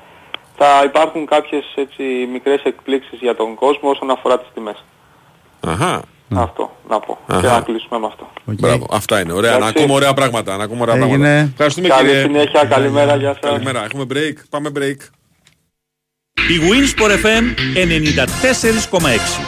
[0.57, 4.83] θα υπάρχουν κάποιες έτσι μικρές εκπλήξεις για τον κόσμο όσον αφορά τις τιμές.
[5.67, 6.01] Αχα.
[6.35, 7.17] Αυτό να πω.
[7.27, 7.41] Αχα.
[7.41, 8.27] Και να κλείσουμε με αυτό.
[8.45, 9.31] Μπράβο, αυτά είναι.
[9.33, 9.77] Ωραία, να Εντάξει.
[9.77, 10.57] ακούμε ωραία πράγματα.
[10.57, 11.07] Να ακούμε ωραία Έγινε.
[11.07, 11.49] πράγματα.
[11.51, 12.21] Ευχαριστούμε Καλή κύριε.
[12.21, 13.51] συνέχεια, καλημέρα, γεια σας.
[13.51, 13.83] Καλημέρα.
[13.83, 14.33] Έχουμε break.
[14.49, 14.97] Πάμε break.
[16.33, 17.43] Η Winsport FM
[17.75, 19.41] 94,6.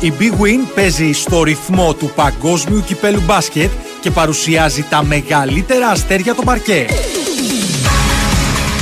[0.00, 6.34] Η Big Win παίζει στο ρυθμό του παγκόσμιου κυπέλου μπάσκετ και παρουσιάζει τα μεγαλύτερα αστέρια
[6.34, 6.86] του παρκέ.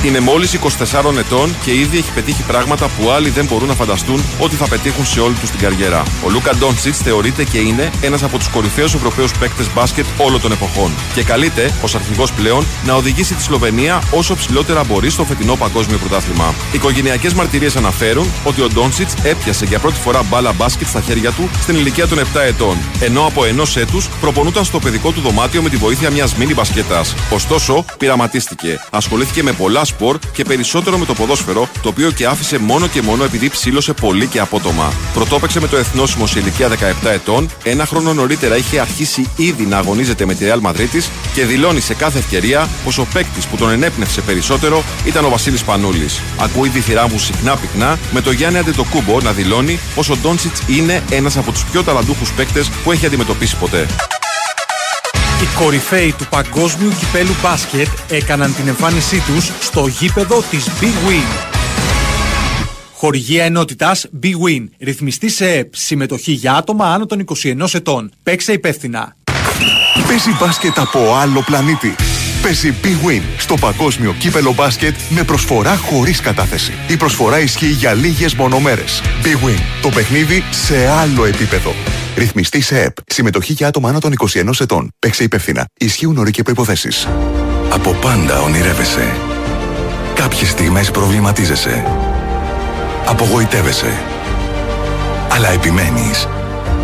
[0.04, 0.58] Είναι μόλις
[0.92, 4.68] 24 ετών και ήδη έχει πετύχει πράγματα που άλλοι δεν μπορούν να φανταστούν ότι θα
[4.68, 6.02] πετύχουν σε όλη τους την καριέρα.
[6.24, 10.52] Ο Λούκα Ντόντσιτς θεωρείται και είναι ένας από τους κορυφαίους Ευρωπαίους παίκτες μπάσκετ όλων των
[10.52, 10.92] εποχών.
[11.14, 15.98] Και καλείται, ως αρχηγός πλέον, να οδηγήσει τη Σλοβενία όσο ψηλότερα μπορεί στο φετινό παγκόσμιο
[15.98, 16.54] πρωτάθλημα.
[16.72, 21.50] Οικογενειακές μαρτυρίες αναφέρουν ότι ο Ντόντσιτς έπιασε για πρώτη φορά μπάλα μπάσκετ στα χέρια του
[21.60, 25.68] στην ηλικία των 7 ετών, ενώ από ενός έτους προπονούταν στο παιδικό του δωμάτιο με
[25.68, 27.00] τη βοήθεια μιας μίνι μπασκετά.
[27.30, 28.80] Ωστόσο, πειραματίστηκε.
[28.90, 33.02] Ασχολήθηκε με πολλά σπορ και περισσότερο με το ποδόσφαιρο, το οποίο και άφησε μόνο και
[33.02, 34.92] μόνο επειδή ψήλωσε πολύ και απότομα.
[35.14, 39.78] Πρωτόπαιξε με το εθνόσημο σε ηλικία 17 ετών, ένα χρόνο νωρίτερα είχε αρχίσει ήδη να
[39.78, 41.02] αγωνίζεται με τη Real Madrid
[41.34, 45.64] και δηλώνει σε κάθε ευκαιρία πως ο παίκτης που τον ενέπνευσε περισσότερο ήταν ο Βασίλης
[45.64, 46.20] Πανούλης.
[46.38, 50.56] Ακούει τη θηρά μου συχνά πυκνά με το Γιάννη Αντετοκούμπο να δηλώνει πως ο Ντόντσιτ
[50.66, 53.86] είναι ένας από τους πιο ταλαντούχους παίκτες που έχει αντιμετωπίσει ποτέ.
[55.42, 61.54] Οι κορυφαίοι του παγκόσμιου κυπέλου μπάσκετ έκαναν την εμφάνισή τους στο γήπεδο της Big Win.
[62.94, 64.64] Χορηγία ενότητας Big Win.
[64.80, 65.74] Ρυθμιστή σε ΕΠ.
[65.76, 68.10] Συμμετοχή για άτομα άνω των 21 ετών.
[68.22, 69.16] Παίξε υπεύθυνα.
[70.08, 71.94] Παίζει μπάσκετ από άλλο πλανήτη.
[72.44, 76.72] Παίζει Big Win στο παγκόσμιο κύπελο μπάσκετ με προσφορά χωρίς κατάθεση.
[76.88, 79.02] Η προσφορά ισχύει για λίγες μονομέρες.
[79.22, 79.58] Big Win.
[79.82, 81.74] Το παιχνίδι σε άλλο επίπεδο.
[82.16, 82.96] Ρυθμιστή σε ΕΠ.
[83.06, 84.90] Συμμετοχή για άτομα άνω των 21 ετών.
[84.98, 85.66] Παίξε υπεύθυνα.
[85.78, 87.08] Ισχύουν όροι και προϋποθέσεις.
[87.70, 89.16] Από πάντα ονειρεύεσαι.
[90.14, 91.84] Κάποιες στιγμές προβληματίζεσαι.
[93.04, 93.92] Απογοητεύεσαι.
[95.28, 96.28] Αλλά επιμένεις.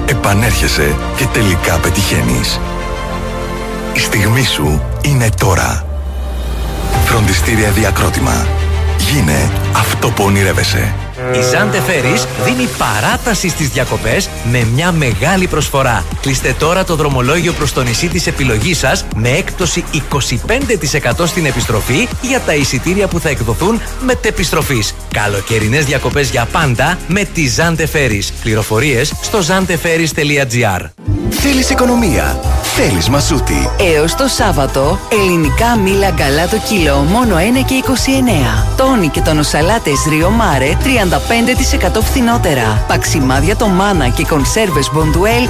[0.06, 2.60] Επανέρχεσαι και τελικά πετυχαίνεις.
[3.94, 5.84] Η στιγμή σου είναι τώρα.
[7.04, 8.46] Φροντιστήρια Διακρότημα.
[8.98, 10.94] Γίνε αυτό που ονειρεύεσαι.
[11.34, 16.04] Η Ζάντε Φέρις δίνει παράταση στις διακοπές με μια μεγάλη προσφορά.
[16.20, 22.08] Κλείστε τώρα το δρομολόγιο προς το νησί της επιλογής σας με έκπτωση 25% στην επιστροφή
[22.22, 24.94] για τα εισιτήρια που θα εκδοθούν μετεπιστροφής.
[25.12, 28.32] Καλοκαιρινές διακοπές για πάντα με τη Ζάντε Φέρις.
[28.42, 30.86] Πληροφορίες στο zanteferis.gr
[31.30, 37.74] Θέλεις οικονομία; Θέλεις μασούτη; Έως το Σάββατο, ελληνικά μήλα γκαλά το κιλό μόνο 1 και
[37.74, 38.74] 29.
[38.76, 40.30] Τόνι και τονοσαλάτες Ριο
[41.10, 41.54] Μάρε
[41.98, 42.84] 35% φθηνότερα.
[42.88, 45.48] Παξιμάδια το Μάνα και κονσέρβες Μποντουέλ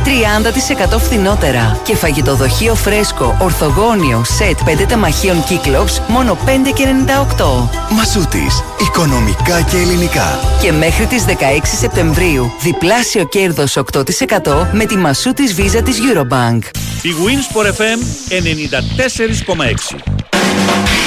[0.95, 1.81] 30% φθηνότερα.
[1.85, 7.69] Και φαγητοδοχείο φρέσκο, ορθογόνιο, σετ 5 τεμαχίων κύκλοξ μόνο 5 και 98.
[7.91, 8.63] Μασούτης.
[8.81, 10.39] Οικονομικά και ελληνικά.
[10.63, 16.61] Και μέχρι τις 16 Σεπτεμβρίου, διπλάσιο κέρδος 8% με τη μασού της Visa της Eurobank.
[17.03, 17.99] Η Winsport FM
[18.29, 21.00] 94,6.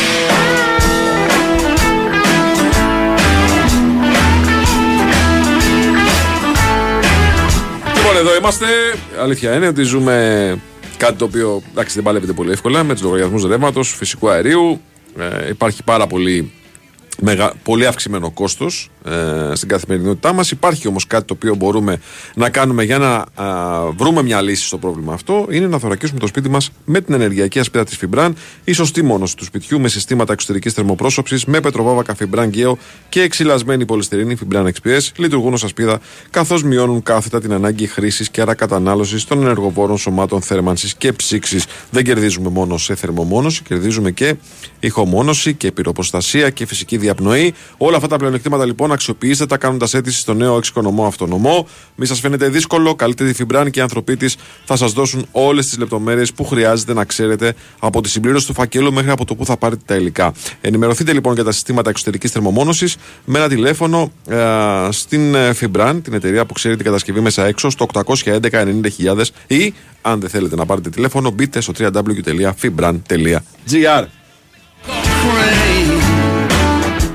[8.13, 8.65] Λοιπόν, εδώ είμαστε.
[9.19, 10.55] Αλήθεια είναι ότι ζούμε
[10.97, 14.81] κάτι το οποίο εντάξει, δεν παλεύεται πολύ εύκολα με τους λογαριασμούς ρεύματος, φυσικού αερίου.
[15.17, 16.51] Ε, υπάρχει πάρα πολύ,
[17.21, 20.51] μεγα, πολύ αυξημένο κόστος ε, στην καθημερινότητά μας.
[20.51, 21.99] Υπάρχει όμως κάτι το οποίο μπορούμε
[22.35, 25.47] να κάνουμε για να α, βρούμε μια λύση στο πρόβλημα αυτό.
[25.49, 29.37] Είναι να θωρακίσουμε το σπίτι μας με την ενεργειακή ασπίδα της Φιμπραν, η σωστή μόνωση
[29.37, 32.77] του σπιτιού με συστήματα εξωτερικής θερμοπρόσωψης, με πετροβάβακα Φιμπραν Γκέο
[33.09, 35.99] και εξυλασμένη πολυστερίνη Φιμπραν XPS λειτουργούν ως ασπίδα
[36.29, 41.65] καθώς μειώνουν κάθετα την ανάγκη χρήσης και άρα κατανάλωσης των ενεργοβόρων σωμάτων θέρμανσης και ψήξης.
[41.89, 44.35] Δεν κερδίζουμε μόνο σε θερμομόνωση, κερδίζουμε και
[44.79, 47.53] ηχομόνωση και πυροποστασία και φυσική διαπνοή.
[47.77, 51.67] Όλα αυτά τα πλεονεκτήματα λοιπόν αξιοποιήστε τα κάνοντας αίτηση στο νέο εξοικονομό αυτονομό.
[51.95, 54.35] Μη σας φαίνεται δύσκολο, καλείτε τη Φιμπραν και οι άνθρωποι της
[54.65, 58.93] θα σας δώσουν όλες τις λεπτομέρειες που χρειάζεται να ξέρετε από τη συμπλήρωση του φακέλου
[58.93, 60.33] μέχρι από το που θα πάρετε τα υλικά.
[60.61, 64.37] Ενημερωθείτε λοιπόν για τα συστήματα εξωτερικής θερμομόνωσης με ένα τηλέφωνο ε,
[64.89, 70.19] στην ε, Fibran, την εταιρεία που ξέρει την κατασκευή μέσα έξω, στο 811-90.000 ή αν
[70.19, 74.03] δεν θέλετε να πάρετε τηλέφωνο, μπείτε στο www.fibran.gr.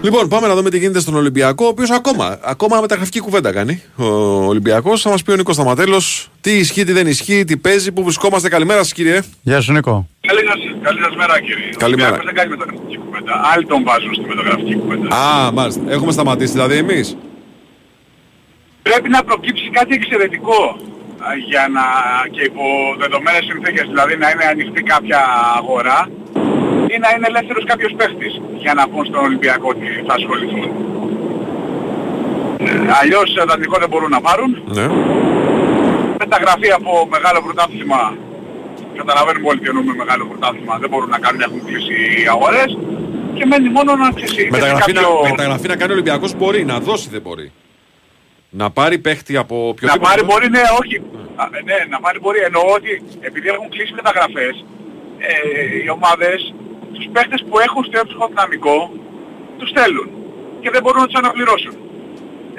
[0.03, 3.82] Λοιπόν, πάμε να δούμε τι γίνεται στον Ολυμπιακό, ο οποίος ακόμα, ακόμα μεταγραφική κουβέντα κάνει.
[3.96, 4.05] Ο
[4.46, 8.03] Ολυμπιακός θα μας πει ο Νίκος Σταματέλος τι ισχύει, τι δεν ισχύει, τι παίζει, πού
[8.03, 8.49] βρισκόμαστε.
[8.49, 9.20] Καλημέρα σας, κύριε.
[9.42, 10.09] Γεια σου, Νίκο.
[10.20, 10.55] Καλημέρα.
[10.82, 11.70] Καλή σας μέρα κύριε.
[11.76, 12.11] Καλημέρα.
[12.11, 13.32] Ο Ολυμπιακός δεν κάνει μεταγραφική κουβέντα.
[13.53, 15.16] Άλλοι τον βάζουν στη μεταγραφική κουβέντα.
[15.16, 15.82] Α, μάλιστα.
[15.88, 17.16] Έχουμε σταματήσει δηλαδή εμείς.
[18.82, 20.61] Πρέπει να προκύψει κάτι εξαιρετικό
[21.26, 21.84] α, για να
[22.34, 22.64] και υπό
[22.99, 25.20] δεδομένες συνθήκες, δηλαδή να είναι ανοιχτή κάποια
[25.59, 26.09] αγορά
[26.93, 28.32] ή να είναι ελεύθερος κάποιος παίχτης
[28.64, 30.66] για να πούν στον Ολυμπιακό ότι θα ασχοληθούν.
[32.59, 32.70] Ε,
[33.01, 34.51] Αλλιώς ε, δανεικό δεν μπορούν να πάρουν.
[34.76, 34.86] Ναι.
[36.18, 38.16] Μεταγραφή από μεγάλο πρωτάθλημα,
[38.97, 42.78] καταλαβαίνουμε όλοι τι εννοούμε μεγάλο πρωτάθλημα, δεν μπορούν να κάνουν, έχουν κλείσει οι αγορές
[43.34, 44.49] και μένει μόνο να ξεσύγει.
[44.51, 47.53] Μεταγραφή, να, μεταγραφή να κάνει ο Ολυμπιακός μπορεί, να δώσει δεν μπορεί.
[48.51, 50.09] Να πάρει παίχτη από Να οποιοδήποτε.
[50.11, 50.97] πάρει μπορεί, ναι, όχι.
[51.36, 52.39] Α, ναι, να πάρει μπορεί.
[52.49, 54.64] Εννοώ ότι επειδή έχουν κλείσει μεταγραφές,
[55.18, 56.55] ε, οι ομάδες,
[56.95, 58.76] τους παίχτες που έχουν στο έψυχο δυναμικό,
[59.59, 60.09] τους στέλνουν.
[60.62, 61.74] Και δεν μπορούν να τους αναπληρώσουν.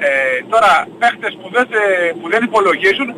[0.06, 0.10] Ε,
[0.52, 3.08] τώρα, παίχτες που δεν, θε- που δεν υπολογίζουν,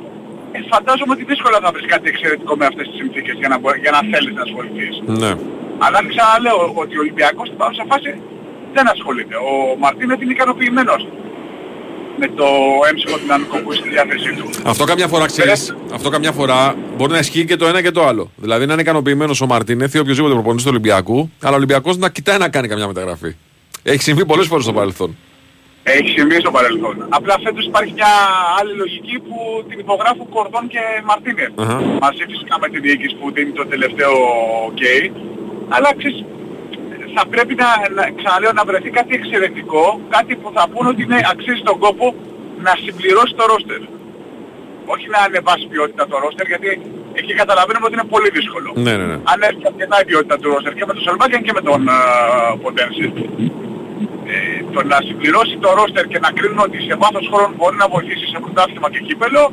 [0.53, 3.79] ε, φαντάζομαι ότι δύσκολα θα βρεις κάτι εξαιρετικό με αυτές τις συνθήκες για να, μπο-
[3.85, 4.95] για να θέλεις να ασχοληθείς.
[5.23, 5.33] Ναι.
[5.85, 8.11] Αλλά ξαναλέω ότι ο Ολυμπιακός στην παρούσα φάση
[8.75, 9.35] δεν ασχολείται.
[9.51, 11.03] Ο Μαρτίνετ είναι ικανοποιημένος
[12.19, 12.47] με το
[12.91, 14.51] έμψυχο δυναμικό που έχει στη διάθεσή του.
[14.65, 15.75] Αυτό καμιά φορά ξέρεις.
[15.93, 18.31] Αυτό καμιά φορά μπορεί να ισχύει και το ένα και το άλλο.
[18.37, 22.09] Δηλαδή να είναι ικανοποιημένος ο Μαρτίνεθ ή οποιοδήποτε προπονητής του Ολυμπιακού, αλλά ο Ολυμπιακός να
[22.11, 23.35] κοιτάει να κάνει καμιά μεταγραφή.
[23.83, 25.17] Έχει συμβεί πολλές φορές στο παρελθόν.
[25.85, 27.07] Έχει συμβεί στο παρελθόν.
[27.09, 28.13] Απλά φέτος υπάρχει μια
[28.61, 31.61] άλλη λογική που την υπογράφουν Κορδόν και Μαρτίνετ.
[31.61, 31.77] Αχα.
[32.05, 34.15] Μαζί φυσικά με τη διοίκηση που δίνει το τελευταίο
[34.69, 34.85] OK.
[35.69, 36.25] Αλλά ξέρεις,
[37.15, 41.19] θα πρέπει να, να, ξαναλέω, να βρεθεί κάτι εξαιρετικό, κάτι που θα πούνε ότι ναι,
[41.33, 42.15] αξίζει τον κόπο
[42.67, 43.81] να συμπληρώσει το ρόστερ.
[44.95, 46.69] Όχι να ανεβάσει ποιότητα το ρόστερ, γιατί
[47.21, 48.69] εκεί καταλαβαίνουμε ότι είναι πολύ δύσκολο.
[48.87, 49.19] Ναι, ναι, ναι.
[49.33, 51.81] Αν έρθει αρκετά η ποιότητα του ρόστερ και με τον Σαλβάκιαν και με τον
[52.63, 53.07] Ποντένσι.
[54.33, 57.89] Ε, το να συμπληρώσει το ρόστερ και να κρίνουν ότι σε βάθος χρόνου μπορεί να
[57.95, 59.53] βοηθήσει σε πρωτάθλημα και κύπελο,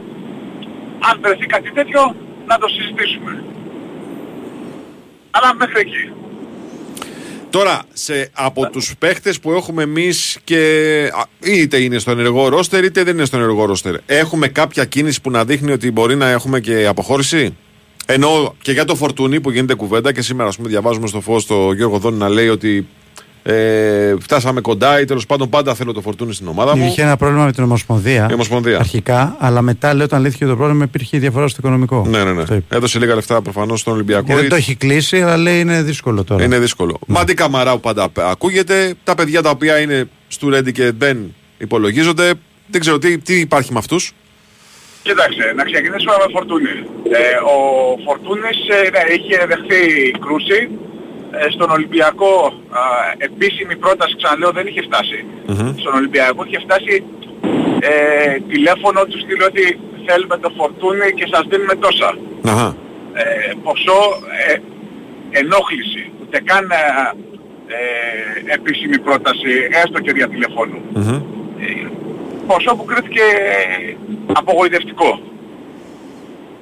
[1.07, 2.01] αν βρεθεί κάτι τέτοιο,
[2.49, 3.43] να το συζητήσουμε.
[5.31, 6.03] Αλλά μέχρι εκεί.
[7.49, 10.57] Τώρα, σε, από τους παίχτες που έχουμε εμείς και
[11.13, 15.21] α, είτε είναι στο ενεργό ρόστερ είτε δεν είναι στο ενεργό ρόστερ, έχουμε κάποια κίνηση
[15.21, 17.55] που να δείχνει ότι μπορεί να έχουμε και αποχώρηση;
[18.05, 21.45] Ενώ και για το φορτούνι που γίνεται κουβέντα και σήμερα, ας πούμε, διαβάζουμε στο φως
[21.45, 22.87] το Γιώργο Δόνη να λέει ότι
[23.43, 26.85] ε, φτάσαμε κοντά ή τέλος πάντων πάντα θέλω το φορτούνι στην ομάδα μου.
[26.85, 28.27] Είχε ένα πρόβλημα με την Ομοσπονδία.
[28.29, 28.77] Η Ομοσπονδία.
[28.79, 32.05] Αρχικά, αλλά μετά λέει όταν λύθηκε το πρόβλημα υπήρχε διαφορά στο οικονομικό.
[32.09, 32.43] Ναι, ναι, ναι.
[32.43, 32.75] Το είπε.
[32.75, 34.25] Έδωσε λίγα λεφτά προφανώς στον Ολυμπιακό.
[34.27, 36.43] Και δεν το έχει κλείσει, αλλά λέει είναι δύσκολο τώρα.
[36.43, 36.99] Είναι δύσκολο.
[37.07, 38.93] Μάντι Καμαρά που πάντα ακούγεται.
[39.03, 42.33] Τα παιδιά τα οποία είναι στο Ρέντι και δεν υπολογίζονται.
[42.67, 44.13] Δεν ξέρω τι, τι υπάρχει με αυτούς.
[45.03, 46.73] Κοίταξε, να ξεκινήσουμε με Φορτούνη.
[47.19, 47.57] Ε, ο
[48.05, 49.81] Φορτούνης ε, ναι, είχε δεχθεί
[50.23, 50.59] κρούση.
[51.31, 52.33] Ε, στον Ολυμπιακό
[52.69, 52.81] α,
[53.17, 55.25] επίσημη πρόταση, ξαναλέω, δεν είχε φτάσει.
[55.81, 57.03] Στον Ολυμπιακό είχε φτάσει
[57.79, 62.17] ε, τηλέφωνο τους στείλει ότι θέλουμε το Φορτούνη και σας δίνουμε τόσα.
[62.45, 62.75] Αχα.
[63.13, 63.99] Ε, ποσό
[64.47, 64.57] ε,
[65.39, 66.83] ενόχληση, ούτε καν ε,
[67.75, 69.51] ε, επίσημη πρόταση,
[69.83, 70.81] έστω και δια τηλεφώνου.
[72.47, 73.21] Ποσό που κρίθηκε
[74.33, 75.21] απογοητευτικό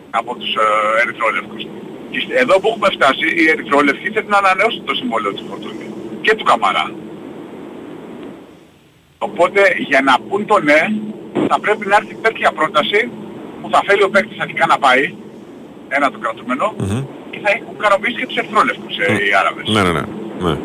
[0.09, 1.63] από τους ε, ερυθρόλευκους.
[1.63, 1.86] Και στε-
[2.41, 5.87] εδώ που έχουμε φτάσει, οι ερυθρόλευκοι θέλουν να ανανεώσουν το συμβόλαιο του Φορτούνη
[6.21, 6.91] και του Καμαρά.
[9.17, 10.81] Οπότε για να πούν το ναι,
[11.47, 13.09] θα πρέπει να έρθει τέτοια πρόταση
[13.61, 15.13] που θα θέλει ο παίκτης αρχικά να πάει,
[15.87, 16.75] ένα το κρατούμενο,
[17.31, 19.67] και θα έχουν ικανοποιήσει και τους ερυθρόλευκους ε, οι Άραβες.
[19.67, 20.05] Ναι, ναι, ναι.
[20.39, 20.57] ναι.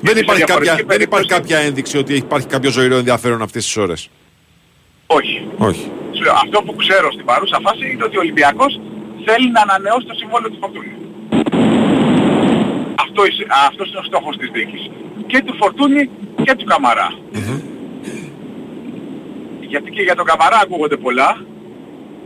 [0.00, 3.64] Δεν σε υπάρχει, κάποια, διαφορετική δεν υπάρχει κάποια ένδειξη ότι υπάρχει κάποιο ζωηρό ενδιαφέρον αυτές
[3.64, 4.10] τις ώρες;
[5.06, 5.46] Όχι.
[5.58, 5.90] Όχι.
[6.12, 8.80] Σου λέω, Αυτό που ξέρω στην παρούσα φάση είναι ότι ο Ολυμπιακός
[9.26, 10.98] θέλει να ανανεώσει το συμβόλαιο του Φορτούνης.
[13.04, 14.90] Αυτό είσαι, α, αυτός είναι ο στόχος της δίκης.
[15.26, 16.10] Και του Φορτούνη
[16.44, 17.08] και του Καμαρά.
[19.60, 21.30] Γιατί και για τον Καμαρά ακούγονται πολλά,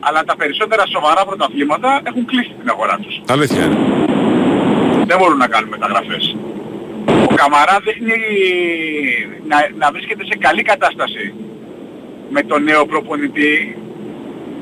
[0.01, 3.21] αλλά τα περισσότερα σοβαρά πρωταθλήματα έχουν κλείσει την αγορά τους.
[3.29, 3.79] Αλήθεια είναι.
[5.05, 6.37] Δεν μπορούν να κάνουν μεταγραφές.
[7.31, 8.17] Ο Καμαρά δείχνει
[9.51, 11.35] να, να βρίσκεται σε καλή κατάσταση
[12.31, 13.77] με τον νέο προπονητή.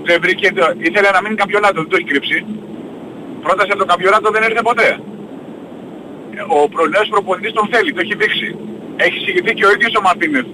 [0.08, 2.38] Δεν βρήκε, το- ήθελε να μείνει καμπιονάτο, δεν το έχει κρύψει.
[3.44, 4.88] Πρόταση από το καμπιονάτο δεν έρθε ποτέ.
[6.58, 8.48] Ο προνέος προπονητής τον θέλει, το έχει δείξει.
[8.96, 10.46] Έχει συγγυθεί και ο ίδιος ο Μαρτίνεθ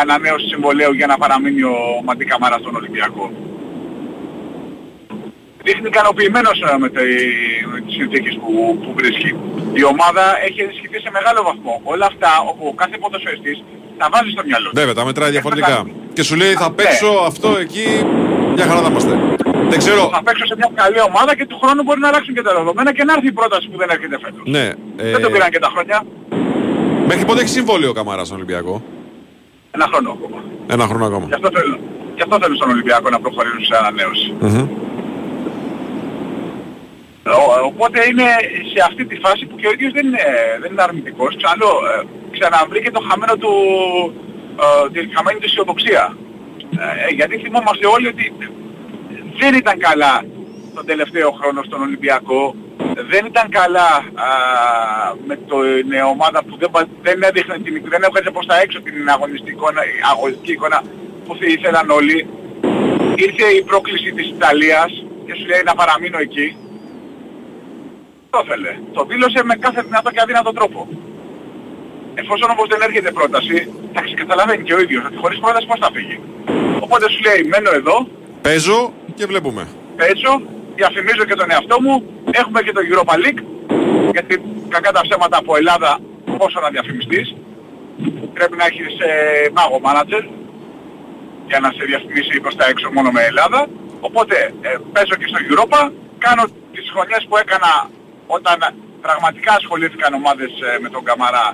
[0.00, 3.24] ανανέωση συμβολέου για να παραμείνει ο Μαντί Καμαρά στον Ολυμπιακό.
[5.64, 9.30] Δείχνει ικανοποιημένος ε, με, τη- με τις συνθήκες που, που βρίσκει.
[9.80, 11.74] Η ομάδα έχει ενισχυθεί σε μεγάλο βαθμό.
[11.92, 13.62] Όλα αυτά ο, ο κάθε ποδοσφαιριστής
[13.98, 14.74] τα βάζει στο μυαλό του.
[14.80, 15.86] Βέβαια, τα μετράει διαφορετικά.
[16.12, 16.74] Και σου λέει θα Ναι.
[16.74, 17.86] παίξω αυτό εκεί.
[18.58, 19.12] Μια χαρά θα είμαστε.
[19.72, 20.02] Δεν ξέρω.
[20.16, 22.90] Θα παίξω σε μια καλή ομάδα και του χρόνου μπορεί να αλλάξουν και τα δεδομένα
[22.96, 24.42] και να έρθει η πρόταση που δεν έρχεται φέτος.
[24.56, 24.66] Ναι.
[25.14, 25.98] Δεν το Ε, πήραν και τα χρόνια.
[27.10, 28.74] μέχρι πότε έχει συμβόλαιο ο Καμαράς στον Ολυμπιακό;
[29.76, 30.38] Ένα χρόνο ακόμα.
[30.74, 31.24] Ένα χρόνο ακόμα.
[31.30, 31.76] Γι' αυτό θέλω.
[32.16, 34.28] Γι' αυτό θέλω στον Ολυμπιακό να προχωρήσουν σε ανανέωση.
[34.40, 34.66] Μμμ.
[37.40, 38.26] Ο- Οπότε είναι
[38.72, 40.24] σε αυτή τη φάση που και ο ίδιος δεν είναι,
[40.62, 41.30] δεν είναι αρνητικός.
[41.40, 41.96] Ξαναλέω, ε,
[42.36, 43.52] ξαναβρήκε το χαμένο του,
[44.64, 46.04] ε, τη χαμένη του αισιοδοξία.
[46.76, 48.32] Ε, γιατί θυμόμαστε όλοι ότι
[49.40, 50.24] δεν ήταν καλά
[50.74, 52.54] τον τελευταίο χρόνο στον Ολυμπιακό.
[53.10, 53.88] Δεν ήταν καλά
[54.26, 54.28] α,
[55.26, 59.08] με την ομάδα που δεν, πα- δεν έδειχνε την, δεν έβγαζε προς τα έξω την
[59.08, 59.80] αγωνιστική εικόνα,
[60.12, 60.82] αγωνιστική εικόνα
[61.26, 62.26] που θε- ήθελαν όλοι.
[63.26, 64.90] Ήρθε η πρόκληση της Ιταλίας
[65.26, 66.56] και σου λέει να παραμείνω εκεί.
[68.30, 68.72] Το ήθελε.
[68.92, 70.88] Το δήλωσε με κάθε δυνατό και αδύνατο τρόπο.
[72.14, 73.56] Εφόσον όμως δεν έρχεται πρόταση,
[73.90, 76.18] εντάξει καταλαβαίνει και ο ίδιος ότι χωρίς πρόταση πώς θα φύγει.
[76.88, 77.96] Οπότε σου λέει μένω εδώ,
[78.42, 79.62] Παίζω και βλέπουμε.
[79.96, 80.32] παίζω,
[80.80, 81.94] διαφημίζω και τον εαυτό μου,
[82.40, 83.40] έχουμε και το Europa League,
[84.14, 84.32] γιατί
[84.68, 85.98] κακά τα ψέματα από Ελλάδα
[86.38, 87.26] πόσο να διαφημιστείς,
[88.36, 89.12] πρέπει να έχεις ε,
[89.56, 90.22] μάγο manager
[91.50, 93.60] για να σε διαφημίσει προς τα έξω μόνο με Ελλάδα.
[94.00, 95.80] Οπότε ε, παίζω και στο Europa,
[96.18, 97.72] κάνω τις χρονιές που έκανα
[98.26, 98.56] όταν
[99.06, 101.46] πραγματικά ασχολήθηκαν ομάδες ε, με τον Καμαρά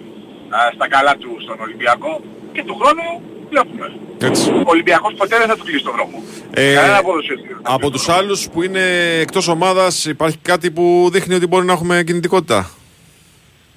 [0.57, 2.13] ε, στα καλά του στον Ολυμπιακό
[2.53, 3.07] και του χρόνου
[3.51, 3.87] βλέπουμε.
[4.19, 4.51] Έτσι.
[4.51, 6.23] Ο Ολυμπιακός ποτέ δεν θα του κλείσει τον δρόμο.
[6.55, 7.57] Ε, Κανένα ποδοσφαιριστή.
[7.63, 8.83] από τους άλλους που είναι
[9.21, 12.71] εκτός ομάδας υπάρχει κάτι που δείχνει ότι μπορεί να έχουμε κινητικότητα;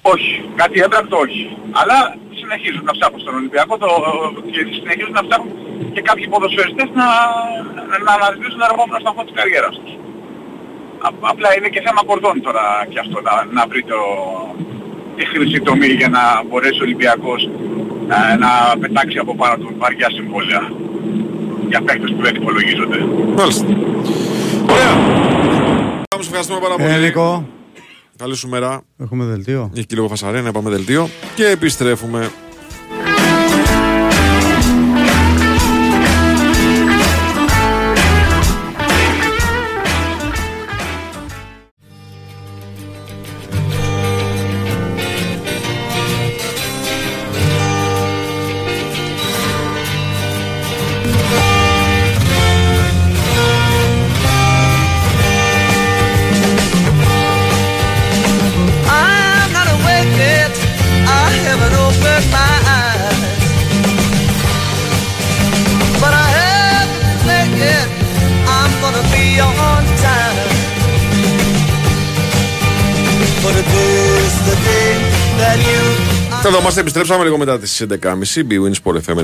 [0.02, 1.56] Όχι, κάτι έμπρακτο όχι.
[1.80, 1.98] Αλλά
[2.40, 3.88] συνεχίζουν να ψάχνουν στον Ολυμπιακό το,
[4.54, 5.52] και συνεχίζουν να ψάχνουν
[5.94, 7.06] και κάποιοι ποδοσφαιριστές να,
[8.06, 9.92] να αναζητήσουν τον επόμενο σταθμό της καριέρας τους.
[11.04, 14.00] Α, απλά είναι και θέμα κορδών τώρα και αυτό να, να βρει το,
[15.16, 17.40] τη χρυσή τομή για να μπορέσει ο Ολυμπιακός
[18.10, 20.72] ε, να πετάξει από πάνω του βαριά συμβόλαια
[21.68, 22.98] για παίκτες που δεν υπολογίζονται.
[23.36, 23.64] Μάλιστα.
[24.74, 24.94] Ωραία.
[26.10, 26.88] Πάμε, σε ευχαριστούμε πάρα πολύ.
[26.88, 27.48] Ε, Νίκο,
[28.16, 28.82] Καλή σου μέρα.
[28.98, 29.70] έχουμε δελτίο.
[29.76, 31.08] Έχει και λίγο φασαρία, να πάμε δελτίο.
[31.34, 32.30] Και επιστρέφουμε.
[76.78, 78.50] Είμαστε, επιστρέψαμε λίγο μετά τις 11.30.
[78.50, 79.16] BWIN Sport FM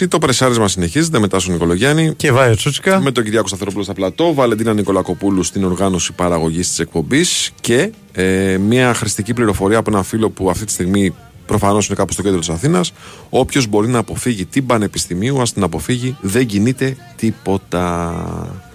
[0.00, 0.08] 94,6.
[0.08, 2.14] Το πρεσάρισμα συνεχίζεται μετά στον Νικολογιάννη.
[2.16, 3.00] Και Βάιο Τσούτσικα.
[3.00, 4.34] Με τον Κυριάκο Σταθερόπουλο στα πλατό.
[4.34, 7.50] Βαλεντίνα Νικολακοπούλου στην οργάνωση παραγωγής της εκπομπής.
[7.60, 11.14] Και ε, μια χρηστική πληροφορία από ένα φίλο που αυτή τη στιγμή
[11.46, 12.92] προφανώς είναι κάπου στο κέντρο της Αθήνας.
[13.30, 16.16] Όποιος μπορεί να αποφύγει την Πανεπιστημίου, ας την αποφύγει.
[16.20, 18.71] Δεν κινείται τίποτα.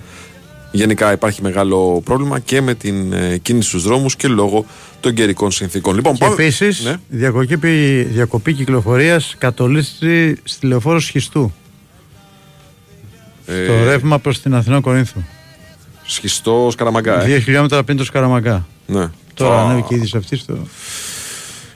[0.72, 4.66] Γενικά υπάρχει μεγάλο πρόβλημα και με την ε, κίνηση στους δρόμους και λόγω
[5.00, 5.96] των καιρικών συνθήκων.
[5.96, 6.96] Λοιπόν, Και επίσης, Ναι.
[7.10, 11.54] διακοπή, διακοπή κυκλοφορίας κατολίστη στη λεωφόρο Σχιστού.
[13.46, 15.22] Ε, Το ρεύμα προς την Αθηνά Κορίνθου.
[16.04, 17.22] Σχιστό Σκαραμαγκά.
[17.22, 17.26] ε.
[17.26, 18.68] Δύο χιλιόμετρα πριν το Σκαραμαγκά.
[18.86, 19.10] Ναι.
[19.34, 19.64] Τώρα Α.
[19.64, 20.58] ανέβηκε η είδηση αυτή στο.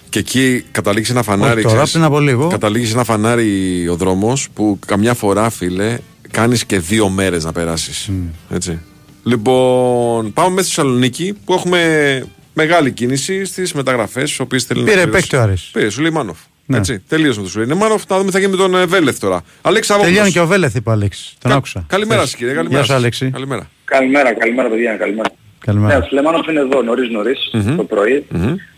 [0.10, 1.54] Και εκεί καταλήγει σε ένα φανάρι.
[1.54, 2.48] Όχι, τώρα, ξέρεις, πριν από λίγο.
[2.48, 5.98] Καταλήγει σε ένα φανάρι ο δρόμος που καμιά φορά, φίλε,
[6.32, 8.10] κάνεις και δύο μέρες να περάσεις.
[8.50, 8.80] Έτσι.
[9.24, 12.24] Λοιπόν, πάμε μέσα στη Θεσσαλονίκη που έχουμε
[12.54, 14.36] μεγάλη κίνηση στις μεταγραφές.
[14.36, 15.22] Οι οποίες θέλει Πήρε να πληρώσει.
[15.22, 15.70] παίκτη ο Άρης.
[15.74, 16.38] Πήρε, Σουλεϊμάνοφ.
[16.66, 16.78] Ναι.
[16.78, 17.00] Έτσι.
[17.00, 18.04] Τελείωσε με τον Σουλεϊμάνοφ.
[18.08, 19.42] Να δούμε τι θα γίνει με τον ε, Βέλεθ τώρα.
[19.62, 20.16] Αλέξης Αβόπουλος.
[20.18, 21.34] Τελειώνει και ο Βέλεθ, είπε ο Αλέξης.
[21.42, 21.86] Τον άκουσα.
[21.88, 22.30] Καλημέρα Θες.
[22.30, 22.54] σας, κύριε.
[22.54, 22.76] Καλημέρα.
[22.76, 23.02] Γεια σου, σας.
[23.02, 23.30] Αλέξη.
[23.30, 23.70] Καλημέρα.
[23.86, 25.30] Καλημέρα, καλημέρα παιδιά, καλημέρα.
[25.66, 25.94] Καλημέρα.
[25.98, 27.40] Ναι, ο Σουλεμάνοφ είναι εδώ νωρίς νωρίς
[27.78, 28.26] το πρωί.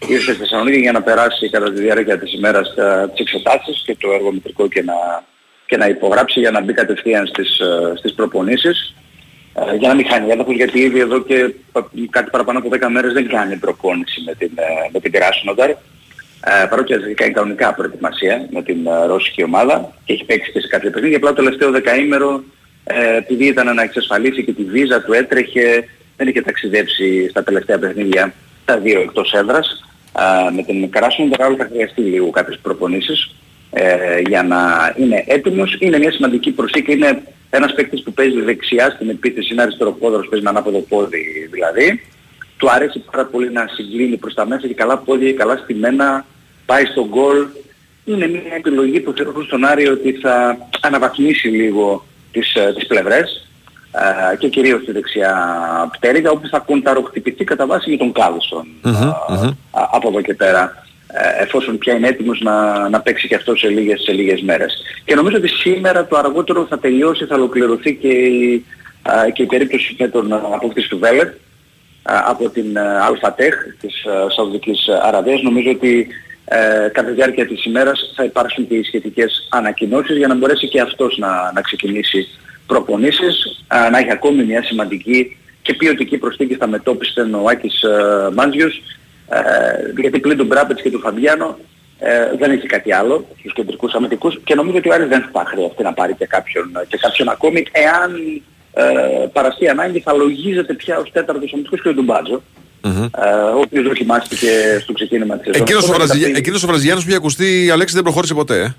[0.08, 3.96] Ήρθε στη Θεσσαλονίκη για να περάσει κατά τη διάρκεια της ημέρας τα, τις εξετάσεις και
[4.00, 4.94] το εργομετρικό και να,
[5.74, 8.96] και να υπογράψει για να μπει κατευθείαν στις, ε, στις προπονήσεις.
[9.54, 12.90] Ε, για να μην χάνει έδαφος γιατί ήδη εδώ και πα- κάτι παραπάνω από 10
[12.90, 14.64] μέρες δεν κάνει προπόνηση με την, ε,
[14.94, 15.70] με την Κράσνονταρ.
[15.70, 15.76] Ε,
[16.70, 20.68] παρότι έχει κάνει κανονικά προετοιμασία με την ε, ρώσικη ομάδα και έχει παίξει και σε
[20.68, 21.18] κάποια παιχνίδια.
[21.18, 22.44] Απλά το τελευταίο δεκαήμερο
[22.84, 25.88] ε, επειδή ήταν να εξασφαλίσει και τη βίζα του έτρεχε,
[26.18, 28.34] δεν είχε ταξιδέψει στα τελευταία παιχνίδια
[28.66, 29.84] τα δύο εκτός έδρας.
[30.12, 30.24] Α,
[30.56, 33.36] με την Κράσνονταρ άλλο θα χρειαστεί λίγο κάποιες προπονήσεις
[33.74, 35.78] ε, για να είναι έτοιμος.
[35.80, 36.92] Είναι μια σημαντική προσήκη.
[36.92, 42.02] Είναι ένας παίκτης που παίζει δεξιά στην επίθεση, είναι αριστεροπόδρος, παίζει με ανάποδο πόδι δηλαδή.
[42.58, 46.26] Του αρέσει πάρα πολύ να συγκλίνει προς τα μέσα και καλά πόδια, καλά στημένα,
[46.66, 47.48] πάει στον γκολ.
[48.06, 53.48] Είναι μια επιλογή που θεωρώ στον Άρη ότι θα αναβαθμίσει λίγο τις, ε, τις πλευρές
[53.92, 55.34] ε, και κυρίως τη δεξιά
[55.92, 58.92] πτέρυγα όπου θα κονταροχτυπηθεί κατά βάση με τον Κάλσον α,
[59.72, 60.83] από εδώ και πέρα ε,
[61.40, 64.82] εφόσον πια είναι έτοιμος να, να παίξει και αυτό σε λίγες, σε λίγες μέρες.
[65.06, 68.66] Και νομίζω ότι σήμερα το αργότερο θα τελειώσει, θα ολοκληρωθεί και η,
[69.02, 71.34] α, και η περίπτωση με τον α, απόκτηση του Βέλετ
[72.04, 75.42] από την Αλφατέχ της α, Σαουδικής Αραβίας.
[75.42, 76.08] Νομίζω ότι
[76.46, 80.68] ε, κατά τη διάρκεια της ημέρας θα υπάρξουν και οι σχετικές ανακοινώσεις για να μπορέσει
[80.68, 82.28] και αυτός να, να ξεκινήσει
[82.68, 88.30] προπονήσεις, α, να έχει ακόμη μια σημαντική και ποιοτική προσθήκη στα μετώπιστε ο Άκης ε,
[88.34, 88.82] Μάντζιος,
[89.30, 91.58] ε, γιατί πλην του Μπράπετς και του Φαμπιάνο
[92.00, 92.10] ε,
[92.40, 95.84] δεν έχει κάτι άλλο στους κεντρικούς αμυντικούς και νομίζω ότι ο Άρης δεν θα χρειαστεί
[95.84, 98.12] να πάρει και κάποιον, και κάποιον ακόμη εάν
[98.74, 102.44] ε, παραστεί ανάγκη θα λογίζεται πια ως τέταρτος αμυντικός και ο Ντουμπάτζο.
[102.86, 104.48] Ε, ο οποίος δοκιμάστηκε
[104.82, 105.62] στο ξεκίνημα της σεζόν.
[105.62, 106.28] Εκείνος ο, Τώρα Βραζιλιά...
[106.28, 108.60] θα πει- Εκείνος ο Βραζιλιάνος που είχε ακουστεί η Αλέξη δεν προχώρησε ποτέ.
[108.62, 108.74] Ε;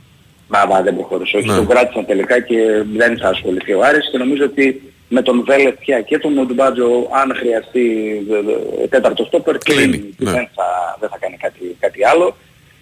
[0.49, 1.37] Μα, μα δεν προχώρησε.
[1.37, 1.55] Όχι, Ναι.
[1.55, 2.57] τον κράτησαν τελικά και
[2.97, 7.09] δεν θα ασχοληθεί ο Άρης και νομίζω ότι με τον Βέλετ πια και τον Μοντουμπάτζο
[7.11, 7.87] αν χρειαστεί
[8.31, 9.99] ε, ε, τέταρτο στόπερ κλείνει.
[9.99, 10.31] και ναι.
[10.31, 12.37] Δεν, θα, δεν θα κάνει κάτι, κάτι άλλο.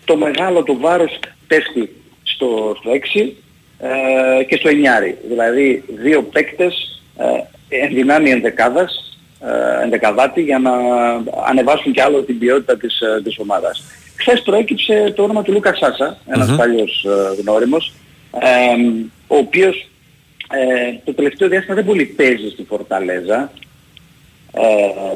[0.05, 3.33] Το μεγάλο του βάρος πέφτει στο, στο 6
[3.79, 4.73] ε, και στο 9.
[5.29, 7.25] Δηλαδή δύο παίκτες ε,
[7.83, 10.73] εν δυνάμει ενδεκάδας, ε, ενδεκαδάτη για να
[11.47, 13.83] ανεβάσουν κι άλλο την ποιότητα της, ε, της ομάδας.
[14.17, 16.57] Χθες προέκυψε το όνομα του Λούκα Σάσα, ένας Μμμ.
[16.57, 17.93] παλιός ε, γνώριμος,
[18.41, 19.89] ε, ο οποίος
[20.53, 23.53] ε, το τελευταίο διάστημα δεν πολύ παίζει στη Φορταλέζα,
[24.53, 24.63] ε,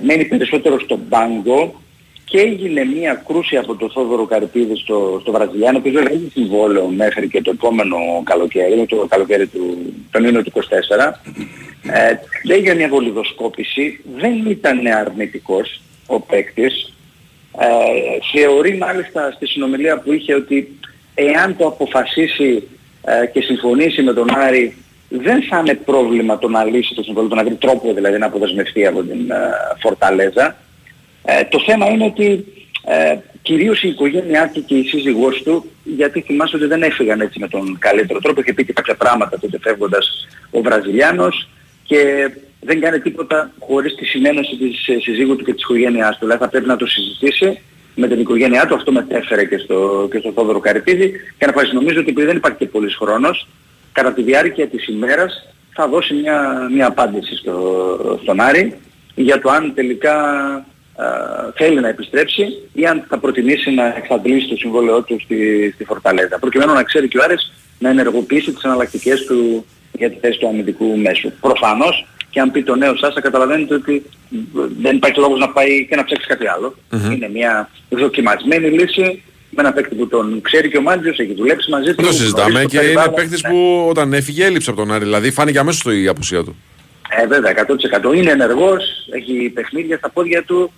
[0.03, 1.81] μένει περισσότερο στον πάγκο
[2.25, 6.31] και έγινε μια κρούση από τον Θόδωρο Καρπίδη στο, στο Βραζιλιάνο, ο οποίος δεν έχει
[6.33, 10.61] συμβόλαιο μέχρι και το επόμενο καλοκαίρι, το καλοκαίρι του, τον Ιούνιο του 24.
[11.93, 12.15] Ε,
[12.55, 16.95] έγινε μια βολιδοσκόπηση, δεν ήταν αρνητικός ο παίκτης.
[17.59, 17.67] Ε,
[18.33, 20.79] θεωρεί μάλιστα στη συνομιλία που είχε ότι
[21.15, 22.69] εάν το αποφασίσει
[23.05, 24.77] ε, και συμφωνήσει με τον Άρη
[25.09, 28.27] δεν θα είναι πρόβλημα το να λύσει το συμβόλαιο, το να βρει τρόπο δηλαδή να
[28.27, 29.37] αποδεσμευτεί από την ε,
[29.81, 30.57] Φορταλέζα.
[31.25, 32.45] Ε, το θέμα είναι ότι
[32.85, 37.39] ε, κυρίως η οικογένειά του και η σύζυγός του, γιατί θυμάσαι ότι δεν έφυγαν έτσι
[37.39, 41.49] με τον καλύτερο τρόπο, είχε πει και κάποια πράγματα τότε φεύγοντας ο Βραζιλιάνος
[41.85, 42.31] και
[42.61, 46.25] δεν κάνει τίποτα χωρίς τη συνένωση της ε, συζύγου του και της οικογένειάς του.
[46.25, 47.61] Δηλαδή θα πρέπει να το συζητήσει
[47.95, 51.73] με την οικογένειά του, αυτό μετέφερε και στο, και στο Θόδωρο Καρυπίδη και να πάει
[51.73, 53.47] νομίζω ότι επειδή δεν υπάρχει και πολύς χρόνος,
[53.97, 58.77] κατά τη διάρκεια της ημέρας θα δώσει μια, μια απάντηση στο, στον Άρη
[59.15, 60.15] για το αν τελικά
[60.55, 61.07] α,
[61.55, 66.39] θέλει να επιστρέψει ή αν θα προτιμήσει να εξαντλήσει το συμβόλαιό του στη, στη Φορταλέζα.
[66.39, 70.49] Προκειμένου να ξέρει και ο Άρης να ενεργοποιήσει τις εναλλακτικές του για τη θέση του
[70.49, 71.33] αμυντικού μέσου.
[71.41, 74.03] Προφανώς και αν πει το νέο Σάσα καταλαβαίνετε ότι
[74.81, 76.75] δεν υπάρχει λόγος να πάει και να ψάξει κάτι άλλο.
[76.91, 77.11] Μμμ.
[77.13, 79.23] Είναι μια δοκιμασμένη λύση
[79.57, 81.95] με ένα παίκτη που τον ξέρει και ο Μάντζιος, έχει δουλέψει μαζί του.
[82.03, 83.15] Δεν το συζητάμε γνωρίζει και το είναι περιβάλλον.
[83.15, 85.05] παίκτης που όταν έφυγε έλειψε από τον Άρη.
[85.05, 86.57] Δηλαδή φάνηκε αμέσως η απουσία του.
[87.23, 87.53] Ε, βέβαια,
[88.11, 88.15] 100%.
[88.17, 90.73] Είναι ενεργός, έχει παιχνίδια στα πόδια του,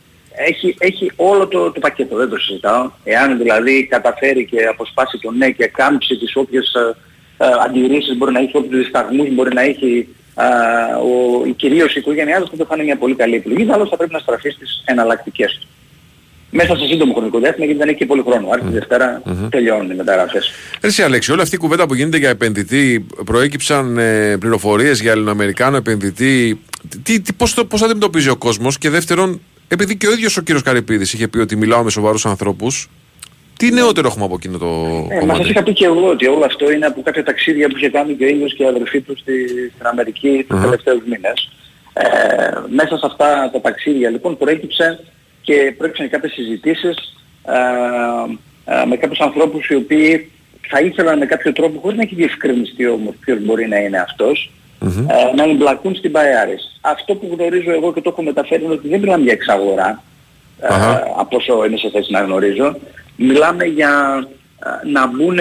[0.48, 2.90] έχει, έχει όλο το, το πακέτο, δεν το συζητάω.
[3.04, 8.32] Εάν δηλαδή καταφέρει και αποσπάσει το ναι και κάμψει τις όποιες ε, ε, αντιρρήσεις μπορεί
[8.32, 10.44] να έχει, όποιους δισταγμούς μπορεί να έχει ε,
[10.94, 13.96] ο, η- κυρίως η οικογένειά του, τότε θα είναι μια πολύ καλή επιλογή, αλλά θα
[13.96, 15.66] πρέπει να στραφεί στις εναλλακτικές του.
[16.50, 18.48] Μέσα σε σύντομο χρονικό διάστημα γιατί δεν έχει και πολύ χρόνο.
[18.50, 20.50] Άρχισε Δευτέρα τελειώνουν οι μεταγραφές.
[20.80, 25.76] Εσύ Αλέξη, όλη αυτή η κουβέντα που γίνεται για επενδυτή, προέκυψαν ε, πληροφορίες για Ελληνοαμερικάνο
[25.76, 26.60] επενδυτή.
[27.02, 30.42] Τι, τι, πώς, το, πώς αντιμετωπίζει ο κόσμος; Και δεύτερον, επειδή και ο ίδιος ο
[30.42, 32.88] κύριος Καρυπίδης είχε πει ότι μιλάω με σοβαρούς ανθρώπους,
[33.56, 36.26] τι νεότερο έχουμε από εκείνο το Ε, μας σας κομμάτι; είχα πει και εγώ ότι
[36.26, 39.00] όλο αυτό είναι από κάποια ταξίδια που είχε κάνει και ο ίδιος και η αδερφή
[39.00, 39.32] του στη,
[39.74, 40.64] στην Αμερική τους Αχα.
[40.64, 41.50] τελευταίους μήνες.
[41.92, 42.04] Ε,
[42.68, 45.00] μέσα σε αυτά τα ταξίδια λοιπόν προέκυψε
[45.48, 46.96] και προέκυψαν κάποιες συζητήσεις
[47.44, 50.30] ε, ε, με κάποιους ανθρώπους οι οποίοι
[50.68, 54.50] θα ήθελαν με κάποιο τρόπο, χωρίς να έχει διευκρινιστεί όμως ποιος μπορεί να είναι αυτός,
[54.84, 56.80] ε, να εμπλακούν στην Μπαϊάρης.
[56.80, 60.02] Αυτό που γνωρίζω εγώ και το έχω μεταφέρει είναι ότι δεν μιλάμε για εξαγορά,
[60.60, 60.68] ε,
[61.18, 62.76] από όσο είμαι σε θέση να γνωρίζω.
[63.16, 64.24] Μιλάμε για
[64.64, 65.38] ε, να μπουν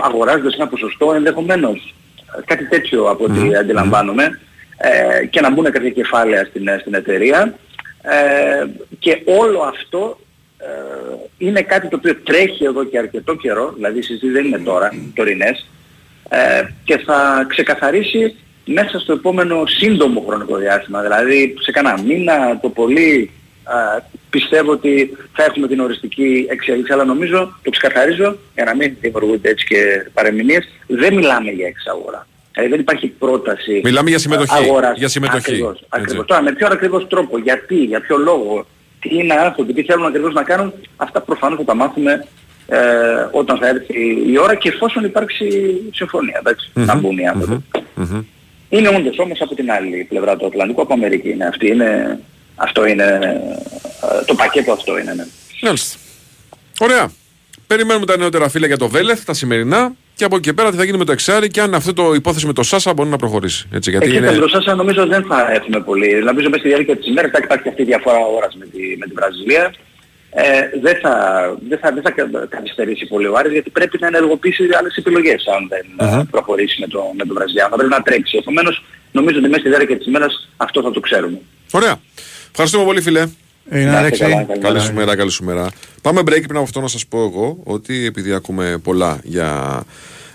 [0.00, 1.94] αγοράζοντας ένα ποσοστό ενδεχομένως.
[2.38, 4.40] Ε, Κάτι τέτοιο από ό,τι αντιλαμβάνομαι.
[4.76, 7.54] Ε, και να μπουν κάποια κεφάλαια στην, στην εταιρεία.
[8.02, 8.66] Ε,
[8.98, 10.18] και όλο αυτό
[10.58, 10.66] ε,
[11.38, 14.92] είναι κάτι το οποίο τρέχει εδώ και αρκετό καιρό, δηλαδή οι συζητήσεις δεν είναι τώρα,
[15.14, 15.66] τωρινές,
[16.28, 21.02] ε, και θα ξεκαθαρίσει μέσα στο επόμενο σύντομο χρονικό διάστημα.
[21.02, 23.30] Δηλαδή σε κανένα μήνα το πολύ
[23.64, 23.74] α,
[24.30, 26.92] πιστεύω ότι θα έχουμε την οριστική εξέλιξη.
[26.92, 32.26] Αλλά νομίζω, το ξεκαθαρίζω, για να μην δημιουργούνται έτσι και παρεμηνίες, δεν μιλάμε για εξαγορά.
[32.58, 34.62] Δηλαδή δεν υπάρχει πρόταση Μιλάμε για συμμετοχή.
[34.64, 34.98] αγοράς.
[34.98, 35.38] Για συμμετοχή.
[35.50, 35.86] Ακριβώς, Έτσι.
[35.88, 36.26] ακριβώς.
[36.26, 38.66] Τώρα με πιο ακριβώς τρόπο, γιατί, για ποιο λόγο,
[39.00, 42.26] τι είναι άνθρωποι, τι θέλουν ακριβώς να κάνουν, αυτά προφανώς θα τα μάθουμε
[42.66, 42.78] ε,
[43.30, 45.46] όταν θα έρθει η ώρα και εφόσον υπάρξει
[45.92, 47.64] συμφωνία, εντάξει, να μπουν οι άνθρωποι.
[48.68, 52.18] Είναι όντως όμως από την άλλη πλευρά του Ατλαντικού, από Αμερική είναι αυτή, είναι,
[52.54, 53.04] αυτό είναι,
[54.02, 55.24] ε, το πακέτο αυτό είναι, ναι.
[55.62, 55.98] Μάλιστα.
[56.80, 57.10] Ωραία.
[57.66, 59.92] Περιμένουμε τα νεότερα φίλα για το Βέλεθ, τα σημερινά.
[60.18, 62.14] Και από εκεί και πέρα τι θα γίνει με το εξάρι και αν αυτό το
[62.14, 63.68] υπόθεση με το Σάσα μπορεί να προχωρήσει.
[63.72, 64.26] Έτσι, γιατί Εκεί είναι...
[64.26, 66.10] τα μπροστά σας νομίζω δεν θα έχουμε πολύ.
[66.24, 69.06] Νομίζω μέσα στη διάρκεια της ημέρας θα υπάρχει αυτή η διαφορά ώρας με τη, με
[69.06, 69.74] τη Βραζιλία.
[70.30, 71.12] Ε, δεν, θα,
[71.68, 75.44] δεν, θα, δεν θα κα- καθυστερήσει πολύ ο Άρης γιατί πρέπει να ενεργοποιήσει άλλες επιλογές
[75.56, 77.70] αν δεν ε, προχωρήσει με το, με το Βραζιλιάνο.
[77.70, 78.36] Θα πρέπει να τρέξει.
[78.36, 81.38] Επομένως νομίζω ότι μέσα στη διάρκεια της ημέρας αυτό θα το ξέρουμε.
[81.70, 81.94] Ωραία.
[82.50, 83.28] Ευχαριστούμε πολύ, φιλέ.
[83.72, 84.20] Είναι Να είστε Αλέξη.
[84.20, 84.84] καλά, καλή Καλή μέρα.
[84.84, 85.68] σου μέρα, καλή σου μέρα.
[86.02, 89.82] Πάμε break πριν από αυτό να σας πω εγώ ότι επειδή ακούμε πολλά για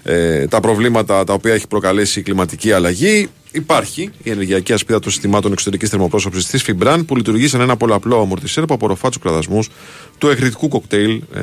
[0.04, 5.12] ε, τα προβλήματα τα οποία έχει προκαλέσει η κλιματική αλλαγή υπάρχει η ενεργειακή ασπίδα των
[5.12, 9.70] συστημάτων εξωτερικής θερμοπρόσωψης της Fibran που λειτουργεί σαν ένα πολλαπλό αμορτισέρ που απορροφά τους κραδασμούς
[10.18, 11.42] του εκρητικού κοκτέιλ ε,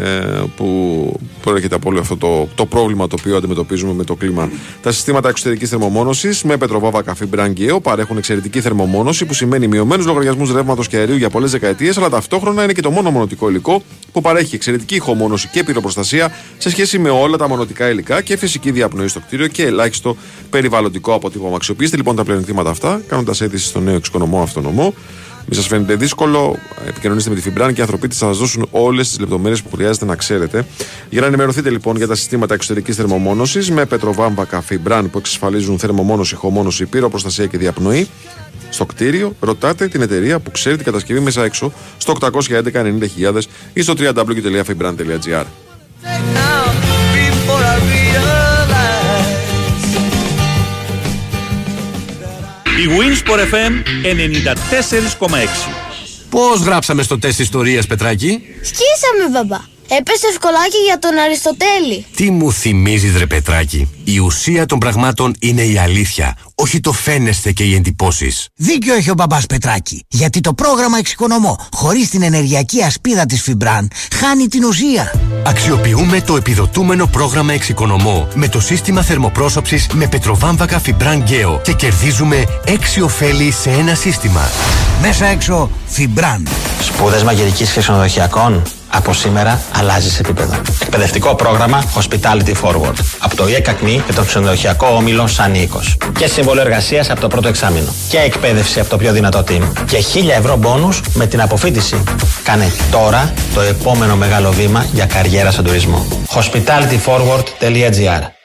[0.56, 4.50] που προέρχεται από όλο αυτό το, το πρόβλημα το οποίο αντιμετωπίζουμε με το κλίμα.
[4.82, 10.06] Τα συστήματα εξωτερικής θερμομόνωσης με πετροβάβακα Fibran και ΕΟ παρέχουν εξαιρετική θερμομόνωση που σημαίνει μειωμένους
[10.06, 13.82] λογαριασμούς ρεύματος και αερίου για πολλές δεκαετίες, αλλά ταυτόχρονα είναι και το μόνο μονοτικό υλικό
[14.12, 18.70] που παρέχει εξαιρετική ηχομόνωση και πυροπροστασία σε σχέση με όλα τα μονοτικά υλικά και φυσική
[18.70, 20.16] διαπνοή στο κτίριο και ελάχιστο
[20.50, 21.56] περιβαλλοντικό αποτύπωμα.
[21.56, 24.94] Αξιοποιήστε λοιπόν τα πλεονεκτήματα αυτά, κάνοντας αίτηση στο νέο εξοικονομό αυτονομό.
[25.46, 26.56] Μην σας φαίνεται δύσκολο,
[26.88, 30.04] επικοινωνήστε με τη Fibran και οι ανθρωπίτε θα σας δώσουν όλες τις λεπτομέρειες που χρειάζεται
[30.04, 30.66] να ξέρετε.
[31.10, 36.34] Για να ενημερωθείτε λοιπόν για τα συστήματα εξωτερικής θερμομόνωσης με πετροβάμβακα Fibran που εξασφαλίζουν θερμομόνωση,
[36.34, 38.08] ηχομόνωση, πυροπροστασία και διαπνοή,
[38.70, 42.30] στο κτίριο, ρωτάτε την εταιρεία που ξέρει την κατασκευή μέσα έξω στο 811
[42.72, 43.40] 90.000
[43.72, 45.44] ή στο www.fibran.gr.
[52.80, 53.72] Η Winsport FM
[55.26, 55.28] 94,6.
[56.30, 59.58] Πώς γράψαμε στο τεστ ιστορίας, Πετράκη; Σκίσαμε, μπαμπά.
[59.98, 62.06] Έπεσε ευκολάκι για τον Αριστοτέλη.
[62.16, 66.36] Τι μου θυμίζεις ρε Πετράκη; Η ουσία των πραγμάτων είναι η αλήθεια.
[66.54, 68.48] Όχι το φαίνεστε και οι εντυπώσεις.
[68.54, 70.04] Δίκιο έχει ο μπαμπάς Πετράκη.
[70.08, 75.12] Γιατί το πρόγραμμα Εξοικονομώ χωρίς την ενεργειακή ασπίδα της Φιμπραν χάνει την ουσία.
[75.46, 82.44] Αξιοποιούμε το επιδοτούμενο πρόγραμμα Εξοικονομώ με το σύστημα θερμοπρόσωψης με πετροβάμβακα Φιμπραν Γκέο και κερδίζουμε
[82.66, 82.70] 6
[83.02, 84.48] ωφέλη σε ένα σύστημα.
[85.00, 86.48] Μέσα έξω Φιμπραν.
[86.80, 88.62] Σπούδες μαγειρικής και ξενοδοχειακών.
[88.90, 90.60] Από σήμερα αλλάζεις επίπεδο.
[90.82, 92.94] Εκπαιδευτικό πρόγραμμα Hospitality Forward.
[93.18, 95.96] Από το ΙΕΚΑΚΜΗ και το ξενοδοχειακό όμιλο Σαν Νίκος.
[96.18, 97.94] Και σύμβολο εργασίας από το πρώτο εξάμεινο.
[98.08, 99.62] Και εκπαίδευση από το πιο δυνατό team.
[99.86, 102.02] Και 1000 ευρώ μπόνους με την αποφύτιση.
[102.42, 106.06] Κάνε τώρα το επόμενο μεγάλο βήμα για καριέρα στον τουρισμό.
[106.34, 108.39] hospitalityforward.gr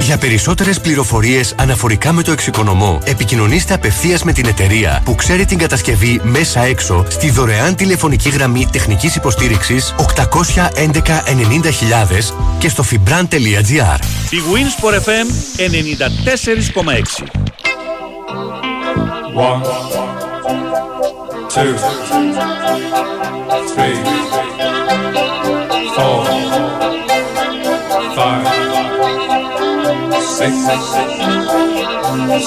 [0.00, 5.58] Για περισσότερες πληροφορίες αναφορικά με το εξοικονομώ, επικοινωνήστε απευθείας με την εταιρεία που ξέρει την
[5.58, 10.04] κατασκευή μέσα έξω στη δωρεάν τηλεφωνική γραμμή τεχνικής υποστήριξης 811
[10.74, 13.98] 90.000 και στο fibran.gr.
[14.30, 15.26] Η Winsport FM
[15.56, 17.46] 94,6.
[19.34, 19.62] One,
[21.54, 21.76] two,
[23.72, 23.96] three,
[25.94, 26.24] four,
[28.16, 28.75] five,
[30.26, 30.54] six,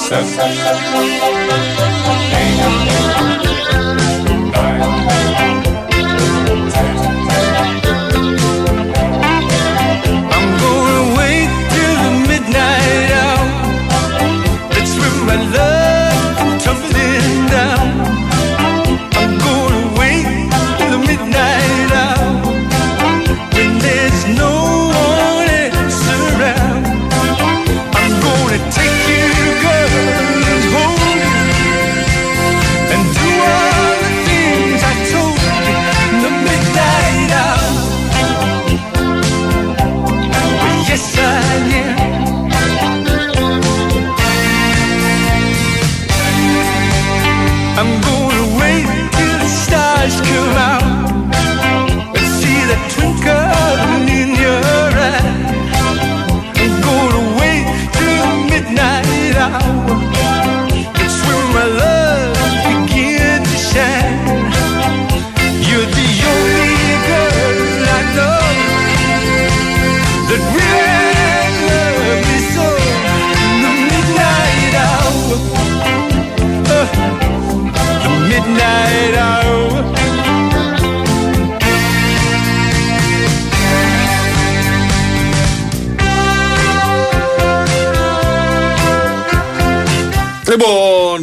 [0.06, 0.50] seven,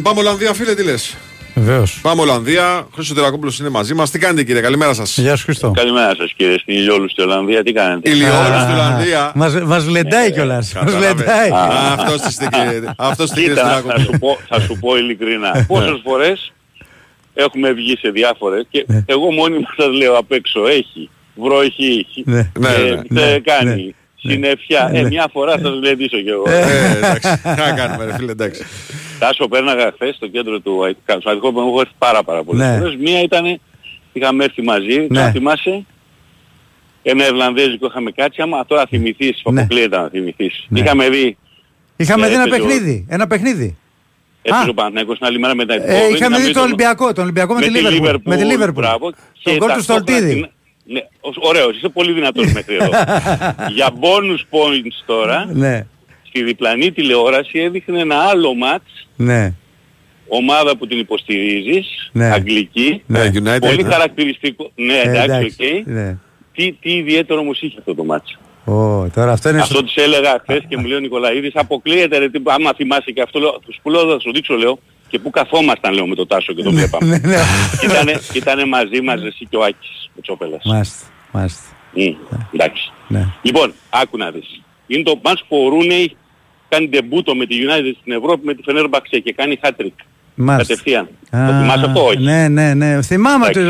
[0.08, 1.16] πάμε Ολλανδία, φίλε, τι λες;
[1.54, 1.98] Βεβαίως.
[2.02, 2.86] Πάμε Ολλανδία.
[2.94, 4.10] Χρήστο Τερακόπουλος είναι μαζί μας.
[4.10, 5.18] Τι κάνετε, κύριε, καλημέρα σας.
[5.18, 5.70] Γεια σου Χριστό.
[5.70, 9.32] Καλημέρα σας κύριε, στην Ηλιόλου στη Ολλανδία, τι κάνετε; Ηλιόλου στην Ολλανδία.
[9.34, 10.72] Μας, μας λεντάει κιόλας.
[10.84, 11.50] Μας λεντάει.
[11.98, 12.82] Αυτός είστε, κύριε.
[12.96, 14.04] Αυτός είστε, κύριε Κοίτα, θα Τερακόπουλο.
[14.12, 15.64] σου, πω, θα σου πω ειλικρινά.
[15.68, 16.52] Πόσες φορές
[17.34, 22.22] έχουμε βγει σε διάφορες και εγώ μόνοι μας σας λέω απ' έξω έχει, βροχή έχει,
[22.26, 22.50] Ναι.
[22.58, 23.94] Ναι, ε, ναι, τε- κάνει.
[24.20, 24.88] Συνέφια.
[24.92, 25.08] Ναι, Ε, ναι.
[25.08, 26.44] μια φορά θα το γλεντήσω κι εγώ.
[26.46, 27.38] Ε, εντάξει.
[27.42, 28.64] Τι να κάνουμε, ρε φίλε, εντάξει.
[29.18, 31.20] Τάσο πέρναγα χθες στο κέντρο του ΑΕΤΚΑ.
[31.20, 32.78] Στο Αττικό που έχω έρθει πάρα πάρα πολλές Ναι.
[32.78, 32.96] φορές.
[32.96, 33.60] Μία ήταν,
[34.12, 35.20] είχαμε έρθει μαζί, Ναι.
[35.20, 35.84] να θυμάσαι,
[37.02, 39.60] ένα Ιρλανδέζικο είχαμε κάτσει, άμα τώρα θυμηθείς, Ναι.
[39.60, 40.64] αποκλείεται να θυμηθείς.
[40.68, 40.80] Ναι.
[40.80, 41.36] Είχαμε δει,
[41.96, 43.06] Είχαμε Ε, δει ένα έπαιζε ο- παιχνίδι.
[43.08, 43.76] Ένα παιχνίδι.
[44.42, 47.12] έπαιζε ο Παναθηναϊκός την άλλη μέρα με τα Ε, είχαμε δει τον Ολυμπιακό.
[47.12, 48.20] Τον Ολυμπιακό με τη Λίβερπουλ.
[48.24, 48.82] Με τη Λίβερπουλ.
[48.84, 49.10] Μπράβο.
[49.10, 50.34] Τον Και γκολ του ταυτόχρονα Στολτίδη.
[50.34, 50.48] την-
[50.84, 52.90] Ναι, ως- ωραίος, είσαι πολύ δυνατός μέχρι εδώ.
[53.74, 55.86] Για bonus points τώρα, Ναι,
[56.38, 59.54] στη διπλανή τηλεόραση έδειχνε ένα άλλο ματς ναι.
[60.28, 62.24] ομάδα που την υποστηρίζεις, Ναι.
[62.30, 63.58] αγγλική, Ναι, United.
[63.60, 63.90] πολύ ναι.
[63.92, 64.70] χαρακτηριστικό.
[64.74, 65.86] Ναι, Ε, εντάξει, οκ.
[65.86, 66.16] Ναι.
[66.54, 68.38] Τι, τι ιδιαίτερο όμως είχε αυτό το ματς.
[68.64, 69.60] Ω, τώρα αυτό είναι...
[69.60, 73.22] Αυτό της έλεγα χθες και μου λέει ο Νικολαίδης, αποκλείεται ρε, τι, άμα θυμάσαι και
[73.22, 74.78] αυτό, λέω, τους που λέω θα σου δείξω, λέω,
[75.08, 77.06] και πού καθόμασταν, λέω, με το Τάσο και το βλέπαμε.
[77.18, 77.36] Ναι, ναι.
[77.84, 80.62] ήτανε, ήτανε μαζί μας εσύ και ο Άκης, ο Τσόπελας.
[80.64, 81.62] Μάλιστα, μάλιστα.
[81.92, 82.14] Μμ,
[82.52, 82.92] εντάξει.
[83.08, 83.26] Ναι.
[83.42, 84.60] Λοιπόν, άκου να δεις.
[84.86, 86.16] Είναι το μάτς που ο Ρούνεϊ
[86.68, 90.04] κάνει ντεμπούτο με τη United στην Ευρώπη με τη Fenerbahce και κάνει hat-trick.
[90.40, 90.74] Μάλιστα.
[90.74, 91.08] Κατευθείαν.
[91.30, 93.02] Α, Το θυμάσαι αυτό, όχι; Ναι, ναι, ναι.
[93.02, 93.60] Θυμάμαι το...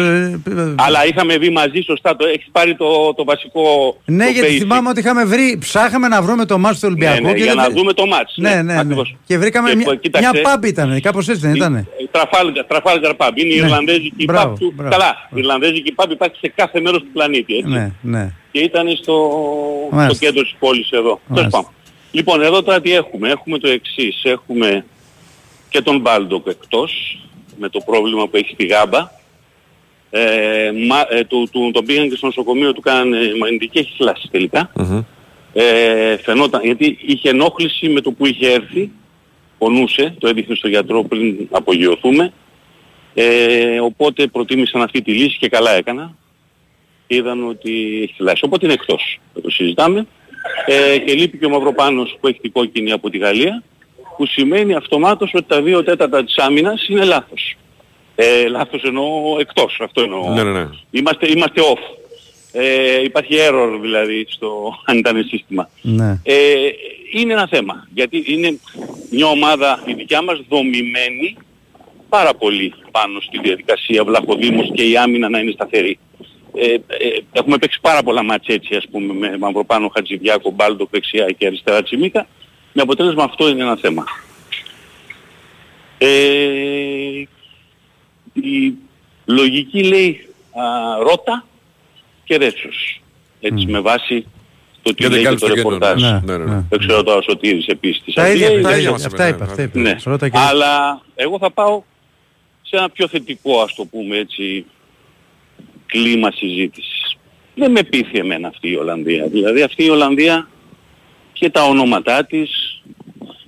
[0.77, 4.59] Αλλά είχαμε δει μαζί σωστά, το, έχεις πάρει το, το βασικό Ναι, το γιατί basic.
[4.59, 7.23] θυμάμαι ότι είχαμε βρει, ψάχαμε να βρούμε το μάτς του Ολυμπιακού.
[7.23, 8.35] Ναι, ναι, και για δεν- να δούμε το μάτς.
[8.37, 8.79] Ναι, ναι, ναι.
[8.79, 9.17] ακριβώς.
[9.27, 11.89] Και βρήκαμε Και, μια, κοίταξε, μια pub ήταν, κάπως έτσι δεν ήταν.
[12.11, 13.31] Τραφάλγα, Τραφάλγαρ Pub.
[13.35, 13.65] Είναι η Ναι.
[13.65, 14.73] Ιρλανδέζικη Μπράβο, pub του.
[14.77, 14.91] μπράβο.
[14.91, 17.55] Καλά, η Ιρλανδέζικη pub υπάρχει σε κάθε μέρος του πλανήτη.
[17.57, 17.69] Έτσι.
[17.71, 18.33] Ναι, ναι.
[18.53, 20.27] Και ήταν στο, στο Μάλιστα.
[20.27, 21.03] κέντρο της πόλης εδώ.
[21.03, 21.51] Τέλος Μάλιστα.
[21.51, 21.71] πάντων.
[22.19, 23.31] Λοιπόν, εδώ τώρα τι έχουμε.
[23.31, 24.21] Έχουμε το εξής.
[24.25, 24.85] Έχουμε
[25.69, 27.19] και τον Μπάλντοκ εκτός
[27.59, 29.11] με το πρόβλημα που έχει στη γάμπα.
[30.11, 34.29] Ε, μα, ε, του, του, τον πήγαν και στο νοσοκομείο, του κάνανε μαγνητική, έχει θλάση
[34.31, 34.73] τελικά.
[35.53, 38.91] Ε, φαινόταν, γιατί είχε ενόχληση με το που είχε έρθει,
[39.59, 42.33] πονούσε, το έδειχνε στο γιατρό πριν απογειωθούμε.
[43.15, 46.15] Ε, οπότε προτίμησαν αυτή τη λύση και καλά έκαναν.
[47.07, 48.45] Είδαν ότι έχει θλάση.
[48.45, 50.07] Οπότε είναι εκτός, δεν το συζητάμε.
[50.67, 53.63] Ε, και λείπει και ο Μαυροπάνος που έχει την κόκκινη από τη Γαλλία,
[54.17, 57.57] που σημαίνει αυτομάτως ότι τα δύο τέταρτα της άμυνας είναι λάθος.
[58.15, 60.33] Ε, λάθος εννοώ εκτός, αυτό εννοώ.
[60.33, 60.69] Ναι, ναι, ναι.
[60.91, 61.99] Είμαστε, είμαστε off.
[62.53, 65.71] Ε, υπάρχει error δηλαδή στο αν ήταν σύστημα.
[65.83, 66.21] Ναι.
[66.23, 66.35] Ε,
[67.13, 67.89] είναι ένα θέμα.
[67.95, 68.59] Γιατί είναι
[69.11, 71.37] μια ομάδα η δικιά μας δομημένη
[72.09, 75.99] πάρα πολύ πάνω στη διαδικασία Βλαχοδήμος και η άμυνα να είναι σταθερή.
[76.55, 76.79] Ε, ε,
[77.33, 81.83] έχουμε παίξει πάρα πολλά μάτια έτσι ας πούμε με Μαυροπάνο, Χατζηδιάκο, Μπάλτο, δεξιά και αριστερά
[81.83, 82.27] Τσιμίκα.
[82.73, 84.05] Με αποτέλεσμα αυτό είναι ένα θέμα.
[85.99, 86.09] Ε,
[88.33, 88.73] η
[89.25, 90.63] λογική λέει α,
[91.03, 91.47] Ρότα
[92.25, 93.01] και Ρέτσος.
[93.41, 94.27] Έτσι με βάση
[94.83, 96.03] το τι Και δεν λέει και κάνεις το το κέντρο, ρεπορτάζ.
[96.03, 96.21] ναι.
[96.25, 96.65] Ναι, ναι, ναι.
[96.69, 98.03] Δεν ξέρω τώρα ο Σωτήρης επίσης.
[98.05, 98.51] της Τα Αγγλίας.
[98.51, 99.79] ίδια, τα ίδια ίδια, μας αυτά είπε, είπα, ναι, αυτά είπα.
[99.81, 99.97] Ναι.
[100.05, 101.83] Ρώτα και- Αλλά εγώ θα πάω
[102.63, 104.65] σε ένα πιο θετικό ας το πούμε έτσι
[105.89, 107.17] κλίμα συζήτησης.
[107.55, 109.27] Δεν με πείθει εμένα αυτή η Ολλανδία.
[109.27, 110.49] Δηλαδή αυτή η Ολλανδία
[111.33, 112.81] και τα ονόματά της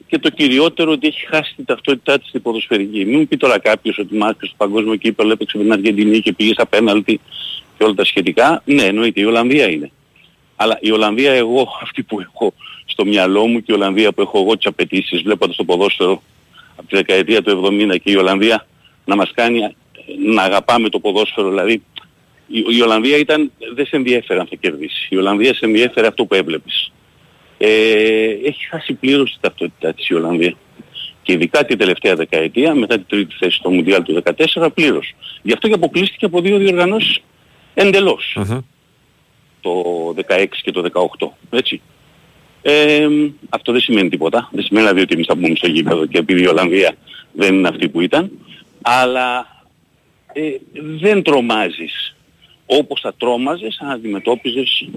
[0.07, 3.05] και το κυριότερο ότι έχει χάσει την ταυτότητά της στην ποδοσφαιρική.
[3.05, 6.33] Μην μου πει τώρα κάποιος ότι μάθησε στο παγκόσμιο κύπελο έπαιξε με την Αργεντινή και
[6.33, 7.21] πήγε στα πέναλτι
[7.79, 8.63] και όλα τα σχετικά.
[8.65, 9.91] Ναι, εννοείται η Ολλανδία είναι.
[10.57, 12.55] Αλλά η Ολλανδία εγώ, αυτή που έχω
[12.85, 16.23] στο μυαλό μου και η Ολλανδία που έχω εγώ τις απαιτήσεις βλέποντας το ποδόσφαιρο
[16.77, 18.67] από τη δεκαετία του 70 και η Ολλανδία
[19.05, 19.73] να μας κάνει ε,
[20.33, 21.49] να αγαπάμε το ποδόσφαιρο.
[21.49, 21.83] Δηλαδή
[22.51, 25.07] η, η Ολλανδία ήταν, δεν σε ενδιέφερε αν θα κερδίσεις.
[25.09, 26.93] Η Ολλανδία σε ενδιέφερε αυτό που έβλεπες.
[27.59, 27.69] Ε,
[28.45, 30.55] έχει χάσει πλήρως την ταυτότητά της η Ολλανδία.
[31.23, 34.23] Και ειδικά την τελευταία δεκαετία, μετά την τρίτη θέση στο Μουντιάλ του
[34.57, 35.15] 2014, πλήρως.
[35.43, 37.21] Γι' αυτό και αποκλείστηκε από δύο διοργανώσεις
[37.75, 38.39] εντελώς.
[39.61, 39.71] Το
[40.29, 41.29] 16 και το 18.
[41.51, 41.81] Έτσι.
[42.63, 43.09] Ε,
[43.49, 44.49] αυτό δεν σημαίνει τίποτα.
[44.53, 46.95] Δεν σημαίνει δηλαδή ότι εμείς θα μπούμε στο γήπεδο και επειδή η Ολλανδία
[47.33, 48.31] δεν είναι αυτή που ήταν.
[48.83, 49.47] Αλλά
[50.33, 52.15] ε, δεν τρομάζεις
[52.79, 54.89] όπως θα τρόμαζες αν αντιμετώπιζες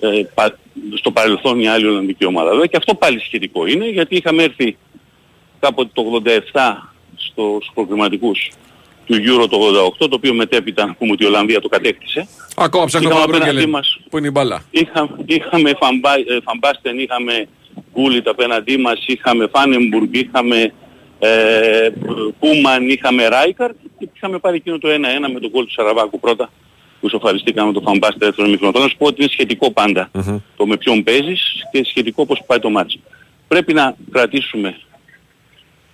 [0.00, 0.58] ε, πα-
[0.94, 2.50] στο παρελθόν μια άλλη Ολλανδική ομάδα.
[2.50, 4.76] Βέβαια και αυτό πάλι σχετικό είναι γιατί είχαμε έρθει
[5.60, 6.30] κάποτε το 87
[7.16, 8.50] στο, στους προκριματικούς
[9.06, 9.58] του Euro το
[10.02, 12.28] 88 το οποίο μετέπειτα να πούμε ότι η Ολλανδία το κατέκτησε.
[12.56, 13.70] Ακόμα ψάχνω Είχαμε τον απέναντί Μπρούγκελ.
[13.70, 14.62] μας Πού είναι η μπάλα.
[14.70, 17.48] Είχα, είχαμε Φαμπά, ε, Φαμπάστεν, είχαμε
[17.94, 20.72] Γκούλιτ απέναντί μας, είχαμε Φάνεμπουργκ, είχαμε
[21.18, 21.88] ε,
[22.38, 24.94] Κούμαν, είχαμε Ράικαρ και είχαμε πάρει εκείνο το 1-1
[25.32, 26.50] με τον γκολ του Σαραβάκου πρώτα
[27.04, 28.70] που σοφαριστήκαμε το Φαμπάστεν δεύτερο μικρό.
[28.70, 30.10] Θέλω να σου πω ότι είναι σχετικό πάντα
[30.56, 32.98] το με ποιον παίζεις και σχετικό πώς πάει το μάτσο.
[33.48, 34.76] Πρέπει να κρατήσουμε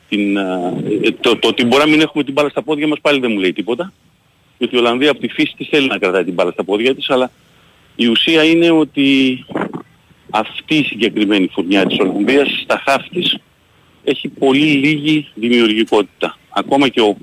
[0.08, 0.72] την, ε,
[1.20, 3.38] το, το ότι μπορεί να μην έχουμε την μπάλα στα πόδια μας πάλι δεν μου
[3.38, 3.92] λέει τίποτα.
[4.58, 7.10] Γιατί η Ολλανδία από τη φύση της θέλει να κρατάει την μπάλα στα πόδια της,
[7.10, 7.30] αλλά
[7.96, 9.38] η ουσία είναι ότι
[10.30, 13.36] αυτή η συγκεκριμένη φουρνιά της Ολλανδίας στα χάφ της
[14.04, 16.38] έχει πολύ λίγη δημιουργικότητα.
[16.48, 17.16] Ακόμα και ο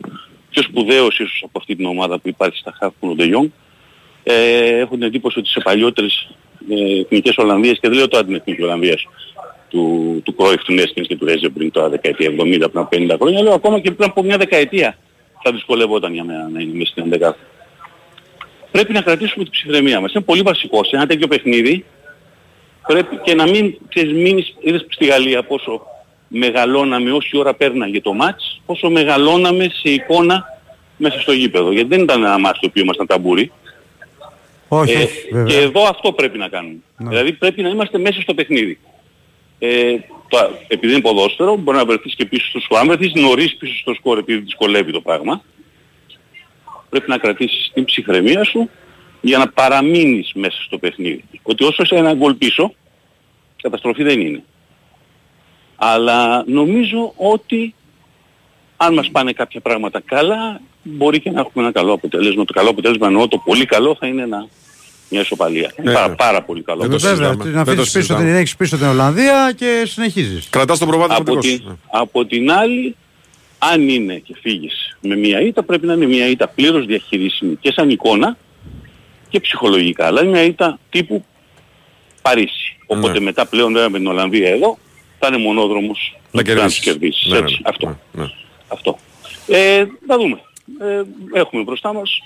[0.50, 3.36] πιο σπουδαίος ίσως από αυτή την ομάδα που υπάρχει στα χάφ που είναι ο De
[3.36, 3.50] Jong,
[4.30, 6.30] ε, έχουν την εντύπωση ότι σε παλιότερες
[6.70, 9.08] ε, εθνικές Ολλανδίες και δεν λέω τώρα την εθνική Ολλανδίας
[9.70, 13.16] του, του Κρόιφ, του Νέσκινς και του Ρέζε πριν τώρα δεκαετία 70 πριν από 50
[13.20, 14.98] χρόνια, λέω ακόμα και πριν από μια δεκαετία
[15.44, 17.32] θα δυσκολευόταν για μένα να είναι μέσα στην 11.
[18.72, 20.14] Πρέπει να κρατήσουμε την ψυχραιμία μας.
[20.14, 21.86] Είναι πολύ βασικό σε ένα τέτοιο παιχνίδι
[22.88, 25.82] πρέπει και να μην ξέρεις, μείνεις, είδες στη Γαλλία πόσο
[26.28, 30.46] μεγαλώναμε όση ώρα πέρναγε το μάτς, πόσο μεγαλώναμε σε εικόνα
[30.98, 31.72] μέσα στο γήπεδο.
[31.72, 33.52] Γιατί δεν ήταν ένα μάτς το οποίο ήμασταν ταμπούρι.
[34.68, 35.54] Όχι, Ε, όχι, βέβαια.
[35.54, 36.78] και εδώ αυτό πρέπει να κάνουμε.
[36.98, 38.80] Δηλαδή πρέπει να είμαστε μέσα στο παιχνίδι.
[39.60, 39.96] Ε,
[40.28, 40.38] το,
[40.68, 42.80] επειδή είναι ποδόσφαιρο, μπορεί να βρεθείς και πίσω στο σκορ.
[42.80, 45.42] Αν βρεθείς νωρίς πίσω στο σκορ επειδή δυσκολεύει το πράγμα,
[46.90, 48.70] πρέπει να κρατήσεις την ψυχραιμία σου
[49.22, 51.24] για να παραμείνεις μέσα στο παιχνίδι.
[51.44, 52.74] Ότι όσο είσαι ένα γκολ πίσω,
[53.62, 54.44] καταστροφή δεν είναι.
[55.76, 57.74] Αλλά νομίζω ότι
[58.78, 62.46] αν μας πάνε κάποια πράγματα καλά, μπορεί και να έχουμε ένα καλό αποτέλεσμα.
[62.46, 64.48] Το καλό αποτέλεσμα εννοώ το πολύ καλό θα είναι ένα,
[65.10, 65.72] μια ισοπαλία.
[65.84, 66.16] Ναι, πάρα, ναι.
[66.16, 66.84] πάρα πολύ καλό.
[66.84, 70.48] Ε, Βέβαια, να αφήσεις πίσω, την, έχεις πίσω την Ολλανδία και συνεχίζεις.
[70.50, 71.80] Κρατάς τον προβάδισμα από, δικό την, σου.
[71.92, 72.96] από την άλλη,
[73.58, 77.72] αν είναι και φύγεις με μια ήττα, πρέπει να είναι μια ήττα πλήρως διαχειρίσιμη και
[77.72, 78.38] σαν εικόνα
[79.30, 80.06] και ψυχολογικά.
[80.06, 81.26] Αλλά είναι μια ήττα τύπου
[82.22, 82.78] Παρίσι.
[82.86, 84.78] Οπότε μετά πλέον βέβαια με την Ολλανδία εδώ
[85.20, 86.76] θα είναι μονόδρομος Να να κερδίσεις.
[86.76, 87.32] τους κερδίσεις.
[87.32, 88.00] Ναι, Έτσι, ναι, αυτό.
[88.12, 88.26] ναι.
[88.68, 88.98] αυτό.
[89.48, 90.40] Ε, θα δούμε.
[90.80, 91.02] Ε,
[91.40, 92.22] έχουμε μπροστά μας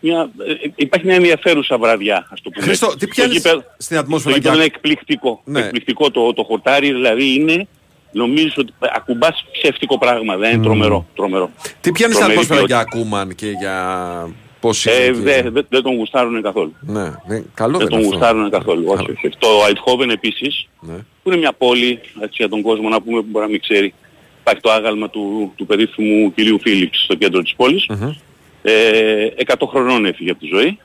[0.00, 2.64] μια, ε, υπάρχει μια ενδιαφέρουσα βραδιά, ας το πούμε.
[2.66, 2.98] Χρήστο, έτσι.
[2.98, 5.40] τι Το πιάνεις γήπεδο- στην ατμόσφαιρα Το γήπεδο για- είναι εκπληκτικό.
[5.44, 5.60] Ναι.
[5.60, 7.66] Εκπληκτικό το, το χορτάρι, δηλαδή είναι,
[8.12, 11.06] νομίζω ότι ακουμπάς ψεύτικο πράγμα, δεν είναι τρομερό.
[11.14, 11.50] τρομερό.
[11.80, 12.76] Τι πιάνεις στην Τρομερή ατμόσφαιρα ποιότητα.
[12.76, 14.94] για Ακούμαν και για πώς είναι.
[14.94, 16.74] Ε, εκεί; δεν δε, δεν τον γουστάρουν καθόλου.
[16.80, 18.16] Ναι, ναι, καλό δεν δεν τον είναι αυτό.
[18.16, 18.84] γουστάρουν καθόλου.
[18.86, 19.28] Όχι, όχι.
[19.38, 20.94] Το Eindhoven επίσης, Ναι.
[21.22, 23.94] που είναι μια πόλη, έτσι για τον κόσμο να πούμε που μπορεί να μην ξέρει,
[24.50, 27.86] υπάρχει το άγαλμα του, του περίφημου κυρίου Φίλιπς στο κέντρο της πόλης.
[28.62, 30.78] Ε, 100 χρονών έφυγε από τη ζωή.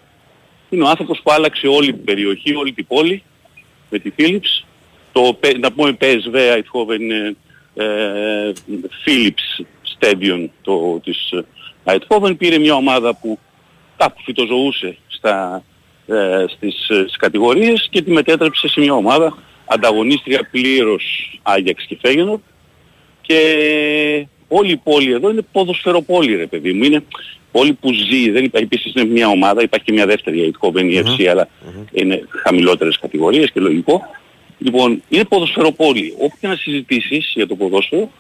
[0.69, 3.23] Είναι ο άνθρωπος που άλλαξε όλη την περιοχή, όλη την πόλη
[3.89, 4.65] με τη Philips.
[5.11, 7.35] Το, πε- να πούμε PSV Eindhoven είναι
[7.75, 8.51] ε,
[9.05, 9.65] Philips
[9.99, 11.45] Stadium το, της ε,
[11.83, 12.37] Eindhoven.
[12.37, 13.39] Πήρε μια ομάδα που
[13.97, 15.63] κάπου φυτοζωούσε στα,
[16.07, 21.03] ε, στις, ε, στις κατηγορίες και τη μετέτρεψε σε μια ομάδα ανταγωνίστρια πλήρως
[21.41, 22.39] Άγιαξ και Φέγενορ
[23.25, 26.83] και όλη η πόλη εδώ είναι ποδοσφαιροπόλη ρε παιδί μου.
[26.83, 27.03] Είναι
[27.51, 28.31] πόλη που ζει.
[28.31, 31.47] Δεν υπάρχει, επίσης είναι μια ομάδα, υπάρχει και μια δεύτερη η Eindhoven, η FC, αλλά
[31.91, 34.01] είναι χαμηλότερες κατηγορίες και λογικό.
[34.57, 36.13] Λοιπόν, είναι ποδοσφαιροπόλη.
[36.17, 38.11] Όπου και να συζητήσεις για το ποδόσφαιρο,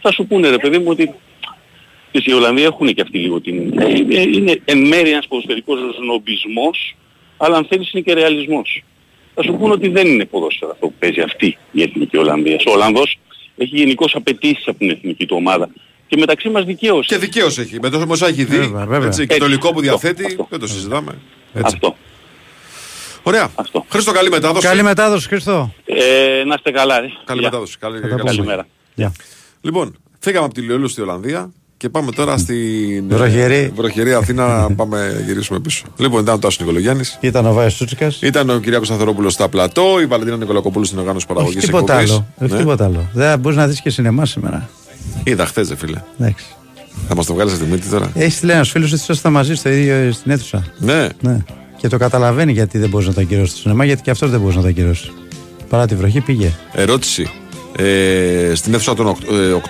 [0.00, 1.14] θα σου πούνε ρε παιδί μου ότι
[2.10, 3.56] και οι Ολλανδοί έχουν και αυτοί λίγο την...
[3.56, 6.96] Είναι, είναι εν μέρει ένας ποδοσφαιρικός νομπισμός,
[7.36, 8.82] αλλά αν θέλεις είναι και ρεαλισμός.
[9.34, 12.64] Θα σου πούνε ότι δεν είναι ποδόσφαιρο αυτό που παίζει αυτή η εθνική Ολλανδίας.
[12.66, 13.18] Ο Ολλανδός
[13.56, 15.68] έχει γενικώς απαιτήσεις από την εθνική του ομάδα.
[16.06, 17.06] Και μεταξύ μας δικαίως.
[17.06, 17.78] Και δικαίως έχει.
[17.80, 18.58] Με το όσα έχει δει.
[18.58, 19.06] Βέβαια, βέβαια.
[19.06, 20.46] Έτσι, και το Έτσι, υλικό που αυτό, διαθέτει, αυτό.
[20.50, 21.18] δεν το συζητάμε.
[21.52, 21.72] Έτσι.
[21.74, 21.96] Αυτό.
[23.22, 23.50] Ωραία.
[23.88, 24.66] Χρήστο, καλή μετάδοση.
[24.66, 25.74] Καλή μετάδοση, Χριστό.
[25.84, 27.00] Ε, να είστε καλά.
[27.00, 27.06] ρε.
[27.24, 27.48] Καλή Γεια.
[27.50, 27.78] μετάδοση.
[27.78, 28.22] Καλή, τα πούμε.
[28.22, 28.66] Καλημέρα.
[28.94, 29.12] Γεια.
[29.60, 31.52] Λοιπόν, φύγαμε από τη Λιόλου στη Ολλανδία
[31.84, 33.72] και πάμε τώρα στην Βροχερή.
[33.76, 35.84] βροχερή Αθήνα να πάμε γυρίσουμε πίσω.
[35.96, 37.18] Λοιπόν, ήταν ο Τάσος Νικολογιάννης.
[37.20, 38.18] Ήταν ο Βάιος Τσούτσικας.
[38.22, 42.26] Ήταν ο Κυριάκος Σταθερόπουλο στα πλατό, η Βαλεντίνα Νικολακοπούλου στην οργάνωση Όχι παραγωγής τίποτα άλλο.
[42.42, 43.08] Όχι τίποτα άλλο.
[43.12, 44.68] Δεν μπορείς να δεις και σινεμά σήμερα.
[45.24, 46.02] Είδα χθες, δε φίλε.
[46.18, 46.44] Εντάξει.
[47.08, 49.68] Θα μας το βγάλεις στη μύτη τώρα; Έχει λέει ένα φίλος ότι ήσασταν μαζί στο
[49.68, 50.64] ίδιο στην αίθουσα.
[50.78, 51.08] Ναι.
[51.20, 51.38] Ναι.
[51.76, 54.40] Και το καταλαβαίνει γιατί δεν μπορείς να το ακυρώσεις το σινεμά, γιατί και αυτός δεν
[54.40, 55.12] μπορείς να το ακυρώσεις.
[55.68, 56.52] Παρά τη βροχή πήγε.
[56.72, 57.30] Ερώτηση.
[57.76, 59.16] Ε, στην αίθουσα των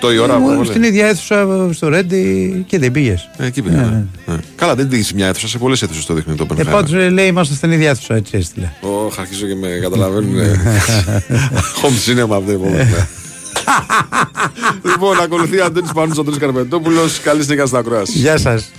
[0.00, 0.38] 8, η ώρα.
[0.38, 3.28] Μου, που στην ίδια αίθουσα στο Ρέντι και δεν πήγες.
[3.36, 3.76] Ε, εκεί πήγα.
[3.76, 4.04] ναι.
[4.26, 4.36] Ναι.
[4.56, 6.70] Καλά, δεν δείχνει μια αίθουσα, σε πολλές αίθουσες το δείχνει το Ε, Oppenheimer.
[6.70, 8.70] πάντως λέει είμαστε στην ίδια αίθουσα, έτσι έστειλε.
[8.80, 10.38] Ωχ, αρχίζω και με καταλαβαίνουν.
[10.38, 10.52] ε.
[11.82, 12.84] Home cinema αυτό επόμενο.
[14.90, 17.20] λοιπόν, ακολουθεί Αντώνης Πανούς, Αντώνης Καρπετόπουλος.
[17.20, 18.18] Καλή συνέχεια στην ακρόαση.
[18.18, 18.70] Γεια σας.